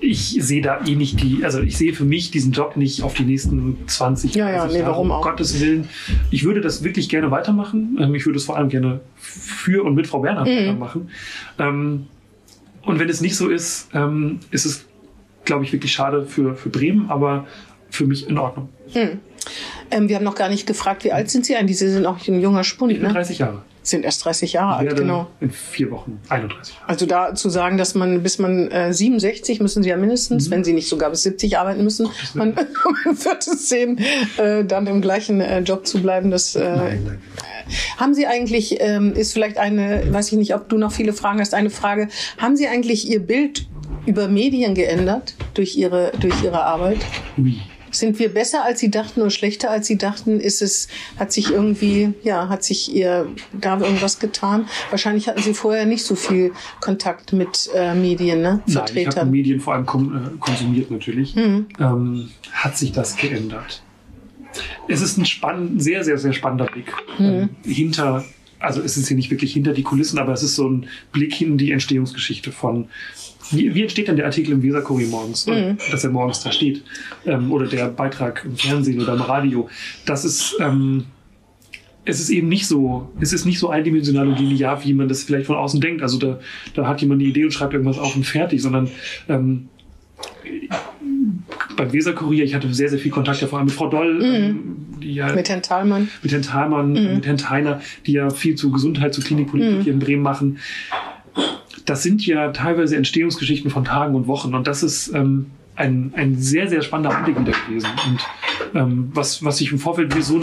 ich 0.00 0.36
sehe 0.40 0.60
da 0.60 0.84
eh 0.84 0.94
nicht 0.96 1.22
die, 1.22 1.44
also 1.44 1.60
ich 1.60 1.78
sehe 1.78 1.94
für 1.94 2.04
mich 2.04 2.30
diesen 2.30 2.52
Job 2.52 2.76
nicht 2.76 3.02
auf 3.02 3.14
die 3.14 3.22
nächsten 3.24 3.78
20 3.86 4.34
Ja, 4.34 4.50
ja, 4.50 4.56
30 4.58 4.72
nee, 4.72 4.78
Jahre, 4.80 4.90
warum 4.92 5.06
um 5.06 5.12
auch? 5.12 5.22
Gottes 5.22 5.60
Willen. 5.60 5.88
Ich 6.30 6.44
würde 6.44 6.60
das 6.60 6.84
wirklich 6.84 7.08
gerne 7.08 7.30
weitermachen. 7.30 7.96
Ähm, 8.00 8.14
Ich 8.14 8.26
würde 8.26 8.36
es 8.38 8.44
vor 8.44 8.56
allem 8.56 8.68
gerne 8.68 9.00
für 9.16 9.82
und 9.84 9.94
mit 9.94 10.06
Frau 10.06 10.20
Bernhard 10.20 10.46
Mhm. 10.48 10.56
weitermachen. 10.66 11.08
Ähm, 11.58 12.06
Und 12.86 12.98
wenn 12.98 13.08
es 13.08 13.22
nicht 13.22 13.34
so 13.36 13.48
ist, 13.48 13.88
ähm, 13.94 14.40
ist 14.50 14.66
es, 14.66 14.84
glaube 15.46 15.64
ich, 15.64 15.72
wirklich 15.72 15.92
schade 15.92 16.26
für, 16.26 16.54
für 16.54 16.68
Bremen, 16.68 17.08
aber 17.08 17.46
für 17.88 18.04
mich 18.06 18.28
in 18.28 18.36
Ordnung. 18.36 18.68
Ähm, 19.94 20.08
wir 20.08 20.16
haben 20.16 20.24
noch 20.24 20.34
gar 20.34 20.48
nicht 20.48 20.66
gefragt, 20.66 21.04
wie 21.04 21.12
alt 21.12 21.30
sind 21.30 21.46
Sie 21.46 21.54
eigentlich? 21.54 21.78
Sie 21.78 21.88
sind 21.88 22.04
auch 22.04 22.18
ein 22.26 22.40
junger 22.40 22.64
Spund, 22.64 22.92
Ich 22.92 22.98
bin 22.98 23.06
ne? 23.08 23.14
30 23.14 23.38
Jahre. 23.38 23.62
Sind 23.82 24.04
erst 24.04 24.24
30 24.24 24.54
Jahre 24.54 24.76
alt, 24.76 24.96
genau. 24.96 25.26
in 25.40 25.50
vier 25.50 25.90
Wochen 25.90 26.18
31. 26.30 26.74
Also 26.86 27.04
da 27.04 27.34
zu 27.34 27.50
sagen, 27.50 27.76
dass 27.76 27.94
man 27.94 28.22
bis 28.22 28.38
man 28.38 28.70
äh, 28.70 28.94
67 28.94 29.60
müssen 29.60 29.82
sie 29.82 29.90
ja 29.90 29.98
mindestens, 29.98 30.50
wenn 30.50 30.64
sie 30.64 30.72
nicht 30.72 30.88
sogar 30.88 31.10
bis 31.10 31.22
70 31.22 31.58
arbeiten 31.58 31.84
müssen, 31.84 32.08
man, 32.32 32.54
man 33.04 33.24
wird 33.24 33.46
es 33.46 33.68
sehen, 33.68 34.00
äh, 34.38 34.64
dann 34.64 34.86
im 34.86 35.02
gleichen 35.02 35.42
äh, 35.42 35.60
Job 35.60 35.86
zu 35.86 36.00
bleiben. 36.00 36.30
Das 36.30 36.56
äh, 36.56 36.60
Nein, 36.64 37.02
nein. 37.04 37.18
haben 37.98 38.14
Sie 38.14 38.26
eigentlich, 38.26 38.78
ähm, 38.80 39.12
ist 39.12 39.34
vielleicht 39.34 39.58
eine, 39.58 40.02
weiß 40.10 40.32
ich 40.32 40.38
nicht, 40.38 40.54
ob 40.54 40.70
du 40.70 40.78
noch 40.78 40.92
viele 40.92 41.12
Fragen 41.12 41.40
hast, 41.40 41.52
eine 41.52 41.70
Frage. 41.70 42.08
Haben 42.38 42.56
Sie 42.56 42.66
eigentlich 42.66 43.06
Ihr 43.10 43.20
Bild 43.20 43.66
über 44.06 44.28
Medien 44.28 44.74
geändert 44.74 45.34
durch 45.52 45.76
Ihre, 45.76 46.10
durch 46.18 46.42
Ihre 46.42 46.64
Arbeit? 46.64 46.98
Ui. 47.36 47.60
Sind 47.94 48.18
wir 48.18 48.28
besser 48.32 48.64
als 48.64 48.80
Sie 48.80 48.90
dachten 48.90 49.20
oder 49.20 49.30
schlechter 49.30 49.70
als 49.70 49.86
Sie 49.86 49.96
dachten? 49.96 50.40
Ist 50.40 50.62
es, 50.62 50.88
hat 51.16 51.32
sich 51.32 51.50
irgendwie, 51.50 52.12
ja, 52.22 52.48
hat 52.48 52.64
sich 52.64 52.94
ihr 52.94 53.28
da 53.52 53.78
irgendwas 53.78 54.18
getan? 54.18 54.66
Wahrscheinlich 54.90 55.28
hatten 55.28 55.42
Sie 55.42 55.54
vorher 55.54 55.86
nicht 55.86 56.04
so 56.04 56.14
viel 56.14 56.52
Kontakt 56.80 57.32
mit 57.32 57.70
äh, 57.74 57.94
Medien, 57.94 58.42
ne? 58.42 58.48
Nein, 58.48 58.62
ich 58.66 58.76
habe 58.76 58.86
Vertretern. 58.92 59.30
Medien 59.30 59.60
vor 59.60 59.74
allem 59.74 59.84
äh, 59.84 60.38
konsumiert 60.38 60.90
natürlich. 60.90 61.34
Mhm. 61.36 61.66
Ähm, 61.78 62.30
hat 62.52 62.76
sich 62.76 62.92
das 62.92 63.16
geändert? 63.16 63.82
Es 64.88 65.00
ist 65.00 65.16
ein 65.18 65.26
spann 65.26 65.80
sehr, 65.80 66.04
sehr, 66.04 66.18
sehr 66.18 66.32
spannender 66.32 66.66
Blick 66.66 66.92
Mhm. 67.18 67.24
ähm, 67.24 67.48
hinter, 67.64 68.24
also 68.58 68.80
es 68.80 68.96
ist 68.96 69.08
hier 69.08 69.16
nicht 69.16 69.30
wirklich 69.30 69.52
hinter 69.52 69.72
die 69.72 69.82
Kulissen, 69.82 70.18
aber 70.18 70.32
es 70.32 70.42
ist 70.42 70.56
so 70.56 70.68
ein 70.68 70.86
Blick 71.12 71.40
in 71.40 71.58
die 71.58 71.70
Entstehungsgeschichte 71.72 72.50
von 72.52 72.88
wie, 73.50 73.74
wie 73.74 73.82
entsteht 73.82 74.08
denn 74.08 74.16
der 74.16 74.26
Artikel 74.26 74.52
im 74.52 74.62
Weserkurier 74.62 75.08
morgens, 75.08 75.46
Mhm. 75.46 75.76
dass 75.90 76.04
er 76.04 76.10
morgens 76.10 76.42
da 76.42 76.50
steht? 76.52 76.82
Ähm, 77.26 77.52
oder 77.52 77.66
der 77.66 77.88
Beitrag 77.88 78.42
im 78.44 78.56
Fernsehen 78.56 79.00
oder 79.02 79.14
im 79.14 79.20
Radio. 79.20 79.68
Das 80.06 80.24
ist, 80.24 80.56
ähm, 80.60 81.04
es 82.06 82.20
ist 82.20 82.30
eben 82.30 82.48
nicht 82.48 82.66
so, 82.66 83.10
es 83.20 83.32
ist 83.32 83.44
nicht 83.46 83.58
so 83.58 83.70
eindimensional 83.70 84.28
und 84.28 84.38
linear, 84.38 84.84
wie 84.84 84.92
man 84.92 85.08
das 85.08 85.22
vielleicht 85.24 85.46
von 85.46 85.56
außen 85.56 85.80
denkt. 85.80 86.02
Also 86.02 86.18
da, 86.18 86.38
da 86.74 86.86
hat 86.86 87.00
jemand 87.00 87.20
eine 87.20 87.30
Idee 87.30 87.44
und 87.44 87.50
schreibt 87.52 87.72
irgendwas 87.72 87.98
auf 87.98 88.14
und 88.16 88.24
fertig, 88.26 88.60
sondern 88.60 88.88
ähm, 89.28 89.68
beim 91.76 91.92
Weserkurier, 91.92 92.44
ich 92.44 92.54
hatte 92.54 92.72
sehr, 92.72 92.88
sehr 92.88 92.98
viel 92.98 93.10
Kontakt 93.10 93.40
ja 93.40 93.46
vor 93.48 93.58
allem 93.58 93.66
mit 93.66 93.74
Frau 93.74 93.88
Doll, 93.88 94.22
ähm, 94.22 94.76
die 95.02 95.14
ja 95.14 95.32
Mit 95.34 95.48
Herrn 95.48 95.62
Thalmann. 95.62 96.08
mit 96.22 96.32
Herrn 96.32 96.42
Thalmann, 96.42 96.92
mit 96.92 97.26
Herrn 97.26 97.36
Theiner, 97.36 97.80
die 98.06 98.12
ja 98.12 98.30
viel 98.30 98.54
zu 98.54 98.70
Gesundheit, 98.70 99.12
zu 99.14 99.20
Klinikpolitik 99.22 99.82
hier 99.82 99.92
in 99.92 99.98
Bremen 99.98 100.22
machen. 100.22 100.58
Das 101.84 102.02
sind 102.02 102.24
ja 102.26 102.50
teilweise 102.50 102.96
Entstehungsgeschichten 102.96 103.70
von 103.70 103.84
Tagen 103.84 104.14
und 104.14 104.26
Wochen 104.26 104.54
und 104.54 104.66
das 104.66 104.82
ist 104.82 105.08
ähm, 105.14 105.50
ein, 105.76 106.12
ein 106.16 106.36
sehr, 106.38 106.68
sehr 106.68 106.82
spannender 106.82 107.16
Anblick 107.16 107.38
wieder 107.38 107.52
gewesen. 107.66 107.90
Und 108.06 108.80
ähm, 108.80 109.10
was, 109.12 109.44
was 109.44 109.60
ich 109.60 109.72
im 109.72 109.78
Vorfeld 109.78 110.14
mir 110.14 110.22
so 110.22 110.40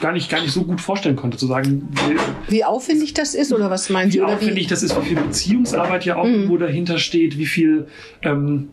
gar 0.00 0.12
nicht, 0.12 0.30
gar 0.30 0.40
nicht 0.40 0.52
so 0.52 0.64
gut 0.64 0.80
vorstellen 0.80 1.16
konnte, 1.16 1.38
zu 1.38 1.46
sagen, 1.46 1.88
wie, 1.92 2.52
Wie 2.52 2.64
aufwendig 2.64 3.14
das 3.14 3.34
ist 3.34 3.52
oder 3.52 3.70
was 3.70 3.88
meinen 3.88 4.10
Sie? 4.10 4.18
wie 4.18 4.22
aufwendig 4.22 4.66
das 4.66 4.82
ist, 4.82 4.96
wie 5.00 5.06
viel 5.06 5.16
Beziehungsarbeit 5.16 6.04
ja 6.04 6.16
auch 6.16 6.26
irgendwo 6.26 6.58
dahinter 6.58 6.98
steht, 6.98 7.38
wie 7.38 7.46
viel 7.46 7.86
ähm, 8.22 8.68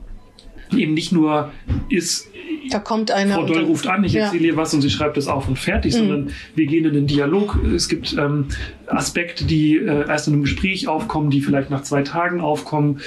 eben 0.75 0.93
nicht 0.93 1.11
nur 1.11 1.51
ist, 1.89 2.27
Da 2.71 2.79
kommt 2.79 3.09
einer. 3.11 3.35
Frau 3.35 3.45
Doll 3.45 3.63
ruft 3.63 3.87
an, 3.87 4.03
ich 4.03 4.13
Ja. 4.13 4.25
erzähle 4.25 4.47
ihr 4.47 4.57
was 4.57 4.73
und 4.73 4.81
sie 4.81 4.89
schreibt 4.89 5.17
es 5.17 5.27
auf 5.27 5.47
und 5.47 5.57
fertig, 5.57 5.93
sondern 5.93 6.29
wir 6.55 6.65
gehen 6.67 6.85
in 6.85 6.93
den 6.93 7.07
Dialog. 7.07 7.57
Es 7.75 7.87
gibt 7.89 8.13
ähm, 8.17 8.45
Aspekte, 8.87 9.45
die 9.45 9.77
äh, 9.77 10.07
erst 10.07 10.27
in 10.27 10.33
einem 10.33 10.43
Gespräch 10.43 10.87
aufkommen, 10.87 11.29
die 11.31 11.41
vielleicht 11.41 11.69
nach 11.71 11.81
zwei 11.83 12.03
Tagen 12.03 12.41
aufkommen. 12.41 12.99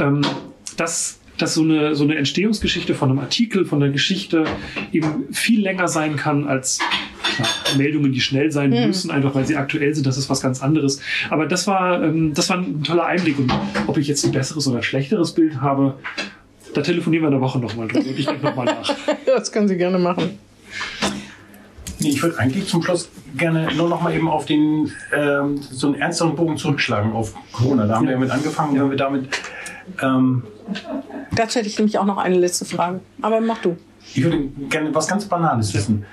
Ähm, 0.00 0.20
dass, 0.76 1.20
dass 1.38 1.54
so 1.54 1.62
eine, 1.62 1.94
so 1.94 2.04
eine 2.04 2.16
Entstehungsgeschichte 2.16 2.94
von 2.94 3.08
einem 3.10 3.18
Artikel, 3.18 3.64
von 3.64 3.82
einer 3.82 3.90
Geschichte 3.92 4.44
eben 4.92 5.24
viel 5.32 5.62
länger 5.62 5.88
sein 5.88 6.16
kann 6.16 6.46
als 6.46 6.80
klar, 7.34 7.48
Meldungen, 7.78 8.12
die 8.12 8.20
schnell 8.20 8.50
sein 8.52 8.70
müssen, 8.70 9.10
einfach 9.10 9.34
weil 9.34 9.46
sie 9.46 9.56
aktuell 9.56 9.94
sind. 9.94 10.06
Das 10.06 10.18
ist 10.18 10.28
was 10.28 10.40
ganz 10.42 10.62
anderes. 10.62 11.00
Aber 11.30 11.46
das 11.46 11.66
war, 11.66 12.02
ähm, 12.02 12.34
das 12.34 12.50
war 12.50 12.58
ein 12.58 12.82
toller 12.82 13.06
Einblick. 13.06 13.38
Und 13.38 13.52
ob 13.86 13.96
ich 13.96 14.08
jetzt 14.08 14.24
ein 14.26 14.32
besseres 14.32 14.68
oder 14.68 14.78
ein 14.78 14.82
schlechteres 14.82 15.32
Bild 15.32 15.60
habe, 15.62 15.94
da 16.76 16.82
telefonieren 16.82 17.22
wir 17.22 17.28
in 17.28 17.32
der 17.32 17.40
Woche 17.40 17.58
nochmal 17.58 17.88
drüber 17.88 18.06
und 18.08 18.18
ich 18.18 18.26
denke 18.26 18.44
nochmal 18.44 18.66
nach. 18.66 18.94
Das 19.26 19.50
können 19.50 19.68
Sie 19.68 19.76
gerne 19.76 19.98
machen. 19.98 20.38
Nee, 21.98 22.10
ich 22.10 22.22
würde 22.22 22.38
eigentlich 22.38 22.66
zum 22.68 22.82
Schluss 22.82 23.08
gerne 23.36 23.68
nur 23.74 23.88
noch 23.88 24.02
mal 24.02 24.14
eben 24.14 24.28
auf 24.28 24.44
den 24.44 24.92
ähm, 25.14 25.58
so 25.58 25.86
einen 25.86 25.96
ernsteren 25.96 26.36
Bogen 26.36 26.56
zurückschlagen 26.56 27.12
auf 27.12 27.34
Corona. 27.52 27.86
Da 27.86 27.96
haben 27.96 28.06
wir 28.06 28.12
ja 28.12 28.18
mit 28.18 28.30
angefangen, 28.30 28.78
wenn 28.78 28.90
wir 28.90 28.96
damit. 28.96 29.28
Ähm, 30.02 30.42
Dazu 31.34 31.58
hätte 31.58 31.68
ich 31.68 31.78
nämlich 31.78 31.98
auch 31.98 32.04
noch 32.04 32.18
eine 32.18 32.36
letzte 32.36 32.64
Frage. 32.66 33.00
Aber 33.22 33.40
mach 33.40 33.58
du. 33.58 33.76
ich 34.14 34.22
würde 34.22 34.48
gerne 34.68 34.94
was 34.94 35.08
ganz 35.08 35.24
Banales 35.26 35.72
wissen. 35.72 36.04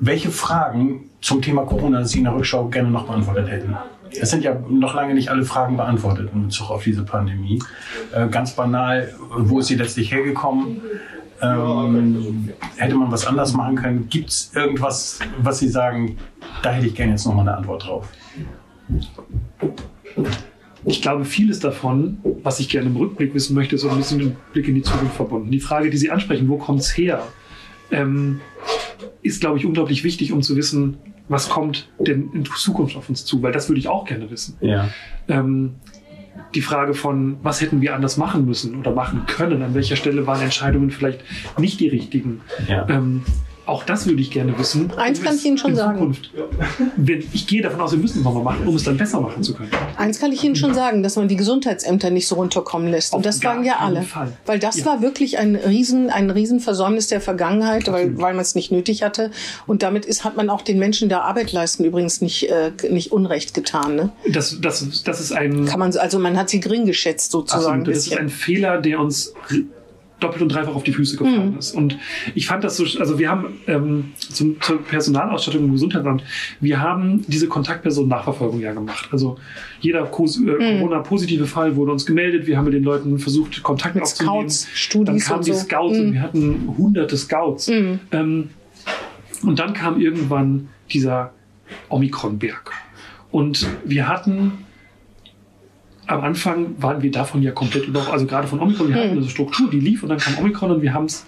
Welche 0.00 0.30
Fragen 0.30 1.10
zum 1.20 1.42
Thema 1.42 1.62
Corona 1.62 2.04
Sie 2.04 2.18
in 2.18 2.24
der 2.24 2.34
Rückschau 2.34 2.66
gerne 2.66 2.90
noch 2.90 3.06
beantwortet 3.06 3.48
hätten? 3.48 3.76
Es 4.20 4.30
sind 4.30 4.44
ja 4.44 4.54
noch 4.68 4.94
lange 4.94 5.14
nicht 5.14 5.30
alle 5.30 5.44
Fragen 5.44 5.76
beantwortet 5.76 6.30
in 6.34 6.44
Bezug 6.44 6.70
auf 6.70 6.84
diese 6.84 7.04
Pandemie. 7.04 7.62
Äh, 8.12 8.28
ganz 8.28 8.52
banal, 8.52 9.14
wo 9.30 9.58
ist 9.60 9.66
sie 9.66 9.76
letztlich 9.76 10.12
hergekommen? 10.12 10.80
Ähm, 11.40 12.48
hätte 12.76 12.96
man 12.96 13.12
was 13.12 13.26
anders 13.26 13.52
machen 13.52 13.76
können? 13.76 14.08
Gibt 14.08 14.30
es 14.30 14.52
irgendwas, 14.54 15.20
was 15.40 15.60
Sie 15.60 15.68
sagen, 15.68 16.16
da 16.62 16.72
hätte 16.72 16.86
ich 16.86 16.94
gerne 16.94 17.12
jetzt 17.12 17.26
nochmal 17.26 17.48
eine 17.48 17.56
Antwort 17.56 17.86
drauf? 17.86 18.08
Ich 20.84 21.02
glaube, 21.02 21.24
vieles 21.24 21.60
davon, 21.60 22.18
was 22.42 22.58
ich 22.60 22.68
gerne 22.68 22.88
im 22.88 22.96
Rückblick 22.96 23.34
wissen 23.34 23.54
möchte, 23.54 23.76
ist 23.76 23.82
so 23.82 23.90
ein 23.90 23.96
bisschen 23.98 24.18
mit 24.18 24.26
dem 24.28 24.36
Blick 24.52 24.68
in 24.68 24.74
die 24.74 24.82
Zukunft 24.82 25.14
verbunden. 25.14 25.50
Die 25.50 25.60
Frage, 25.60 25.90
die 25.90 25.96
Sie 25.96 26.10
ansprechen, 26.10 26.48
wo 26.48 26.56
kommt 26.56 26.80
es 26.80 26.96
her, 26.96 27.22
ähm, 27.90 28.40
ist, 29.22 29.40
glaube 29.40 29.58
ich, 29.58 29.66
unglaublich 29.66 30.04
wichtig, 30.04 30.32
um 30.32 30.42
zu 30.42 30.56
wissen, 30.56 30.96
was 31.28 31.48
kommt 31.48 31.88
denn 31.98 32.30
in 32.32 32.44
Zukunft 32.44 32.96
auf 32.96 33.08
uns 33.08 33.24
zu, 33.24 33.42
weil 33.42 33.52
das 33.52 33.68
würde 33.68 33.80
ich 33.80 33.88
auch 33.88 34.04
gerne 34.04 34.30
wissen. 34.30 34.56
Ja. 34.60 34.88
Ähm, 35.28 35.74
die 36.54 36.62
Frage 36.62 36.94
von, 36.94 37.38
was 37.42 37.60
hätten 37.60 37.80
wir 37.80 37.94
anders 37.94 38.16
machen 38.16 38.46
müssen 38.46 38.76
oder 38.76 38.92
machen 38.92 39.26
können, 39.26 39.62
an 39.62 39.74
welcher 39.74 39.96
Stelle 39.96 40.26
waren 40.26 40.40
Entscheidungen 40.40 40.90
vielleicht 40.90 41.20
nicht 41.58 41.80
die 41.80 41.88
richtigen. 41.88 42.40
Ja. 42.68 42.88
Ähm, 42.88 43.22
auch 43.68 43.84
das 43.84 44.06
würde 44.06 44.20
ich 44.22 44.30
gerne 44.30 44.58
wissen. 44.58 44.90
Eins 44.96 45.22
kann 45.22 45.36
ich 45.36 45.44
Ihnen 45.44 45.58
schon 45.58 45.76
sagen. 45.76 46.16
Wenn, 46.96 47.22
ich 47.32 47.46
gehe 47.46 47.62
davon 47.62 47.80
aus, 47.80 47.92
wir 47.92 47.98
müssen 47.98 48.18
es 48.18 48.24
nochmal 48.24 48.42
machen, 48.42 48.66
um 48.66 48.74
es 48.74 48.84
dann 48.84 48.96
besser 48.96 49.20
machen 49.20 49.42
zu 49.42 49.54
können. 49.54 49.70
Eins 49.96 50.18
kann 50.18 50.32
ich 50.32 50.42
Ihnen 50.42 50.56
schon 50.56 50.74
sagen, 50.74 51.02
dass 51.02 51.16
man 51.16 51.28
die 51.28 51.36
Gesundheitsämter 51.36 52.10
nicht 52.10 52.26
so 52.26 52.36
runterkommen 52.36 52.88
lässt. 52.90 53.12
Und 53.14 53.26
das 53.26 53.42
waren 53.44 53.64
ja 53.64 53.76
alle. 53.80 54.02
Fall. 54.02 54.32
Weil 54.46 54.58
das 54.58 54.78
Ja. 54.78 54.86
war 54.86 55.02
wirklich 55.02 55.38
ein 55.38 55.54
riesen, 55.56 56.10
ein 56.10 56.30
Riesenversäumnis 56.30 57.08
der 57.08 57.20
Vergangenheit, 57.20 57.86
weil, 57.88 57.94
Absolut. 58.04 58.20
weil 58.20 58.34
man 58.34 58.42
es 58.42 58.54
nicht 58.54 58.72
nötig 58.72 59.02
hatte. 59.02 59.30
Und 59.66 59.82
damit 59.82 60.06
ist, 60.06 60.24
hat 60.24 60.36
man 60.36 60.48
auch 60.50 60.62
den 60.62 60.78
Menschen, 60.78 61.08
die 61.08 61.14
da 61.14 61.20
Arbeit 61.20 61.52
leisten, 61.52 61.84
übrigens 61.84 62.20
nicht, 62.20 62.48
äh, 62.50 62.72
nicht 62.90 63.12
Unrecht 63.12 63.54
getan. 63.54 63.96
Ne? 63.96 64.10
Das, 64.30 64.58
das, 64.60 65.02
das 65.02 65.20
ist 65.20 65.32
ein 65.32 65.66
Kann 65.66 65.78
man, 65.78 65.94
also 65.96 66.18
man 66.18 66.36
hat 66.38 66.48
sie 66.48 66.60
gering 66.60 66.86
geschätzt 66.86 67.32
sozusagen. 67.32 67.80
Absolut. 67.80 67.88
Das 67.88 68.06
ist 68.06 68.16
ein 68.16 68.28
Fehler, 68.30 68.80
der 68.80 69.00
uns 69.00 69.34
doppelt 70.20 70.42
und 70.42 70.48
dreifach 70.48 70.74
auf 70.74 70.82
die 70.82 70.92
Füße 70.92 71.16
gefallen 71.16 71.56
ist. 71.58 71.74
Und 71.74 71.96
ich 72.34 72.46
fand 72.46 72.64
das 72.64 72.76
so, 72.76 72.84
also 72.98 73.18
wir 73.18 73.30
haben 73.30 73.60
ähm, 73.66 74.12
zum, 74.16 74.60
zur 74.60 74.82
Personalausstattung 74.82 75.64
im 75.64 75.72
Gesundheitsamt, 75.72 76.24
wir 76.60 76.80
haben 76.80 77.24
diese 77.28 77.46
Kontaktpersonen-Nachverfolgung 77.48 78.60
ja 78.60 78.72
gemacht. 78.72 79.08
Also 79.12 79.38
jeder 79.80 80.02
äh, 80.02 80.06
Corona-positive 80.08 81.46
Fall 81.46 81.76
wurde 81.76 81.92
uns 81.92 82.04
gemeldet, 82.04 82.46
wir 82.46 82.56
haben 82.56 82.64
mit 82.64 82.74
den 82.74 82.84
Leuten 82.84 83.18
versucht, 83.18 83.62
Kontakt 83.62 83.94
Mit 83.94 84.04
aufzunehmen. 84.04 84.50
Scouts, 84.50 84.68
Studis 84.74 85.06
Dann 85.06 85.18
kamen 85.34 85.44
die 85.44 85.52
so. 85.52 85.58
Scouts 85.58 85.98
und 85.98 86.12
wir 86.14 86.22
hatten 86.22 86.74
hunderte 86.76 87.16
Scouts. 87.16 87.68
Ähm, 87.68 88.50
und 89.42 89.58
dann 89.58 89.72
kam 89.72 90.00
irgendwann 90.00 90.68
dieser 90.90 91.32
Omikron-Berg. 91.88 92.72
Und 93.30 93.66
wir 93.84 94.08
hatten 94.08 94.52
am 96.08 96.22
Anfang 96.22 96.74
waren 96.78 97.02
wir 97.02 97.10
davon 97.10 97.42
ja 97.42 97.52
komplett 97.52 97.86
über, 97.86 98.10
also 98.10 98.26
gerade 98.26 98.48
von 98.48 98.60
Omikron, 98.60 98.88
wir 98.88 98.96
hatten 98.96 99.18
eine 99.18 99.28
Struktur, 99.28 99.70
die 99.70 99.78
lief 99.78 100.02
und 100.02 100.08
dann 100.08 100.18
kam 100.18 100.38
Omikron 100.38 100.70
und 100.70 100.82
wir 100.82 100.94
haben 100.94 101.04
es, 101.04 101.26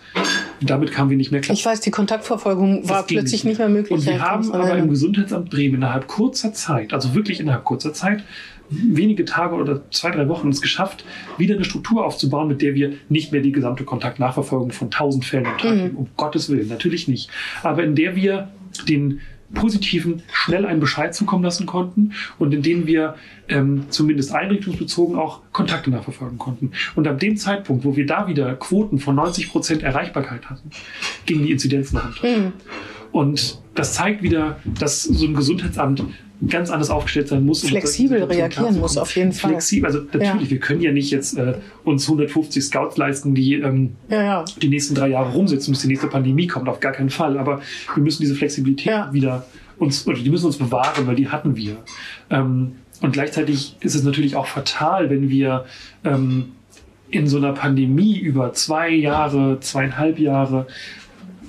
damit 0.63 0.91
kamen 0.91 1.11
wir 1.11 1.19
nicht 1.19 1.31
mehr 1.31 1.43
klar. 1.43 1.55
Ich 1.55 1.65
weiß, 1.65 1.81
die 1.81 1.91
Kontaktverfolgung 1.91 2.89
war 2.89 3.03
plötzlich 3.03 3.45
nicht 3.45 3.59
mehr 3.59 3.69
möglich. 3.69 3.99
Und 3.99 4.07
wir 4.07 4.21
haben 4.21 4.51
aber 4.53 4.77
im 4.77 4.89
Gesundheitsamt 4.89 5.51
Bremen 5.51 5.77
innerhalb 5.77 6.07
kurzer 6.07 6.55
Zeit, 6.55 6.95
also 6.95 7.15
wirklich 7.15 7.41
innerhalb 7.41 7.65
kurzer 7.65 7.93
Zeit, 7.93 8.25
wenige 8.71 9.27
Tage 9.27 9.57
oder 9.57 9.83
zwei, 9.91 10.13
drei 10.13 10.29
Wochen 10.29 10.49
es 10.49 10.63
geschafft, 10.63 11.05
wieder 11.37 11.57
eine 11.57 11.65
Struktur 11.65 12.07
aufzubauen, 12.07 12.49
mit 12.49 12.63
der 12.63 12.75
wir 12.75 12.95
nicht 13.11 13.33
mehr 13.33 13.43
die 13.43 13.53
gesamte 13.53 13.85
Kontaktnachverfolgung 13.85 14.71
von 14.71 14.91
tausend 14.91 15.27
Fällen 15.27 15.47
am 15.47 15.53
Mhm. 15.55 15.59
Tag 15.59 15.75
nehmen. 15.75 15.97
Um 15.97 16.09
Gottes 16.17 16.49
Willen, 16.49 16.69
natürlich 16.69 17.07
nicht. 17.07 17.29
Aber 17.63 17.85
in 17.85 17.95
der 17.95 18.17
wir 18.17 18.49
den 18.89 19.21
Positiven 19.55 20.23
schnell 20.33 20.65
einen 20.65 20.81
Bescheid 20.81 21.15
zukommen 21.15 21.45
lassen 21.45 21.67
konnten 21.67 22.13
und 22.39 22.55
in 22.55 22.63
denen 22.63 22.87
wir 22.87 23.17
ähm, 23.49 23.85
zumindest 23.91 24.33
einrichtungsbezogen 24.33 25.17
auch 25.17 25.41
Kontakte 25.53 25.91
nachverfolgen 25.91 26.39
konnten. 26.39 26.73
Und 26.95 27.09
ab 27.09 27.19
dem 27.19 27.37
Zeitpunkt, 27.37 27.85
wo 27.85 27.97
wir 27.97 28.07
da 28.07 28.29
wieder 28.29 28.55
Quoten 28.55 28.99
von 28.99 29.15
90 29.17 29.51
Prozent 29.51 29.83
Erreichbarkeit 29.83 30.49
hatten, 30.49 30.71
gingen 31.27 31.45
die 31.45 31.53
Inzidenzen 31.53 31.99
runter. 31.99 32.53
Und 33.13 33.61
das 33.75 33.95
zeigt 33.95 34.23
wieder, 34.23 34.59
dass 34.79 35.05
so 35.05 35.27
ein 35.27 35.35
Gesundheitsamt 35.35 36.05
ganz 36.49 36.71
anders 36.71 36.91
aufgestellt 36.91 37.29
sein 37.29 37.45
muss. 37.45 37.63
Flexibel 37.63 38.23
reagieren 38.23 38.79
muss, 38.79 38.97
auf 38.97 39.15
jeden 39.15 39.33
Fall. 39.33 39.51
Flexibel, 39.51 39.87
also 39.87 40.01
natürlich, 40.01 40.49
ja. 40.49 40.51
wir 40.51 40.59
können 40.59 40.81
ja 40.81 40.93
nicht 40.93 41.11
jetzt 41.11 41.37
äh, 41.37 41.55
uns 41.85 42.05
150 42.05 42.65
Scouts 42.65 42.97
leisten, 42.97 43.35
die 43.35 43.55
ähm, 43.55 43.97
ja, 44.09 44.23
ja. 44.23 44.45
die 44.61 44.69
nächsten 44.69 44.95
drei 44.95 45.09
Jahre 45.09 45.33
rumsitzen, 45.33 45.73
bis 45.73 45.83
die 45.83 45.89
nächste 45.89 46.07
Pandemie 46.07 46.47
kommt, 46.47 46.69
auf 46.69 46.81
gar 46.81 46.93
keinen 46.93 47.11
Fall. 47.11 47.39
Aber 47.39 47.61
wir 47.95 48.03
müssen 48.03 48.23
diese 48.23 48.35
Flexibilität 48.35 49.13
wieder 49.13 49.47
uns, 49.79 50.07
oder 50.07 50.19
die 50.19 50.31
müssen 50.31 50.47
uns 50.47 50.57
bewahren, 50.57 51.07
weil 51.07 51.17
die 51.17 51.29
hatten 51.29 51.57
wir. 51.57 51.77
Ähm, 52.31 52.73
und 53.03 53.13
gleichzeitig 53.13 53.77
ist 53.81 53.95
es 53.95 54.03
natürlich 54.03 54.37
auch 54.37 54.47
fatal, 54.47 55.11
wenn 55.11 55.29
wir 55.29 55.65
ähm, 56.05 56.53
in 57.11 57.27
so 57.27 57.39
einer 57.39 57.53
Pandemie 57.53 58.19
über 58.19 58.53
zwei 58.53 58.91
Jahre, 58.91 59.59
zweieinhalb 59.61 60.19
Jahre 60.19 60.67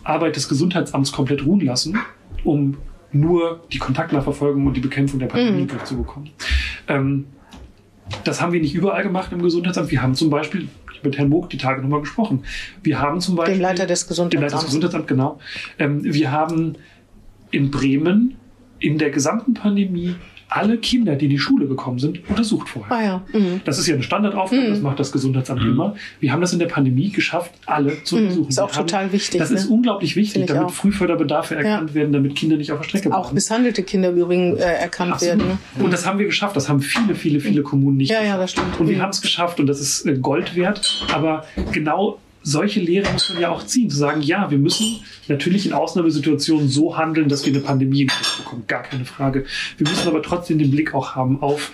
Arbeit 0.04 0.36
des 0.36 0.50
Gesundheitsamts 0.50 1.12
komplett 1.12 1.46
ruhen 1.46 1.62
lassen, 1.62 1.98
um 2.44 2.78
nur 3.12 3.62
die 3.72 3.78
Kontaktnachverfolgung 3.78 4.66
und 4.66 4.76
die 4.76 4.82
Bekämpfung 4.82 5.20
der 5.20 5.28
Pandemie 5.28 5.64
mhm. 5.64 5.68
durchzubekommen. 5.68 6.30
Ähm, 6.88 7.26
das 8.24 8.42
haben 8.42 8.54
wir 8.54 8.62
nicht 8.62 8.76
überall 8.76 9.04
gemacht 9.04 9.32
im 9.32 9.42
Gesundheitsamt. 9.42 9.92
Wir 9.92 10.02
haben 10.02 10.16
zum 10.16 10.30
Beispiel, 10.30 10.68
ich 10.92 11.00
habe 11.00 11.10
mit 11.10 11.18
Herrn 11.18 11.30
Moog 11.30 11.50
die 11.50 11.58
Tage 11.58 11.82
nochmal 11.82 12.02
gesprochen, 12.02 12.44
wir 12.84 13.00
haben 13.00 13.22
zum 13.22 13.36
Beispiel... 13.36 13.56
Dem 13.56 13.62
Leiter 13.62 13.86
des 13.86 14.08
Gesundheitsamts. 14.08 14.32
Dem 14.32 14.42
Leiter 14.42 14.56
des 14.58 14.66
Gesundheitsamts, 14.66 15.08
genau. 15.08 15.40
Ähm, 15.80 16.04
wir 16.04 16.32
haben 16.32 16.76
in 17.52 17.72
Bremen 17.72 18.36
in 18.80 18.98
der 18.98 19.12
gesamten 19.12 19.54
Pandemie 19.54 20.16
alle 20.52 20.78
Kinder, 20.78 21.16
die 21.16 21.26
in 21.26 21.32
die 21.32 21.40
Schule 21.40 21.66
gekommen 21.66 21.98
sind, 21.98 22.30
untersucht 22.30 22.68
vorher. 22.68 22.98
Ah, 22.98 23.04
ja. 23.04 23.40
Mhm. 23.40 23.62
Das 23.64 23.80
ist 23.80 23.88
ja 23.88 23.94
eine 23.94 24.04
Standardaufgabe, 24.04 24.62
mhm. 24.62 24.70
das 24.70 24.82
macht 24.82 25.00
das 25.00 25.12
Gesundheitsamt 25.14 25.64
mhm. 25.64 25.72
immer. 25.72 25.96
Wir 26.20 26.34
haben 26.34 26.42
das 26.42 26.52
in 26.52 26.60
der 26.60 26.68
Pandemie 26.68 27.10
geschafft, 27.10 27.54
alle 27.66 28.04
zu 28.04 28.18
mhm. 28.18 28.24
untersuchen. 28.24 28.46
Das 28.48 28.56
ist 28.56 28.60
auch 28.60 28.76
haben, 28.76 28.88
total 28.88 29.12
wichtig. 29.14 29.40
Das 29.40 29.50
ne? 29.50 29.56
ist 29.56 29.68
unglaublich 29.68 30.18
wichtig, 30.18 30.46
damit 30.48 30.64
auch. 30.66 30.72
Frühförderbedarfe 30.72 31.56
erkannt 31.56 31.92
ja. 31.92 31.96
werden, 31.96 32.12
damit 32.12 32.36
Kinder 32.36 32.58
nicht 32.58 32.72
auf 32.74 32.80
der 32.80 32.84
Strecke 32.84 33.10
bleiben. 33.10 33.24
Auch 33.24 33.32
misshandelte 33.32 33.84
Kinder 33.84 34.12
übrigens 34.12 34.60
äh, 34.60 34.64
erkannt 34.64 35.14
Absolut. 35.14 35.40
werden. 35.40 35.58
Ne? 35.78 35.86
Und 35.86 35.94
das 35.94 36.06
haben 36.06 36.20
wir 36.20 36.26
geschafft. 36.26 36.56
Das 36.58 36.68
haben 36.68 36.82
viele, 36.82 37.16
viele, 37.16 37.40
viele 37.40 37.62
Kommunen 37.62 37.98
nicht 37.98 38.10
ja, 38.10 38.20
geschafft. 38.20 38.36
Ja, 38.36 38.42
das 38.42 38.52
stimmt. 38.52 38.80
Und 38.80 38.90
wir 38.90 38.98
mhm. 38.98 39.02
haben 39.02 39.12
es 39.12 39.22
geschafft 39.22 39.60
und 39.62 39.68
das 39.68 39.80
ist 39.80 40.06
äh, 40.06 40.18
Gold 40.18 40.58
wert. 40.58 41.06
Aber 41.14 41.46
genau 41.72 42.20
solche 42.44 42.80
Lehre 42.80 43.12
muss 43.12 43.30
man 43.30 43.42
ja 43.42 43.50
auch 43.50 43.66
ziehen, 43.66 43.90
zu 43.90 43.98
sagen, 43.98 44.22
ja, 44.22 44.50
wir 44.50 44.58
müssen 44.58 45.02
natürlich 45.28 45.66
in 45.66 45.74
Ausnahmesituationen 45.74 46.68
so 46.68 46.98
handeln, 46.98 47.30
dass 47.30 47.46
wir 47.46 47.54
eine 47.54 47.62
Pandemie 47.62 48.04
in 48.04 48.10
bekommen, 48.38 48.64
gar 48.68 48.84
keine 48.84 49.06
Frage. 49.06 49.46
Wir 49.78 49.88
müssen 49.88 50.08
aber 50.08 50.22
trotzdem 50.22 50.60
den 50.60 50.72
Blick 50.72 50.94
auch 50.94 51.16
haben 51.16 51.42
auf 51.42 51.72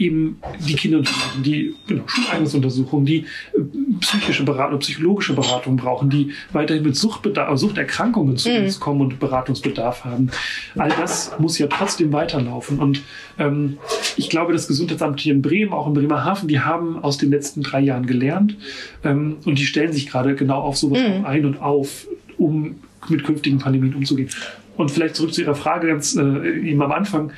eben 0.00 0.40
die 0.66 0.74
Kinder, 0.74 1.02
die 1.44 1.74
genau, 1.86 2.04
Schuleignungsuntersuchungen, 2.06 3.04
die 3.04 3.18
äh, 3.18 3.60
psychische 4.00 4.44
Beratung, 4.44 4.78
psychologische 4.78 5.34
Beratung 5.34 5.76
brauchen, 5.76 6.08
die 6.08 6.32
weiterhin 6.52 6.82
mit 6.82 6.96
Suchtbedarf, 6.96 7.58
Suchterkrankungen 7.58 8.38
zu 8.38 8.50
uns 8.50 8.78
mhm. 8.78 8.80
kommen 8.80 9.00
und 9.02 9.20
Beratungsbedarf 9.20 10.04
haben. 10.04 10.30
All 10.76 10.88
das 10.88 11.32
muss 11.38 11.58
ja 11.58 11.66
trotzdem 11.66 12.12
weiterlaufen. 12.12 12.78
Und 12.78 13.02
ähm, 13.38 13.76
ich 14.16 14.30
glaube, 14.30 14.54
das 14.54 14.66
Gesundheitsamt 14.66 15.20
hier 15.20 15.34
in 15.34 15.42
Bremen, 15.42 15.72
auch 15.74 15.86
in 15.86 15.92
Bremerhaven, 15.92 16.48
die 16.48 16.60
haben 16.60 17.02
aus 17.04 17.18
den 17.18 17.30
letzten 17.30 17.62
drei 17.62 17.80
Jahren 17.80 18.06
gelernt 18.06 18.56
ähm, 19.04 19.36
und 19.44 19.58
die 19.58 19.66
stellen 19.66 19.92
sich 19.92 20.08
gerade 20.08 20.34
genau 20.34 20.60
auf 20.60 20.78
sowas 20.78 21.00
mhm. 21.00 21.26
ein 21.26 21.44
und 21.44 21.60
auf, 21.60 22.06
um 22.38 22.76
mit 23.08 23.22
künftigen 23.22 23.58
Pandemien 23.58 23.94
umzugehen. 23.94 24.30
Und 24.76 24.90
vielleicht 24.90 25.16
zurück 25.16 25.34
zu 25.34 25.42
Ihrer 25.42 25.54
Frage 25.54 25.88
ganz 25.88 26.16
äh, 26.16 26.58
eben 26.60 26.80
am 26.80 26.92
Anfang 26.92 27.32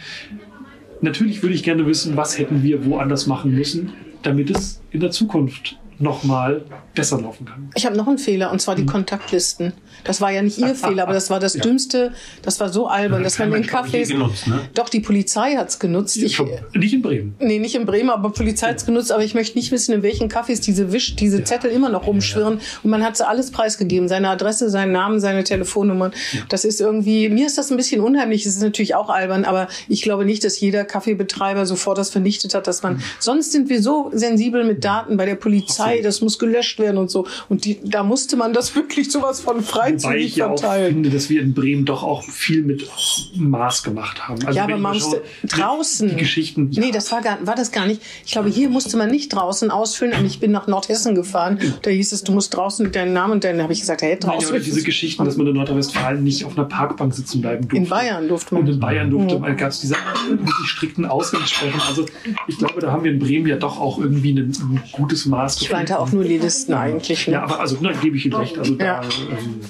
natürlich 1.03 1.42
würde 1.42 1.55
ich 1.55 1.62
gerne 1.62 1.86
wissen, 1.86 2.16
was 2.16 2.38
hätten 2.38 2.62
wir 2.62 2.84
woanders 2.86 3.26
machen 3.26 3.55
müssen, 3.55 3.92
damit 4.22 4.50
es 4.50 4.80
in 4.90 5.00
der 5.00 5.11
Zukunft 5.11 5.76
nochmal 5.98 6.64
besser 6.94 7.20
laufen 7.20 7.46
kann. 7.46 7.70
Ich 7.74 7.86
habe 7.86 7.96
noch 7.96 8.09
einen 8.09 8.18
Fehler, 8.18 8.50
und 8.50 8.61
zwar 8.61 8.74
die 8.74 8.82
mhm. 8.82 8.86
Kontaktlisten. 8.86 9.72
Das 10.05 10.20
war 10.20 10.30
ja 10.30 10.43
nicht 10.43 10.59
Ihr 10.59 10.74
Fehler, 10.74 11.05
aber 11.05 11.12
das 11.12 11.30
war 11.30 11.40
das 11.40 11.55
ja. 11.55 11.61
Dümmste, 11.61 12.12
das 12.43 12.61
war 12.61 12.68
so 12.68 12.86
albern, 12.86 13.20
ja, 13.20 13.24
dass 13.24 13.38
man 13.38 13.53
in 13.53 13.64
Cafés... 13.64 14.09
Genutzt, 14.09 14.47
ne? 14.47 14.61
Doch, 14.74 14.88
die 14.88 15.01
Polizei 15.01 15.55
hat's 15.55 15.78
genutzt. 15.78 16.16
Ich, 16.16 16.38
nicht 16.74 16.95
in 16.95 17.03
Bremen. 17.03 17.34
Nee, 17.38 17.59
nicht 17.59 17.74
in 17.74 17.86
Bremen, 17.86 18.11
aber 18.11 18.30
Polizei 18.30 18.68
hat's 18.68 18.84
genutzt. 18.84 19.12
Aber 19.12 19.24
ich 19.24 19.34
möchte 19.34 19.57
nicht 19.59 19.70
wissen, 19.72 19.93
in 19.93 20.03
welchen 20.03 20.28
Cafés 20.28 20.62
diese 20.62 20.93
Wisch, 20.93 21.16
diese 21.16 21.38
ja. 21.38 21.45
Zettel 21.45 21.70
immer 21.70 21.88
noch 21.88 22.07
rumschwirren. 22.07 22.61
Und 22.82 22.90
man 22.90 23.05
hat 23.05 23.16
so 23.16 23.24
alles 23.24 23.51
preisgegeben. 23.51 24.09
Seine 24.09 24.28
Adresse, 24.28 24.70
seinen 24.70 24.93
Namen, 24.93 25.20
seine 25.20 25.45
Telefonnummern. 25.45 26.12
Das 26.49 26.64
ist 26.64 26.80
irgendwie... 26.80 27.28
Mir 27.28 27.47
ist 27.47 27.59
das 27.59 27.70
ein 27.70 27.76
bisschen 27.76 28.01
unheimlich. 28.01 28.47
Es 28.47 28.57
ist 28.57 28.62
natürlich 28.62 28.95
auch 28.95 29.09
albern, 29.09 29.45
aber 29.45 29.68
ich 29.88 30.03
glaube 30.03 30.24
nicht, 30.24 30.45
dass 30.45 30.59
jeder 30.61 30.84
Kaffeebetreiber 30.84 31.66
sofort 31.66 31.99
das 31.99 32.11
vernichtet 32.11 32.55
hat, 32.55 32.66
dass 32.66 32.82
man... 32.82 32.95
Mhm. 32.95 33.03
Sonst 33.18 33.53
sind 33.53 33.68
wir 33.68 33.82
so 33.82 34.11
sensibel 34.12 34.64
mit 34.64 34.84
Daten 34.84 35.16
bei 35.16 35.26
der 35.26 35.36
Polizei, 35.36 36.01
das 36.03 36.20
muss 36.20 36.38
gelöscht 36.38 36.78
werden 36.78 36.99
und 36.99 37.11
so. 37.11 37.26
Und 37.49 37.64
die, 37.64 37.78
da 37.84 38.03
musste 38.03 38.36
man 38.36 38.53
das 38.53 38.74
wirklich 38.74 39.11
sowas 39.11 39.40
von 39.40 39.62
freizügig 39.83 40.35
verteilen 40.35 40.83
ich 40.87 40.93
finde, 40.95 41.11
dass 41.11 41.30
wir 41.30 41.43
in 41.43 41.55
Bremen 41.55 41.85
doch 41.85 42.03
auch 42.03 42.22
viel 42.22 42.62
mit 42.62 42.89
Maß 43.37 43.83
gemacht 43.83 44.28
haben. 44.28 44.45
Also 44.45 44.57
ja, 44.57 44.64
aber 44.64 44.76
man 44.76 44.95
musste 44.95 45.22
draußen. 45.45 46.09
Die 46.09 46.16
Geschichten. 46.16 46.70
Ja. 46.70 46.83
Nee, 46.83 46.91
das 46.93 47.11
war, 47.12 47.22
gar, 47.22 47.45
war 47.47 47.55
das 47.55 47.72
gar 47.72 47.87
nicht. 47.87 48.01
Ich 48.24 48.33
glaube, 48.33 48.49
hier 48.49 48.68
musste 48.68 48.97
man 48.97 49.11
nicht 49.11 49.28
draußen 49.30 49.70
ausfüllen. 49.70 50.18
Und 50.18 50.26
ich 50.26 50.41
bin 50.41 50.51
nach 50.51 50.66
Nordhessen 50.66 51.14
gefahren. 51.14 51.59
Da 51.83 51.91
hieß 51.91 52.12
es, 52.12 52.24
du 52.24 52.33
musst 52.33 52.55
draußen 52.55 52.85
mit 52.85 52.95
deinem 52.95 53.12
Namen. 53.12 53.35
Und 53.35 53.45
dann 53.45 53.62
habe 53.62 53.72
ich 53.72 53.80
gesagt, 53.80 54.03
hey, 54.03 54.18
draußen. 54.18 54.53
Nein, 54.53 54.62
diese 54.64 54.83
Geschichten, 54.83 55.24
dass 55.24 55.37
man 55.37 55.47
in 55.47 55.55
Nordrhein-Westfalen 55.55 56.22
nicht 56.22 56.45
auf 56.45 56.57
einer 56.57 56.66
Parkbank 56.66 57.14
sitzen 57.14 57.41
bleiben 57.41 57.62
durfte. 57.62 57.76
In 57.76 57.89
Bayern 57.89 58.28
durfte 58.28 58.55
man. 58.55 58.64
Und 58.64 58.70
in 58.70 58.80
Bayern 58.80 59.11
durfte 59.11 59.39
man, 59.39 59.57
gab 59.57 59.70
es 59.70 59.80
diese 59.80 59.95
wirklich 60.28 60.68
strikten 60.68 61.05
Ausgangssperren. 61.05 61.80
Also 61.89 62.07
ich 62.47 62.59
glaube, 62.59 62.80
da 62.80 62.93
haben 62.93 63.05
wir 63.05 63.12
in 63.12 63.18
Bremen 63.18 63.47
ja 63.47 63.57
doch 63.57 63.80
auch 63.80 63.99
irgendwie 63.99 64.33
ein, 64.33 64.51
ein 64.51 64.83
gutes 64.93 65.26
Maß. 65.26 65.62
Ich 65.62 65.72
meinte 65.72 65.99
auch 65.99 66.12
nur 66.12 66.24
die 66.24 66.39
Listen 66.39 66.74
eigentlich. 66.74 67.26
Ne? 67.26 67.35
Ja, 67.35 67.43
aber 67.45 67.61
also, 67.61 67.76
da 67.76 67.93
gebe 67.93 68.16
ich 68.16 68.26
Ihnen 68.26 68.35
recht. 68.35 68.59
Also 68.59 68.74
da, 68.74 69.03
ähm, 69.03 69.61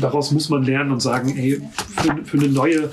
daraus 0.00 0.30
muss 0.32 0.48
man 0.48 0.64
lernen 0.64 0.92
und 0.92 1.00
sagen, 1.00 1.36
ey, 1.36 1.60
für, 1.96 2.24
für 2.24 2.38
eine 2.38 2.48
neue, 2.48 2.90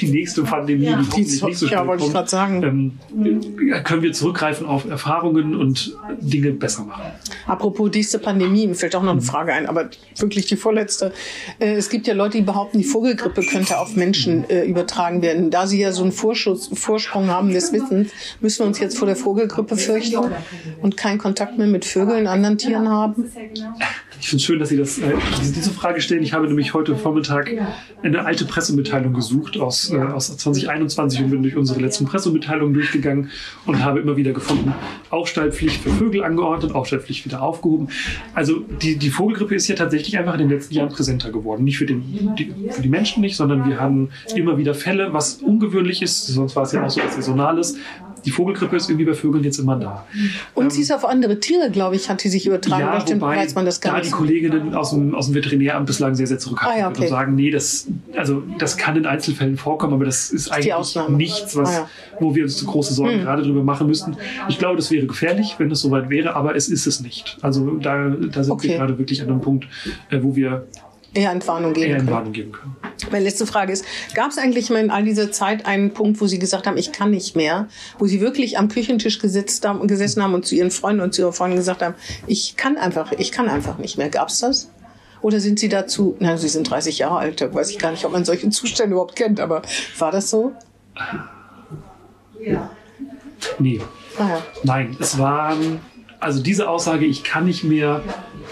die 0.00 0.08
nächste 0.08 0.42
Pandemie, 0.42 0.84
ja. 0.84 0.96
die 0.96 1.06
hoffentlich 1.06 1.42
nicht 1.42 1.58
so 1.58 1.66
schnell 1.66 1.80
ja, 1.80 1.86
wollte 1.86 2.04
kommt, 2.04 2.24
ich 2.24 2.30
sagen. 2.30 2.62
Ähm, 2.62 3.84
können 3.84 4.02
wir 4.02 4.12
zurückgreifen 4.12 4.66
auf 4.66 4.88
Erfahrungen 4.88 5.54
und 5.54 5.96
Dinge 6.20 6.52
besser 6.52 6.84
machen. 6.84 7.02
Apropos 7.46 7.90
diese 7.90 8.18
Pandemie, 8.18 8.66
mir 8.66 8.74
fällt 8.74 8.94
auch 8.94 9.02
noch 9.02 9.12
eine 9.12 9.22
Frage 9.22 9.52
ein, 9.52 9.66
aber 9.66 9.90
wirklich 10.16 10.46
die 10.46 10.56
vorletzte. 10.56 11.12
Äh, 11.58 11.74
es 11.74 11.88
gibt 11.88 12.06
ja 12.06 12.14
Leute, 12.14 12.38
die 12.38 12.44
behaupten, 12.44 12.78
die 12.78 12.84
Vogelgrippe 12.84 13.42
könnte 13.42 13.78
auf 13.78 13.96
Menschen 13.96 14.48
äh, 14.48 14.64
übertragen 14.64 15.22
werden. 15.22 15.50
Da 15.50 15.66
sie 15.66 15.80
ja 15.80 15.92
so 15.92 16.02
einen 16.02 16.12
Vorschuss, 16.12 16.70
Vorsprung 16.74 17.28
haben 17.28 17.52
des 17.52 17.72
Wissens, 17.72 18.10
müssen 18.40 18.60
wir 18.60 18.66
uns 18.66 18.78
jetzt 18.78 18.98
vor 18.98 19.06
der 19.06 19.16
Vogelgrippe 19.16 19.76
fürchten 19.76 20.32
und 20.80 20.96
keinen 20.96 21.18
Kontakt 21.18 21.58
mehr 21.58 21.66
mit 21.66 21.84
Vögeln, 21.84 22.26
anderen 22.26 22.58
Tieren 22.58 22.88
haben? 22.88 23.30
Ich 24.20 24.28
finde 24.28 24.40
es 24.40 24.44
schön, 24.44 24.58
dass 24.60 24.68
Sie 24.68 24.76
das, 24.76 24.98
äh, 24.98 25.12
diese 25.40 25.70
Frage 25.70 26.00
stellen. 26.00 26.22
Ich 26.22 26.32
habe 26.32 26.41
nämlich 26.46 26.74
heute 26.74 26.96
Vormittag 26.96 27.50
eine 28.02 28.24
alte 28.24 28.44
Pressemitteilung 28.44 29.12
gesucht 29.12 29.58
aus, 29.58 29.90
äh, 29.90 29.96
aus 29.96 30.36
2021 30.36 31.22
und 31.22 31.30
bin 31.30 31.42
durch 31.42 31.56
unsere 31.56 31.80
letzten 31.80 32.06
Pressemitteilungen 32.06 32.74
durchgegangen 32.74 33.30
und 33.66 33.84
habe 33.84 34.00
immer 34.00 34.16
wieder 34.16 34.32
gefunden, 34.32 34.74
Aufstallpflicht 35.10 35.82
für 35.82 35.90
Vögel 35.90 36.24
angeordnet, 36.24 36.74
Aufstallpflicht 36.74 37.24
wieder 37.24 37.42
aufgehoben. 37.42 37.88
Also 38.34 38.60
die, 38.82 38.96
die 38.96 39.10
Vogelgrippe 39.10 39.54
ist 39.54 39.68
ja 39.68 39.74
tatsächlich 39.74 40.18
einfach 40.18 40.34
in 40.34 40.40
den 40.40 40.50
letzten 40.50 40.74
Jahren 40.74 40.88
präsenter 40.88 41.30
geworden. 41.30 41.64
Nicht 41.64 41.78
für, 41.78 41.86
den, 41.86 42.34
die, 42.38 42.52
für 42.70 42.82
die 42.82 42.88
Menschen 42.88 43.20
nicht, 43.20 43.36
sondern 43.36 43.68
wir 43.68 43.80
haben 43.80 44.10
immer 44.34 44.58
wieder 44.58 44.74
Fälle, 44.74 45.12
was 45.12 45.34
ungewöhnlich 45.34 46.02
ist, 46.02 46.26
sonst 46.26 46.56
war 46.56 46.64
es 46.64 46.72
ja 46.72 46.84
auch 46.84 46.90
so 46.90 47.00
was 47.02 47.14
Saisonales, 47.14 47.76
die 48.24 48.30
Vogelgrippe 48.30 48.76
ist 48.76 48.88
irgendwie 48.88 49.06
bei 49.06 49.14
Vögeln 49.14 49.44
jetzt 49.44 49.58
immer 49.58 49.76
da. 49.76 50.06
Und 50.54 50.64
ähm, 50.64 50.70
sie 50.70 50.82
ist 50.82 50.92
auf 50.92 51.04
andere 51.04 51.40
Tiere, 51.40 51.70
glaube 51.70 51.96
ich, 51.96 52.08
hat 52.08 52.22
die 52.24 52.28
sich 52.28 52.46
übertragen. 52.46 52.82
Ja, 52.82 53.16
wobei, 53.16 53.36
weiß 53.36 53.54
man 53.54 53.64
das 53.64 53.80
gar 53.80 53.92
da 53.92 53.98
nicht. 53.98 54.10
die 54.10 54.14
Kolleginnen 54.14 54.74
aus 54.74 54.90
dem, 54.90 55.14
aus 55.14 55.26
dem 55.26 55.34
Veterinäramt 55.34 55.86
bislang 55.86 56.14
sehr, 56.14 56.26
sehr 56.26 56.38
zurückhaltend 56.38 56.76
ah, 56.76 56.80
ja, 56.80 56.88
okay. 56.88 57.02
und 57.02 57.08
sagen, 57.08 57.34
nee, 57.34 57.50
das, 57.50 57.88
also, 58.16 58.42
das 58.58 58.76
kann 58.76 58.96
in 58.96 59.06
Einzelfällen 59.06 59.56
vorkommen, 59.56 59.94
aber 59.94 60.04
das 60.04 60.30
ist 60.30 60.50
eigentlich 60.50 60.94
das 60.94 61.08
nichts, 61.08 61.56
was, 61.56 61.68
ah, 61.70 61.72
ja. 61.72 61.88
wo 62.20 62.34
wir 62.34 62.44
uns 62.44 62.56
zu 62.56 62.66
große 62.66 62.94
Sorgen 62.94 63.14
hm. 63.14 63.22
gerade 63.22 63.42
drüber 63.42 63.62
machen 63.62 63.86
müssten. 63.86 64.16
Ich 64.48 64.58
glaube, 64.58 64.76
das 64.76 64.90
wäre 64.90 65.06
gefährlich, 65.06 65.56
wenn 65.58 65.70
es 65.70 65.80
soweit 65.80 66.10
wäre, 66.10 66.36
aber 66.36 66.56
es 66.56 66.68
ist 66.68 66.86
es 66.86 67.00
nicht. 67.00 67.38
Also 67.42 67.76
da, 67.76 68.08
da 68.08 68.44
sind 68.44 68.52
okay. 68.52 68.68
wir 68.68 68.76
gerade 68.78 68.98
wirklich 68.98 69.22
an 69.22 69.28
einem 69.28 69.40
Punkt, 69.40 69.66
äh, 70.10 70.18
wo 70.22 70.36
wir 70.36 70.66
eher 71.14 71.30
Entwarnung 71.30 71.72
geben, 71.72 71.90
eher 71.90 71.98
Entwarnung 71.98 72.32
geben 72.32 72.52
können. 72.52 72.76
Meine 73.10 73.24
letzte 73.24 73.46
Frage 73.46 73.72
ist, 73.72 73.84
gab 74.14 74.30
es 74.30 74.38
eigentlich 74.38 74.70
mal 74.70 74.82
in 74.82 74.90
all 74.90 75.04
dieser 75.04 75.32
Zeit 75.32 75.66
einen 75.66 75.92
Punkt, 75.92 76.20
wo 76.20 76.26
Sie 76.26 76.38
gesagt 76.38 76.66
haben, 76.66 76.76
ich 76.76 76.92
kann 76.92 77.10
nicht 77.10 77.36
mehr, 77.36 77.68
wo 77.98 78.06
Sie 78.06 78.20
wirklich 78.20 78.58
am 78.58 78.68
Küchentisch 78.68 79.18
gesetzt 79.18 79.66
haben, 79.66 79.86
gesessen 79.86 80.22
haben 80.22 80.34
und 80.34 80.46
zu 80.46 80.54
Ihren 80.54 80.70
Freunden 80.70 81.02
und 81.02 81.14
zu 81.14 81.22
Ihren 81.22 81.32
Freunden 81.32 81.56
gesagt 81.56 81.82
haben, 81.82 81.94
ich 82.26 82.56
kann 82.56 82.76
einfach, 82.76 83.12
ich 83.12 83.32
kann 83.32 83.48
einfach 83.48 83.78
nicht 83.78 83.98
mehr. 83.98 84.08
Gab 84.08 84.28
es 84.28 84.38
das? 84.38 84.70
Oder 85.20 85.40
sind 85.40 85.58
Sie 85.58 85.68
dazu, 85.68 86.16
na, 86.18 86.36
Sie 86.36 86.48
sind 86.48 86.68
30 86.68 86.98
Jahre 86.98 87.16
alt, 87.16 87.40
da 87.40 87.52
weiß 87.52 87.70
ich 87.70 87.78
gar 87.78 87.92
nicht, 87.92 88.04
ob 88.04 88.12
man 88.12 88.24
solche 88.24 88.48
Zustände 88.50 88.92
überhaupt 88.94 89.16
kennt, 89.16 89.40
aber 89.40 89.62
war 89.98 90.10
das 90.10 90.30
so? 90.30 90.52
Ja. 92.40 92.70
Nee. 93.58 93.80
Ah, 94.18 94.28
ja. 94.28 94.42
Nein, 94.64 94.96
es 95.00 95.18
war, 95.18 95.56
also 96.20 96.42
diese 96.42 96.68
Aussage, 96.68 97.06
ich 97.06 97.24
kann 97.24 97.44
nicht 97.44 97.64
mehr. 97.64 98.02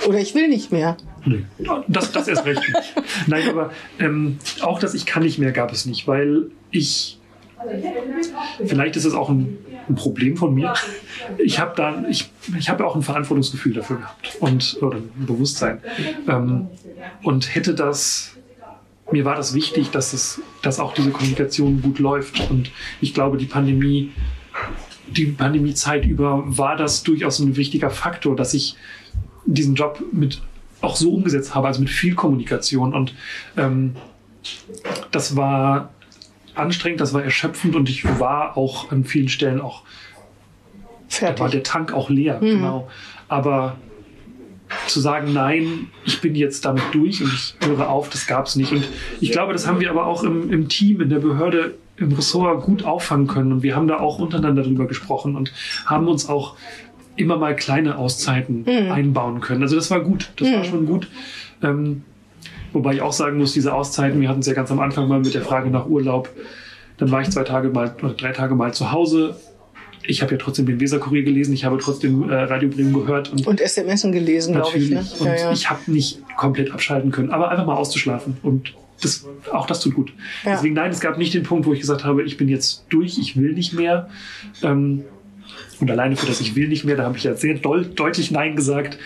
Oder 0.06 0.18
ich 0.18 0.34
will 0.34 0.48
nicht 0.48 0.72
mehr. 0.72 0.96
Nee, 1.24 1.44
das, 1.88 2.12
das 2.12 2.28
erst 2.28 2.44
recht 2.44 2.60
nicht. 2.60 2.94
Nein, 3.26 3.48
aber 3.48 3.70
ähm, 3.98 4.38
auch 4.62 4.78
das 4.78 4.94
Ich 4.94 5.06
kann 5.06 5.22
nicht 5.22 5.38
mehr 5.38 5.52
gab 5.52 5.72
es 5.72 5.86
nicht, 5.86 6.06
weil 6.06 6.46
ich. 6.70 7.18
Vielleicht 8.64 8.96
ist 8.96 9.04
es 9.04 9.12
auch 9.12 9.28
ein, 9.28 9.58
ein 9.86 9.94
Problem 9.94 10.38
von 10.38 10.54
mir. 10.54 10.72
Ich 11.36 11.58
habe 11.58 11.74
da, 11.76 12.04
ich, 12.08 12.30
ich 12.58 12.70
habe 12.70 12.86
auch 12.86 12.96
ein 12.96 13.02
Verantwortungsgefühl 13.02 13.74
dafür 13.74 13.98
gehabt 13.98 14.36
und 14.40 14.78
oder 14.80 14.96
ein 14.96 15.26
Bewusstsein 15.26 15.82
ähm, 16.26 16.68
und 17.22 17.54
hätte 17.54 17.74
das 17.74 18.38
mir 19.12 19.24
war 19.24 19.36
das 19.36 19.54
wichtig, 19.54 19.90
dass 19.90 20.12
es, 20.12 20.40
dass 20.62 20.78
auch 20.78 20.94
diese 20.94 21.10
Kommunikation 21.10 21.82
gut 21.82 21.98
läuft. 21.98 22.50
Und 22.50 22.70
ich 23.00 23.14
glaube, 23.14 23.36
die 23.36 23.46
Pandemie, 23.46 24.12
die 25.08 25.26
Pandemiezeit 25.26 26.04
über 26.04 26.42
war 26.46 26.76
das 26.76 27.02
durchaus 27.02 27.38
ein 27.38 27.56
wichtiger 27.56 27.90
Faktor, 27.90 28.36
dass 28.36 28.54
ich 28.54 28.76
diesen 29.46 29.74
Job 29.74 30.02
mit 30.12 30.42
auch 30.80 30.96
so 30.96 31.12
umgesetzt 31.12 31.54
habe, 31.54 31.66
also 31.66 31.80
mit 31.80 31.90
viel 31.90 32.14
Kommunikation. 32.14 32.94
Und 32.94 33.14
ähm, 33.56 33.96
das 35.10 35.36
war 35.36 35.90
anstrengend, 36.54 37.00
das 37.00 37.12
war 37.14 37.22
erschöpfend 37.22 37.76
und 37.76 37.88
ich 37.88 38.04
war 38.18 38.56
auch 38.56 38.90
an 38.90 39.04
vielen 39.04 39.28
Stellen 39.28 39.60
auch 39.60 39.82
Fertig. 41.08 41.36
da 41.36 41.42
war 41.42 41.50
der 41.50 41.62
Tank 41.62 41.92
auch 41.92 42.08
leer, 42.10 42.38
Mhm. 42.40 42.46
genau. 42.46 42.88
Aber 43.28 43.76
zu 44.86 45.00
sagen, 45.00 45.32
nein, 45.32 45.88
ich 46.04 46.20
bin 46.20 46.34
jetzt 46.36 46.64
damit 46.64 46.82
durch 46.92 47.22
und 47.22 47.32
ich 47.32 47.54
höre 47.66 47.88
auf, 47.88 48.08
das 48.08 48.26
gab 48.28 48.46
es 48.46 48.54
nicht. 48.56 48.70
Und 48.72 48.86
ich 49.20 49.32
glaube, 49.32 49.52
das 49.52 49.66
haben 49.66 49.80
wir 49.80 49.90
aber 49.90 50.06
auch 50.06 50.22
im, 50.22 50.52
im 50.52 50.68
Team, 50.68 51.00
in 51.00 51.08
der 51.10 51.18
Behörde, 51.18 51.74
im 51.96 52.12
Ressort 52.12 52.62
gut 52.62 52.84
auffangen 52.84 53.26
können. 53.26 53.52
Und 53.52 53.62
wir 53.64 53.74
haben 53.74 53.88
da 53.88 53.98
auch 53.98 54.18
untereinander 54.20 54.62
drüber 54.62 54.86
gesprochen 54.86 55.34
und 55.36 55.52
haben 55.86 56.06
uns 56.08 56.28
auch 56.28 56.56
immer 57.20 57.36
mal 57.36 57.54
kleine 57.54 57.96
Auszeiten 57.98 58.64
Mhm. 58.66 58.90
einbauen 58.92 59.40
können. 59.40 59.62
Also 59.62 59.76
das 59.76 59.90
war 59.90 60.00
gut, 60.00 60.30
das 60.36 60.50
war 60.52 60.64
schon 60.64 60.86
gut. 60.86 61.08
Ähm, 61.62 62.02
wobei 62.72 62.94
ich 62.94 63.02
auch 63.02 63.12
sagen 63.12 63.38
muss, 63.38 63.52
diese 63.52 63.72
Auszeiten, 63.74 64.20
wir 64.20 64.28
hatten 64.28 64.40
es 64.40 64.46
ja 64.46 64.54
ganz 64.54 64.70
am 64.70 64.80
Anfang 64.80 65.08
mal 65.08 65.20
mit 65.20 65.34
der 65.34 65.42
Frage 65.42 65.70
nach 65.70 65.86
Urlaub. 65.86 66.28
Dann 66.98 67.10
war 67.10 67.20
ich 67.22 67.30
zwei 67.30 67.44
Tage 67.44 67.68
mal 67.70 67.94
oder 68.02 68.14
drei 68.14 68.32
Tage 68.32 68.54
mal 68.54 68.72
zu 68.74 68.92
Hause. 68.92 69.36
Ich 70.02 70.22
habe 70.22 70.32
ja 70.32 70.38
trotzdem 70.38 70.66
den 70.66 70.80
Weserkurier 70.80 71.22
gelesen, 71.22 71.52
ich 71.52 71.64
habe 71.64 71.76
trotzdem 71.78 72.28
äh, 72.30 72.34
Radio 72.34 72.68
Bremen 72.70 72.92
gehört 72.92 73.30
und 73.32 73.46
Und 73.46 73.60
SMS 73.60 74.02
gelesen, 74.02 74.54
glaube 74.54 74.76
ich. 74.78 74.90
Ne? 74.90 75.04
Und 75.18 75.26
Ja, 75.26 75.34
ja. 75.36 75.52
ich 75.52 75.68
habe 75.70 75.80
nicht 75.92 76.20
komplett 76.36 76.72
abschalten 76.72 77.10
können, 77.10 77.30
aber 77.30 77.50
einfach 77.50 77.66
mal 77.66 77.76
auszuschlafen. 77.76 78.38
Und 78.42 78.74
das, 79.02 79.26
auch 79.52 79.66
das 79.66 79.80
tut 79.80 79.94
gut. 79.94 80.12
Ja. 80.44 80.52
Deswegen, 80.52 80.74
nein, 80.74 80.90
es 80.90 81.00
gab 81.00 81.16
nicht 81.18 81.32
den 81.34 81.42
Punkt, 81.42 81.66
wo 81.66 81.72
ich 81.74 81.80
gesagt 81.80 82.04
habe, 82.04 82.22
ich 82.22 82.36
bin 82.38 82.48
jetzt 82.48 82.84
durch, 82.90 83.18
ich 83.18 83.36
will 83.38 83.52
nicht 83.52 83.72
mehr. 83.74 84.08
Ähm, 84.62 85.04
und 85.80 85.90
alleine 85.90 86.16
für 86.16 86.26
das 86.26 86.40
Ich 86.40 86.54
will 86.54 86.68
nicht 86.68 86.84
mehr, 86.84 86.96
da 86.96 87.04
habe 87.04 87.16
ich 87.16 87.24
ja 87.24 87.34
sehr 87.34 87.54
doll, 87.54 87.84
deutlich 87.84 88.30
Nein 88.30 88.56
gesagt. 88.56 88.98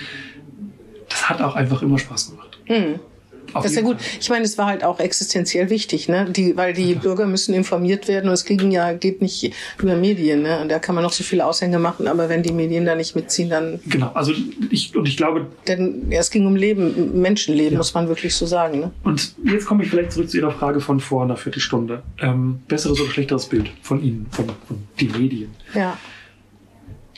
Das 1.09 1.29
hat 1.29 1.41
auch 1.41 1.55
einfach 1.55 1.83
immer 1.83 1.99
Spaß 1.99 2.31
gemacht. 2.31 2.59
Mhm. 2.68 3.01
Das 3.53 3.66
ist 3.66 3.77
ja 3.77 3.83
gut. 3.83 3.99
Ich 4.20 4.29
meine, 4.31 4.45
es 4.45 4.59
war 4.59 4.66
halt 4.66 4.85
auch 4.85 5.01
existenziell 5.01 5.70
wichtig, 5.70 6.09
ne? 6.09 6.27
Die, 6.31 6.57
weil 6.57 6.72
die 6.72 6.95
Bürger 6.95 7.27
müssen 7.27 7.55
informiert 7.55 8.09
werden 8.09 8.29
und 8.29 8.35
es 8.35 8.45
ging 8.45 8.70
ja, 8.70 8.93
geht 8.93 9.22
nicht 9.22 9.53
über 9.79 9.97
Medien, 9.97 10.43
ne? 10.43 10.61
Und 10.61 10.70
da 10.70 10.79
kann 10.79 10.95
man 10.95 11.05
noch 11.05 11.12
so 11.12 11.22
viele 11.22 11.47
Aushänge 11.47 11.79
machen, 11.79 12.09
aber 12.09 12.29
wenn 12.29 12.43
die 12.43 12.53
Medien 12.53 12.85
da 12.85 12.95
nicht 12.95 13.14
mitziehen, 13.14 13.51
dann, 13.51 13.81
Genau, 13.87 14.11
also 14.14 14.33
ich, 14.70 14.97
und 14.97 15.07
ich 15.07 15.16
glaube, 15.16 15.47
denn 15.68 16.11
ja, 16.11 16.20
es 16.20 16.31
ging 16.31 16.47
um 16.47 16.57
Leben, 16.57 17.20
Menschenleben, 17.20 17.79
muss 17.79 17.95
man 17.95 18.09
wirklich 18.09 18.35
so 18.35 18.47
sagen, 18.47 18.81
ne? 18.81 18.91
Und 19.05 19.35
jetzt 19.45 19.66
komme 19.66 19.85
ich 19.85 19.91
vielleicht 19.91 20.12
zurück 20.12 20.31
zu 20.31 20.39
Ihrer 20.39 20.51
Frage 20.51 20.81
von 20.81 21.01
vor 21.01 21.22
einer 21.22 21.37
Viertelstunde. 21.37 22.03
Ähm, 22.20 22.61
besseres 22.66 23.01
oder 23.01 23.11
schlechteres 23.11 23.47
Bild 23.47 23.70
von 23.83 24.03
Ihnen, 24.03 24.27
von, 24.31 24.47
von 24.66 24.79
den 25.01 25.12
Medien. 25.12 25.51
Ja. 25.75 25.97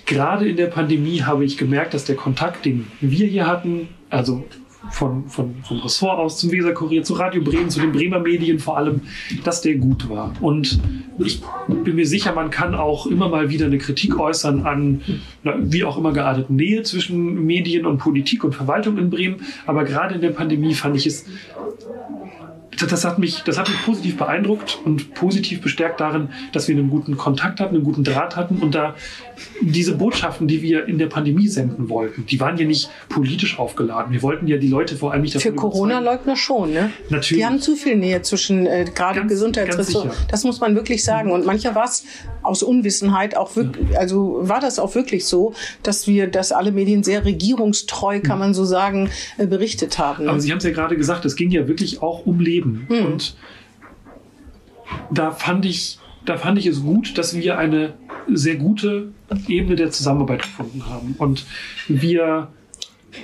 Gerade 0.07 0.49
in 0.49 0.57
der 0.57 0.67
Pandemie 0.67 1.23
habe 1.23 1.45
ich 1.45 1.59
gemerkt, 1.59 1.93
dass 1.93 2.05
der 2.05 2.17
Kontakt, 2.17 2.65
den 2.65 2.87
wir 3.01 3.27
hier 3.27 3.47
hatten, 3.47 3.89
also 4.09 4.45
von, 4.91 5.29
von, 5.29 5.57
vom 5.63 5.79
Ressort 5.79 6.19
aus 6.19 6.39
zum 6.39 6.53
Weserkurier, 6.53 7.03
zu 7.03 7.15
Radio 7.15 7.43
Bremen, 7.43 7.71
zu 7.71 7.81
den 7.81 7.93
Bremer 7.93 8.21
Medien 8.21 8.59
vor 8.59 8.77
allem, 8.77 9.01
dass 9.45 9.61
der 9.61 9.75
gut 9.77 10.09
war. 10.09 10.33
Und 10.41 10.81
ich 11.19 11.43
bin 11.85 11.97
mir 11.97 12.07
sicher, 12.07 12.33
man 12.33 12.51
kann 12.51 12.75
auch 12.75 13.07
immer 13.07 13.29
mal 13.29 13.51
wieder 13.51 13.67
eine 13.67 13.79
Kritik 13.79 14.19
äußern 14.19 14.65
an 14.65 15.01
na, 15.43 15.55
wie 15.59 15.85
auch 15.85 15.99
immer 15.99 16.13
gearteten 16.13 16.57
Nähe 16.57 16.83
zwischen 16.83 17.45
Medien 17.45 17.87
und 17.87 17.99
Politik 17.99 18.45
und 18.45 18.55
Verwaltung 18.55 18.99
in 18.99 19.11
Bremen. 19.11 19.37
Aber 19.67 19.85
gerade 19.85 20.15
in 20.15 20.21
der 20.21 20.31
Pandemie 20.31 20.75
fand 20.75 20.97
ich 20.97 21.07
es 21.07 21.27
das, 22.77 23.05
hat 23.05 23.19
mich, 23.19 23.43
das 23.45 23.59
hat 23.59 23.69
mich 23.69 23.83
positiv 23.85 24.17
beeindruckt 24.17 24.79
und 24.85 25.15
positiv 25.15 25.61
bestärkt 25.61 26.01
darin, 26.01 26.29
dass 26.53 26.69
wir 26.69 26.77
einen 26.77 26.91
guten 26.91 27.17
Kontakt 27.17 27.61
hatten, 27.61 27.75
einen 27.75 27.85
guten 27.85 28.05
Draht 28.05 28.37
hatten 28.37 28.59
und 28.59 28.75
da 28.75 28.95
diese 29.61 29.97
Botschaften, 29.97 30.49
die 30.49 30.63
wir 30.63 30.87
in 30.87 30.99
der 30.99 31.07
Pandemie 31.07 31.49
senden 31.49 31.89
wollten, 31.89 32.27
die 32.27 32.41
waren 32.41 32.57
ja 32.57 32.67
nicht 32.67 32.91
politisch 33.09 33.59
aufgeladen. 33.59 34.13
Wir 34.13 34.23
wollten 34.23 34.47
ja 34.47 34.57
die 34.57 34.69
Leute 34.69 34.97
vor 34.97 35.13
allem 35.13 35.23
nicht 35.23 35.33
Für 35.33 35.39
davon 35.39 35.53
überzeugen. 35.53 35.73
Corona-Leugner 35.73 36.37
schon, 36.37 36.73
ne? 36.73 36.91
Natürlich. 37.11 37.43
Die 37.43 37.47
haben 37.47 37.61
zu 37.61 37.77
viel 37.77 37.97
Nähe 37.97 38.23
zwischen 38.23 38.67
äh, 38.67 38.85
gerade 38.85 39.27
sicher. 39.29 40.11
Das 40.29 40.45
muss 40.45 40.61
man 40.61 40.75
wirklich 40.75 41.05
sagen. 41.05 41.31
Und 41.31 41.47
mancher 41.47 41.75
war 41.75 41.85
es 41.85 42.05
aus 42.47 42.63
Unwissenheit 42.63 43.37
auch 43.37 43.57
wirklich, 43.57 43.99
also 43.99 44.39
war 44.41 44.61
das 44.61 44.79
auch 44.79 44.95
wirklich 44.95 45.27
so, 45.27 45.55
dass 45.83 46.07
wir, 46.07 46.29
dass 46.29 46.53
alle 46.53 46.73
Medien 46.73 47.03
sehr 47.03 47.25
regierungstreu, 47.25 48.21
kann 48.21 48.39
man 48.39 48.55
so 48.55 48.65
sagen, 48.65 49.11
äh, 49.39 49.47
berichtet 49.47 49.99
haben. 49.99 50.25
Ne? 50.25 50.31
Aber 50.31 50.41
Sie 50.41 50.51
haben 50.51 50.59
es 50.59 50.65
ja 50.65 50.71
gerade 50.71 50.97
gesagt, 50.97 51.25
es 51.25 51.37
ging 51.37 51.51
ja 51.51 51.69
wirklich 51.69 52.03
auch 52.03 52.27
um 52.27 52.41
Leben. 52.41 52.87
Und 52.89 53.37
da 55.11 55.33
fand 55.33 55.65
ich, 55.65 55.99
da 56.25 56.37
fand 56.37 56.59
ich 56.59 56.67
es 56.67 56.83
gut, 56.83 57.19
dass 57.19 57.35
wir 57.37 57.59
eine 57.59 57.95
sehr 58.29 58.57
gute 58.57 59.13
Ebene 59.49 59.77
der 59.77 59.91
Zusammenarbeit 59.91 60.43
gefunden 60.43 60.87
haben. 60.87 61.15
Und 61.19 61.45
wir 61.89 62.49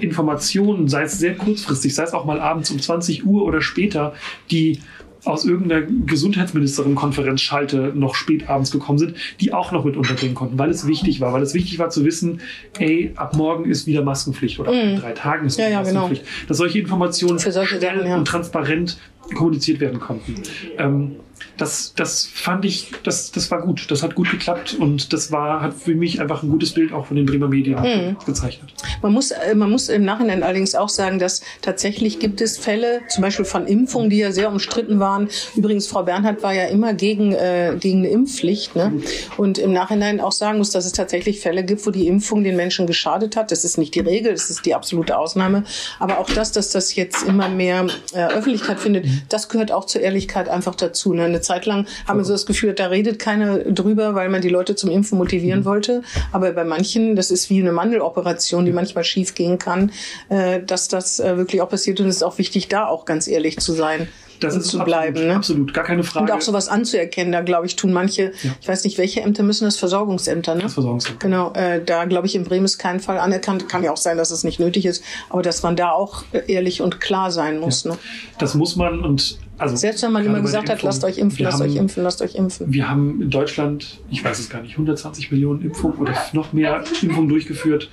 Informationen, 0.00 0.88
sei 0.88 1.02
es 1.02 1.18
sehr 1.18 1.36
kurzfristig, 1.36 1.94
sei 1.94 2.04
es 2.04 2.12
auch 2.12 2.24
mal 2.24 2.40
abends 2.40 2.70
um 2.70 2.80
20 2.80 3.26
Uhr 3.26 3.44
oder 3.44 3.60
später, 3.60 4.14
die 4.50 4.80
aus 5.24 5.44
irgendeiner 5.44 5.86
Gesundheitsministerin-Konferenz 6.06 7.40
schalte 7.40 7.92
noch 7.94 8.14
spät 8.14 8.48
abends 8.48 8.70
gekommen 8.70 8.98
sind, 8.98 9.14
die 9.40 9.52
auch 9.52 9.70
noch 9.72 9.84
mit 9.84 9.96
unterbringen 9.96 10.34
konnten, 10.34 10.58
weil 10.58 10.70
es 10.70 10.86
wichtig 10.86 11.20
war, 11.20 11.32
weil 11.32 11.42
es 11.42 11.54
wichtig 11.54 11.78
war 11.78 11.90
zu 11.90 12.04
wissen, 12.04 12.40
ey, 12.78 13.12
ab 13.16 13.36
morgen 13.36 13.64
ist 13.64 13.86
wieder 13.86 14.02
Maskenpflicht 14.02 14.58
oder 14.58 14.70
ab 14.70 14.76
in 14.82 14.96
drei 14.96 15.12
Tagen 15.12 15.46
ist 15.46 15.58
Ja, 15.58 15.66
wieder 15.66 15.74
ja, 15.76 15.82
genau. 15.82 16.00
Maskenpflicht. 16.00 16.50
Dass 16.50 16.56
solche 16.56 16.78
Informationen 16.80 17.38
solche 17.38 17.66
schnell 17.66 17.80
Sachen, 17.80 18.06
ja. 18.06 18.16
und 18.16 18.26
transparent 18.26 18.98
kommuniziert 19.34 19.80
werden 19.80 20.00
konnten. 20.00 20.34
Ähm, 20.78 21.16
das, 21.56 21.92
das 21.96 22.24
fand 22.24 22.64
ich, 22.64 22.90
das, 23.02 23.32
das 23.32 23.50
war 23.50 23.62
gut. 23.62 23.90
Das 23.90 24.02
hat 24.02 24.14
gut 24.14 24.30
geklappt 24.30 24.74
und 24.78 25.12
das 25.12 25.30
war, 25.32 25.60
hat 25.60 25.74
für 25.74 25.94
mich 25.94 26.20
einfach 26.20 26.42
ein 26.42 26.50
gutes 26.50 26.72
Bild 26.72 26.92
auch 26.92 27.06
von 27.06 27.16
den 27.16 27.26
Bremer 27.26 27.48
Medien 27.48 27.72
Mhm. 27.82 28.16
gezeichnet. 28.26 28.72
Man 29.02 29.12
muss, 29.12 29.30
äh, 29.30 29.54
man 29.54 29.70
muss 29.70 29.88
im 29.88 30.04
Nachhinein 30.04 30.42
allerdings 30.42 30.74
auch 30.74 30.88
sagen, 30.88 31.18
dass 31.18 31.42
tatsächlich 31.62 32.18
gibt 32.18 32.40
es 32.40 32.58
Fälle, 32.58 33.00
zum 33.08 33.22
Beispiel 33.22 33.44
von 33.44 33.66
Impfungen, 33.66 34.10
die 34.10 34.18
ja 34.18 34.32
sehr 34.32 34.50
umstritten 34.50 35.00
waren. 35.00 35.28
Übrigens, 35.56 35.86
Frau 35.86 36.02
Bernhard 36.02 36.42
war 36.42 36.54
ja 36.54 36.66
immer 36.66 36.94
gegen, 36.94 37.32
äh, 37.32 37.76
gegen 37.78 37.98
eine 38.00 38.08
Impfpflicht. 38.08 38.76
Ne? 38.76 39.02
Und 39.36 39.58
im 39.58 39.72
Nachhinein 39.72 40.20
auch 40.20 40.32
sagen 40.32 40.58
muss, 40.58 40.70
dass 40.70 40.86
es 40.86 40.92
tatsächlich 40.92 41.40
Fälle 41.40 41.64
gibt, 41.64 41.86
wo 41.86 41.90
die 41.90 42.06
Impfung 42.06 42.44
den 42.44 42.56
Menschen 42.56 42.86
geschadet 42.86 43.36
hat. 43.36 43.50
Das 43.50 43.64
ist 43.64 43.78
nicht 43.78 43.94
die 43.94 44.00
Regel, 44.00 44.32
das 44.32 44.50
ist 44.50 44.64
die 44.66 44.74
absolute 44.74 45.16
Ausnahme. 45.18 45.64
Aber 45.98 46.18
auch 46.18 46.30
das, 46.30 46.52
dass 46.52 46.70
das 46.70 46.94
jetzt 46.94 47.24
immer 47.24 47.48
mehr 47.48 47.86
äh, 48.12 48.26
Öffentlichkeit 48.26 48.80
findet, 48.80 49.06
das 49.28 49.48
gehört 49.48 49.72
auch 49.72 49.84
zur 49.86 50.00
Ehrlichkeit 50.00 50.48
einfach 50.48 50.74
dazu. 50.74 51.12
Ne? 51.14 51.24
Eine 51.24 51.40
Zeit 51.42 51.66
lang 51.66 51.86
haben 52.06 52.18
wir 52.18 52.24
so 52.24 52.32
das 52.32 52.46
Gefühl, 52.46 52.72
da 52.72 52.86
redet 52.86 53.18
keiner 53.18 53.58
drüber, 53.58 54.14
weil 54.14 54.28
man 54.28 54.40
die 54.40 54.48
Leute 54.48 54.74
zum 54.74 54.90
Impfen 54.90 55.18
motivieren 55.18 55.64
wollte. 55.64 56.02
Aber 56.32 56.52
bei 56.52 56.64
manchen, 56.64 57.16
das 57.16 57.30
ist 57.30 57.50
wie 57.50 57.60
eine 57.60 57.72
Mandeloperation, 57.72 58.64
die 58.64 58.72
manchmal 58.72 59.04
schief 59.04 59.34
gehen 59.34 59.58
kann, 59.58 59.92
äh, 60.28 60.60
dass 60.62 60.88
das 60.88 61.20
äh, 61.20 61.36
wirklich 61.36 61.60
auch 61.60 61.68
passiert. 61.68 62.00
Und 62.00 62.06
es 62.06 62.16
ist 62.16 62.22
auch 62.22 62.38
wichtig, 62.38 62.68
da 62.68 62.86
auch 62.86 63.04
ganz 63.04 63.28
ehrlich 63.28 63.58
zu 63.58 63.72
sein 63.72 64.08
Das 64.42 64.56
ist 64.56 64.68
zu 64.68 64.80
absolut, 64.80 64.86
bleiben. 64.86 65.26
Ne? 65.26 65.36
absolut, 65.36 65.74
gar 65.74 65.84
keine 65.84 66.04
Frage. 66.04 66.32
Und 66.32 66.38
auch 66.38 66.40
sowas 66.40 66.68
anzuerkennen, 66.68 67.32
da 67.32 67.40
glaube 67.40 67.66
ich, 67.66 67.76
tun 67.76 67.92
manche, 67.92 68.32
Ja. 68.42 68.50
ich 68.60 68.68
weiß 68.68 68.84
nicht, 68.84 68.98
welche 68.98 69.20
Ämter 69.20 69.42
müssen 69.42 69.64
das 69.64 69.76
Versorgungsämter, 69.76 70.54
ne? 70.54 70.62
Das 70.62 70.74
Versorgungsamt. 70.74 71.20
Genau, 71.20 71.52
äh, 71.52 71.82
da 71.84 72.04
glaube 72.04 72.26
ich 72.26 72.34
in 72.34 72.44
Bremen 72.44 72.64
ist 72.64 72.78
kein 72.78 73.00
Fall 73.00 73.18
anerkannt. 73.18 73.68
Kann 73.68 73.82
ja 73.82 73.92
auch 73.92 73.96
sein, 73.96 74.16
dass 74.16 74.30
es 74.30 74.44
nicht 74.44 74.60
nötig 74.60 74.86
ist, 74.86 75.02
aber 75.30 75.42
dass 75.42 75.62
man 75.62 75.76
da 75.76 75.90
auch 75.90 76.24
äh, 76.32 76.40
ehrlich 76.52 76.82
und 76.82 77.00
klar 77.00 77.30
sein 77.30 77.58
muss. 77.60 77.84
Ne? 77.84 77.96
Das 78.38 78.54
muss 78.54 78.76
man 78.76 79.00
und 79.04 79.38
also 79.58 79.76
Selbst 79.76 80.02
wenn 80.02 80.10
man 80.12 80.26
immer 80.26 80.40
gesagt 80.40 80.68
hat, 80.68 80.82
lasst 80.82 81.04
euch 81.04 81.18
impfen, 81.18 81.44
lasst 81.44 81.60
haben, 81.60 81.70
euch 81.70 81.76
impfen, 81.76 82.02
lasst 82.02 82.20
euch 82.20 82.34
impfen. 82.34 82.72
Wir 82.72 82.90
haben 82.90 83.22
in 83.22 83.30
Deutschland, 83.30 84.00
ich 84.10 84.24
weiß 84.24 84.40
es 84.40 84.50
gar 84.50 84.60
nicht, 84.60 84.72
120 84.72 85.30
Millionen 85.30 85.62
Impfungen 85.62 85.98
oder 85.98 86.14
noch 86.32 86.52
mehr 86.52 86.82
Impfungen 87.00 87.28
durchgeführt. 87.28 87.88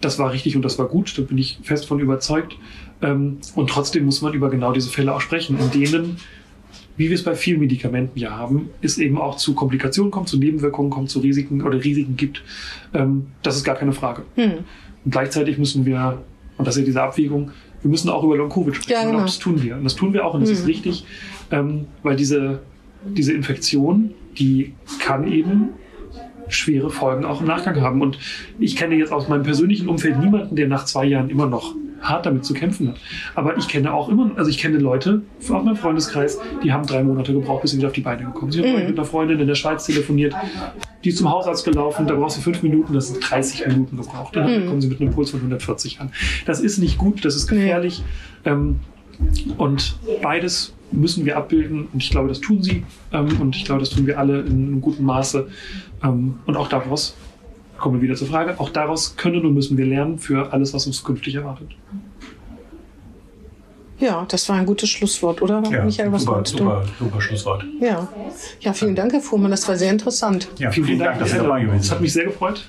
Das 0.00 0.18
war 0.18 0.32
richtig 0.32 0.56
und 0.56 0.62
das 0.62 0.78
war 0.78 0.88
gut, 0.88 1.16
da 1.16 1.22
bin 1.22 1.38
ich 1.38 1.58
fest 1.62 1.86
von 1.86 2.00
überzeugt. 2.00 2.56
Ähm, 3.02 3.38
Und 3.54 3.70
trotzdem 3.70 4.04
muss 4.04 4.22
man 4.22 4.32
über 4.34 4.50
genau 4.50 4.72
diese 4.72 4.90
Fälle 4.90 5.14
auch 5.14 5.20
sprechen, 5.20 5.58
in 5.58 5.70
denen, 5.70 6.16
wie 6.96 7.08
wir 7.08 7.14
es 7.14 7.24
bei 7.24 7.34
vielen 7.34 7.60
Medikamenten 7.60 8.18
ja 8.18 8.30
haben, 8.30 8.70
es 8.80 8.98
eben 8.98 9.18
auch 9.18 9.36
zu 9.36 9.54
Komplikationen 9.54 10.10
kommt, 10.10 10.28
zu 10.28 10.38
Nebenwirkungen 10.38 10.90
kommt, 10.90 11.10
zu 11.10 11.20
Risiken 11.20 11.62
oder 11.62 11.82
Risiken 11.82 12.16
gibt. 12.16 12.42
Ähm, 12.94 13.26
Das 13.42 13.56
ist 13.56 13.64
gar 13.64 13.74
keine 13.76 13.92
Frage. 13.92 14.22
Hm. 14.36 14.52
Und 15.04 15.10
gleichzeitig 15.10 15.58
müssen 15.58 15.84
wir, 15.84 16.22
und 16.56 16.66
das 16.66 16.76
ist 16.76 16.80
ja 16.80 16.86
diese 16.86 17.02
Abwägung, 17.02 17.50
wir 17.82 17.90
müssen 17.90 18.08
auch 18.08 18.24
über 18.24 18.36
Long-Covid 18.36 18.74
sprechen. 18.74 18.92
Ja, 18.92 19.02
Und 19.02 19.08
genau. 19.08 19.20
auch 19.20 19.26
das 19.26 19.38
tun 19.38 19.62
wir. 19.62 19.76
Und 19.76 19.84
das 19.84 19.94
tun 19.94 20.12
wir 20.12 20.24
auch 20.24 20.34
und 20.34 20.40
das 20.40 20.50
ist 20.50 20.66
richtig, 20.66 21.04
ähm, 21.50 21.84
weil 22.02 22.16
diese, 22.16 22.60
diese 23.06 23.32
Infektion, 23.32 24.12
die 24.38 24.72
kann 24.98 25.30
eben 25.30 25.68
schwere 26.48 26.90
Folgen 26.90 27.24
auch 27.24 27.40
im 27.40 27.46
Nachgang 27.46 27.80
haben. 27.80 28.02
Und 28.02 28.18
ich 28.58 28.76
kenne 28.76 28.94
jetzt 28.94 29.12
aus 29.12 29.28
meinem 29.28 29.42
persönlichen 29.42 29.88
Umfeld 29.88 30.18
niemanden, 30.18 30.56
der 30.56 30.68
nach 30.68 30.84
zwei 30.84 31.04
Jahren 31.04 31.30
immer 31.30 31.46
noch 31.46 31.74
hart 32.00 32.26
damit 32.26 32.44
zu 32.44 32.54
kämpfen 32.54 32.88
hat. 32.88 32.96
Aber 33.34 33.56
ich 33.56 33.68
kenne 33.68 33.92
auch 33.92 34.08
immer, 34.08 34.30
also 34.36 34.50
ich 34.50 34.58
kenne 34.58 34.78
Leute 34.78 35.22
aus 35.40 35.48
meinem 35.48 35.76
Freundeskreis, 35.76 36.38
die 36.62 36.72
haben 36.72 36.86
drei 36.86 37.02
Monate 37.02 37.32
gebraucht, 37.32 37.62
bis 37.62 37.72
sie 37.72 37.78
wieder 37.78 37.88
auf 37.88 37.94
die 37.94 38.02
Beine 38.02 38.24
gekommen 38.24 38.52
sind. 38.52 38.64
Ich 38.64 38.72
habe 38.72 38.84
mit 38.84 38.98
einer 38.98 39.06
Freundin 39.06 39.40
in 39.40 39.46
der 39.46 39.54
Schweiz 39.54 39.86
telefoniert, 39.86 40.34
die 41.04 41.08
ist 41.08 41.18
zum 41.18 41.30
Hausarzt 41.30 41.64
gelaufen, 41.64 42.06
da 42.06 42.14
brauchst 42.14 42.36
du 42.36 42.42
fünf 42.42 42.62
Minuten, 42.62 42.92
das 42.92 43.08
sind 43.08 43.20
30 43.20 43.66
Minuten 43.66 43.96
gebraucht. 43.96 44.36
Und 44.36 44.42
dann 44.44 44.66
kommen 44.66 44.80
sie 44.80 44.88
mit 44.88 45.00
einem 45.00 45.10
Puls 45.10 45.30
von 45.30 45.40
140 45.40 46.00
an. 46.00 46.10
Das 46.44 46.60
ist 46.60 46.78
nicht 46.78 46.98
gut, 46.98 47.24
das 47.24 47.34
ist 47.34 47.46
gefährlich. 47.46 48.02
Ähm, 48.44 48.80
Und 49.56 49.98
beides 50.22 50.72
müssen 50.92 51.24
wir 51.24 51.36
abbilden 51.36 51.88
und 51.92 52.02
ich 52.02 52.10
glaube, 52.10 52.28
das 52.28 52.40
tun 52.40 52.62
sie 52.62 52.84
ähm, 53.12 53.40
und 53.40 53.56
ich 53.56 53.64
glaube, 53.64 53.80
das 53.80 53.90
tun 53.90 54.06
wir 54.06 54.18
alle 54.18 54.40
in 54.40 54.68
einem 54.68 54.80
guten 54.80 55.04
Maße. 55.04 55.48
Ähm, 56.02 56.38
und 56.46 56.56
auch 56.56 56.68
daraus 56.68 57.16
kommen 57.78 57.96
wir 57.96 58.02
wieder 58.02 58.14
zur 58.14 58.28
Frage, 58.28 58.58
auch 58.60 58.70
daraus 58.70 59.16
können 59.16 59.44
und 59.44 59.54
müssen 59.54 59.76
wir 59.76 59.86
lernen 59.86 60.18
für 60.18 60.52
alles, 60.52 60.72
was 60.72 60.86
uns 60.86 61.02
künftig 61.04 61.34
erwartet. 61.34 61.68
Ja, 63.98 64.26
das 64.28 64.48
war 64.48 64.56
ein 64.56 64.66
gutes 64.66 64.90
Schlusswort, 64.90 65.40
oder? 65.40 65.62
Ja, 65.70 65.82
Michael, 65.84 66.12
was 66.12 66.22
super, 66.22 66.42
du? 66.42 66.50
super, 66.50 66.84
super 66.98 67.20
Schlusswort. 67.20 67.64
Ja. 67.80 68.06
ja, 68.60 68.72
vielen 68.72 68.94
Dank, 68.94 69.12
Herr 69.12 69.20
Fuhrmann, 69.20 69.50
das 69.50 69.66
war 69.68 69.76
sehr 69.76 69.90
interessant. 69.90 70.48
Ja, 70.58 70.70
vielen, 70.70 70.98
Dank, 70.98 71.18
dass 71.18 71.30
Sie 71.30 71.36
dabei 71.38 71.62
gewesen 71.62 71.78
Es 71.80 71.90
hat 71.90 71.96
sind. 71.98 72.02
mich 72.02 72.12
sehr 72.12 72.24
gefreut. 72.24 72.62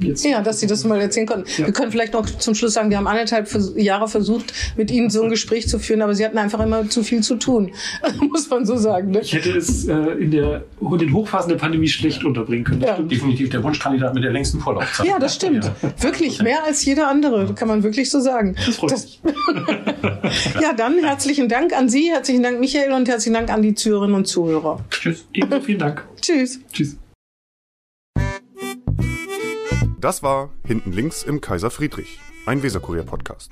Jetzt 0.00 0.24
Ja, 0.24 0.40
dass 0.42 0.58
Sie 0.60 0.66
das 0.66 0.84
mal 0.84 1.00
erzählen 1.00 1.26
konnten. 1.26 1.46
Wir 1.56 1.72
können 1.72 1.92
vielleicht 1.92 2.12
noch 2.12 2.26
zum 2.26 2.54
Schluss 2.54 2.74
sagen, 2.74 2.90
wir 2.90 2.96
haben 2.98 3.06
anderthalb 3.06 3.48
Jahre 3.76 4.08
versucht, 4.08 4.52
mit 4.76 4.90
Ihnen 4.90 5.10
so 5.10 5.22
ein 5.22 5.30
Gespräch 5.30 5.68
zu 5.68 5.78
führen, 5.78 6.02
aber 6.02 6.14
Sie 6.14 6.24
hatten 6.24 6.38
einfach 6.38 6.60
immer 6.60 6.88
zu 6.88 7.02
viel 7.04 7.22
zu 7.22 7.36
tun, 7.36 7.70
muss 8.28 8.50
man 8.50 8.66
so 8.66 8.76
sagen. 8.76 9.12
Ne? 9.12 9.20
Ich 9.20 9.32
hätte 9.32 9.50
es 9.56 9.86
äh, 9.86 9.92
in, 9.94 10.30
der, 10.32 10.64
in 10.80 10.98
den 10.98 11.12
Hochphasen 11.12 11.50
der 11.50 11.56
Pandemie 11.56 11.88
schlecht 11.88 12.24
unterbringen 12.24 12.64
können. 12.64 12.80
Das 12.80 12.88
Ja. 12.88 12.94
stimmt. 12.96 13.12
Definitiv 13.12 13.50
der 13.50 13.62
Wunschkandidat 13.62 14.12
mit 14.14 14.24
der 14.24 14.32
längsten 14.32 14.58
Vorlaufzeit. 14.60 15.06
Ja, 15.06 15.18
das 15.18 15.36
stimmt. 15.36 15.70
Wirklich, 16.00 16.42
mehr 16.42 16.64
als 16.64 16.84
jeder 16.84 17.08
andere, 17.08 17.54
kann 17.54 17.68
man 17.68 17.82
wirklich 17.84 18.10
so 18.10 18.20
sagen. 18.20 18.56
Das 18.66 18.76
freut 18.76 18.90
mich. 18.90 19.20
Ja, 20.60 20.72
dann 20.72 20.98
herzlichen 20.98 21.48
Dank 21.48 21.72
an 21.72 21.88
Sie, 21.88 22.10
herzlichen 22.10 22.42
Dank 22.42 22.60
Michael 22.60 22.92
und 22.92 23.08
herzlichen 23.08 23.34
Dank 23.34 23.50
an 23.50 23.62
die 23.62 23.74
Zuhörerinnen 23.74 24.16
und 24.16 24.26
Zuhörer. 24.26 24.84
Tschüss. 24.90 25.26
Ebenso 25.32 25.60
vielen 25.60 25.78
Dank. 25.78 26.06
Tschüss. 26.20 26.60
Tschüss. 26.72 26.96
Das 30.00 30.22
war 30.22 30.50
Hinten 30.64 30.92
links 30.92 31.22
im 31.24 31.40
Kaiser 31.40 31.70
Friedrich, 31.70 32.20
ein 32.46 32.62
Weserkurier-Podcast. 32.62 33.50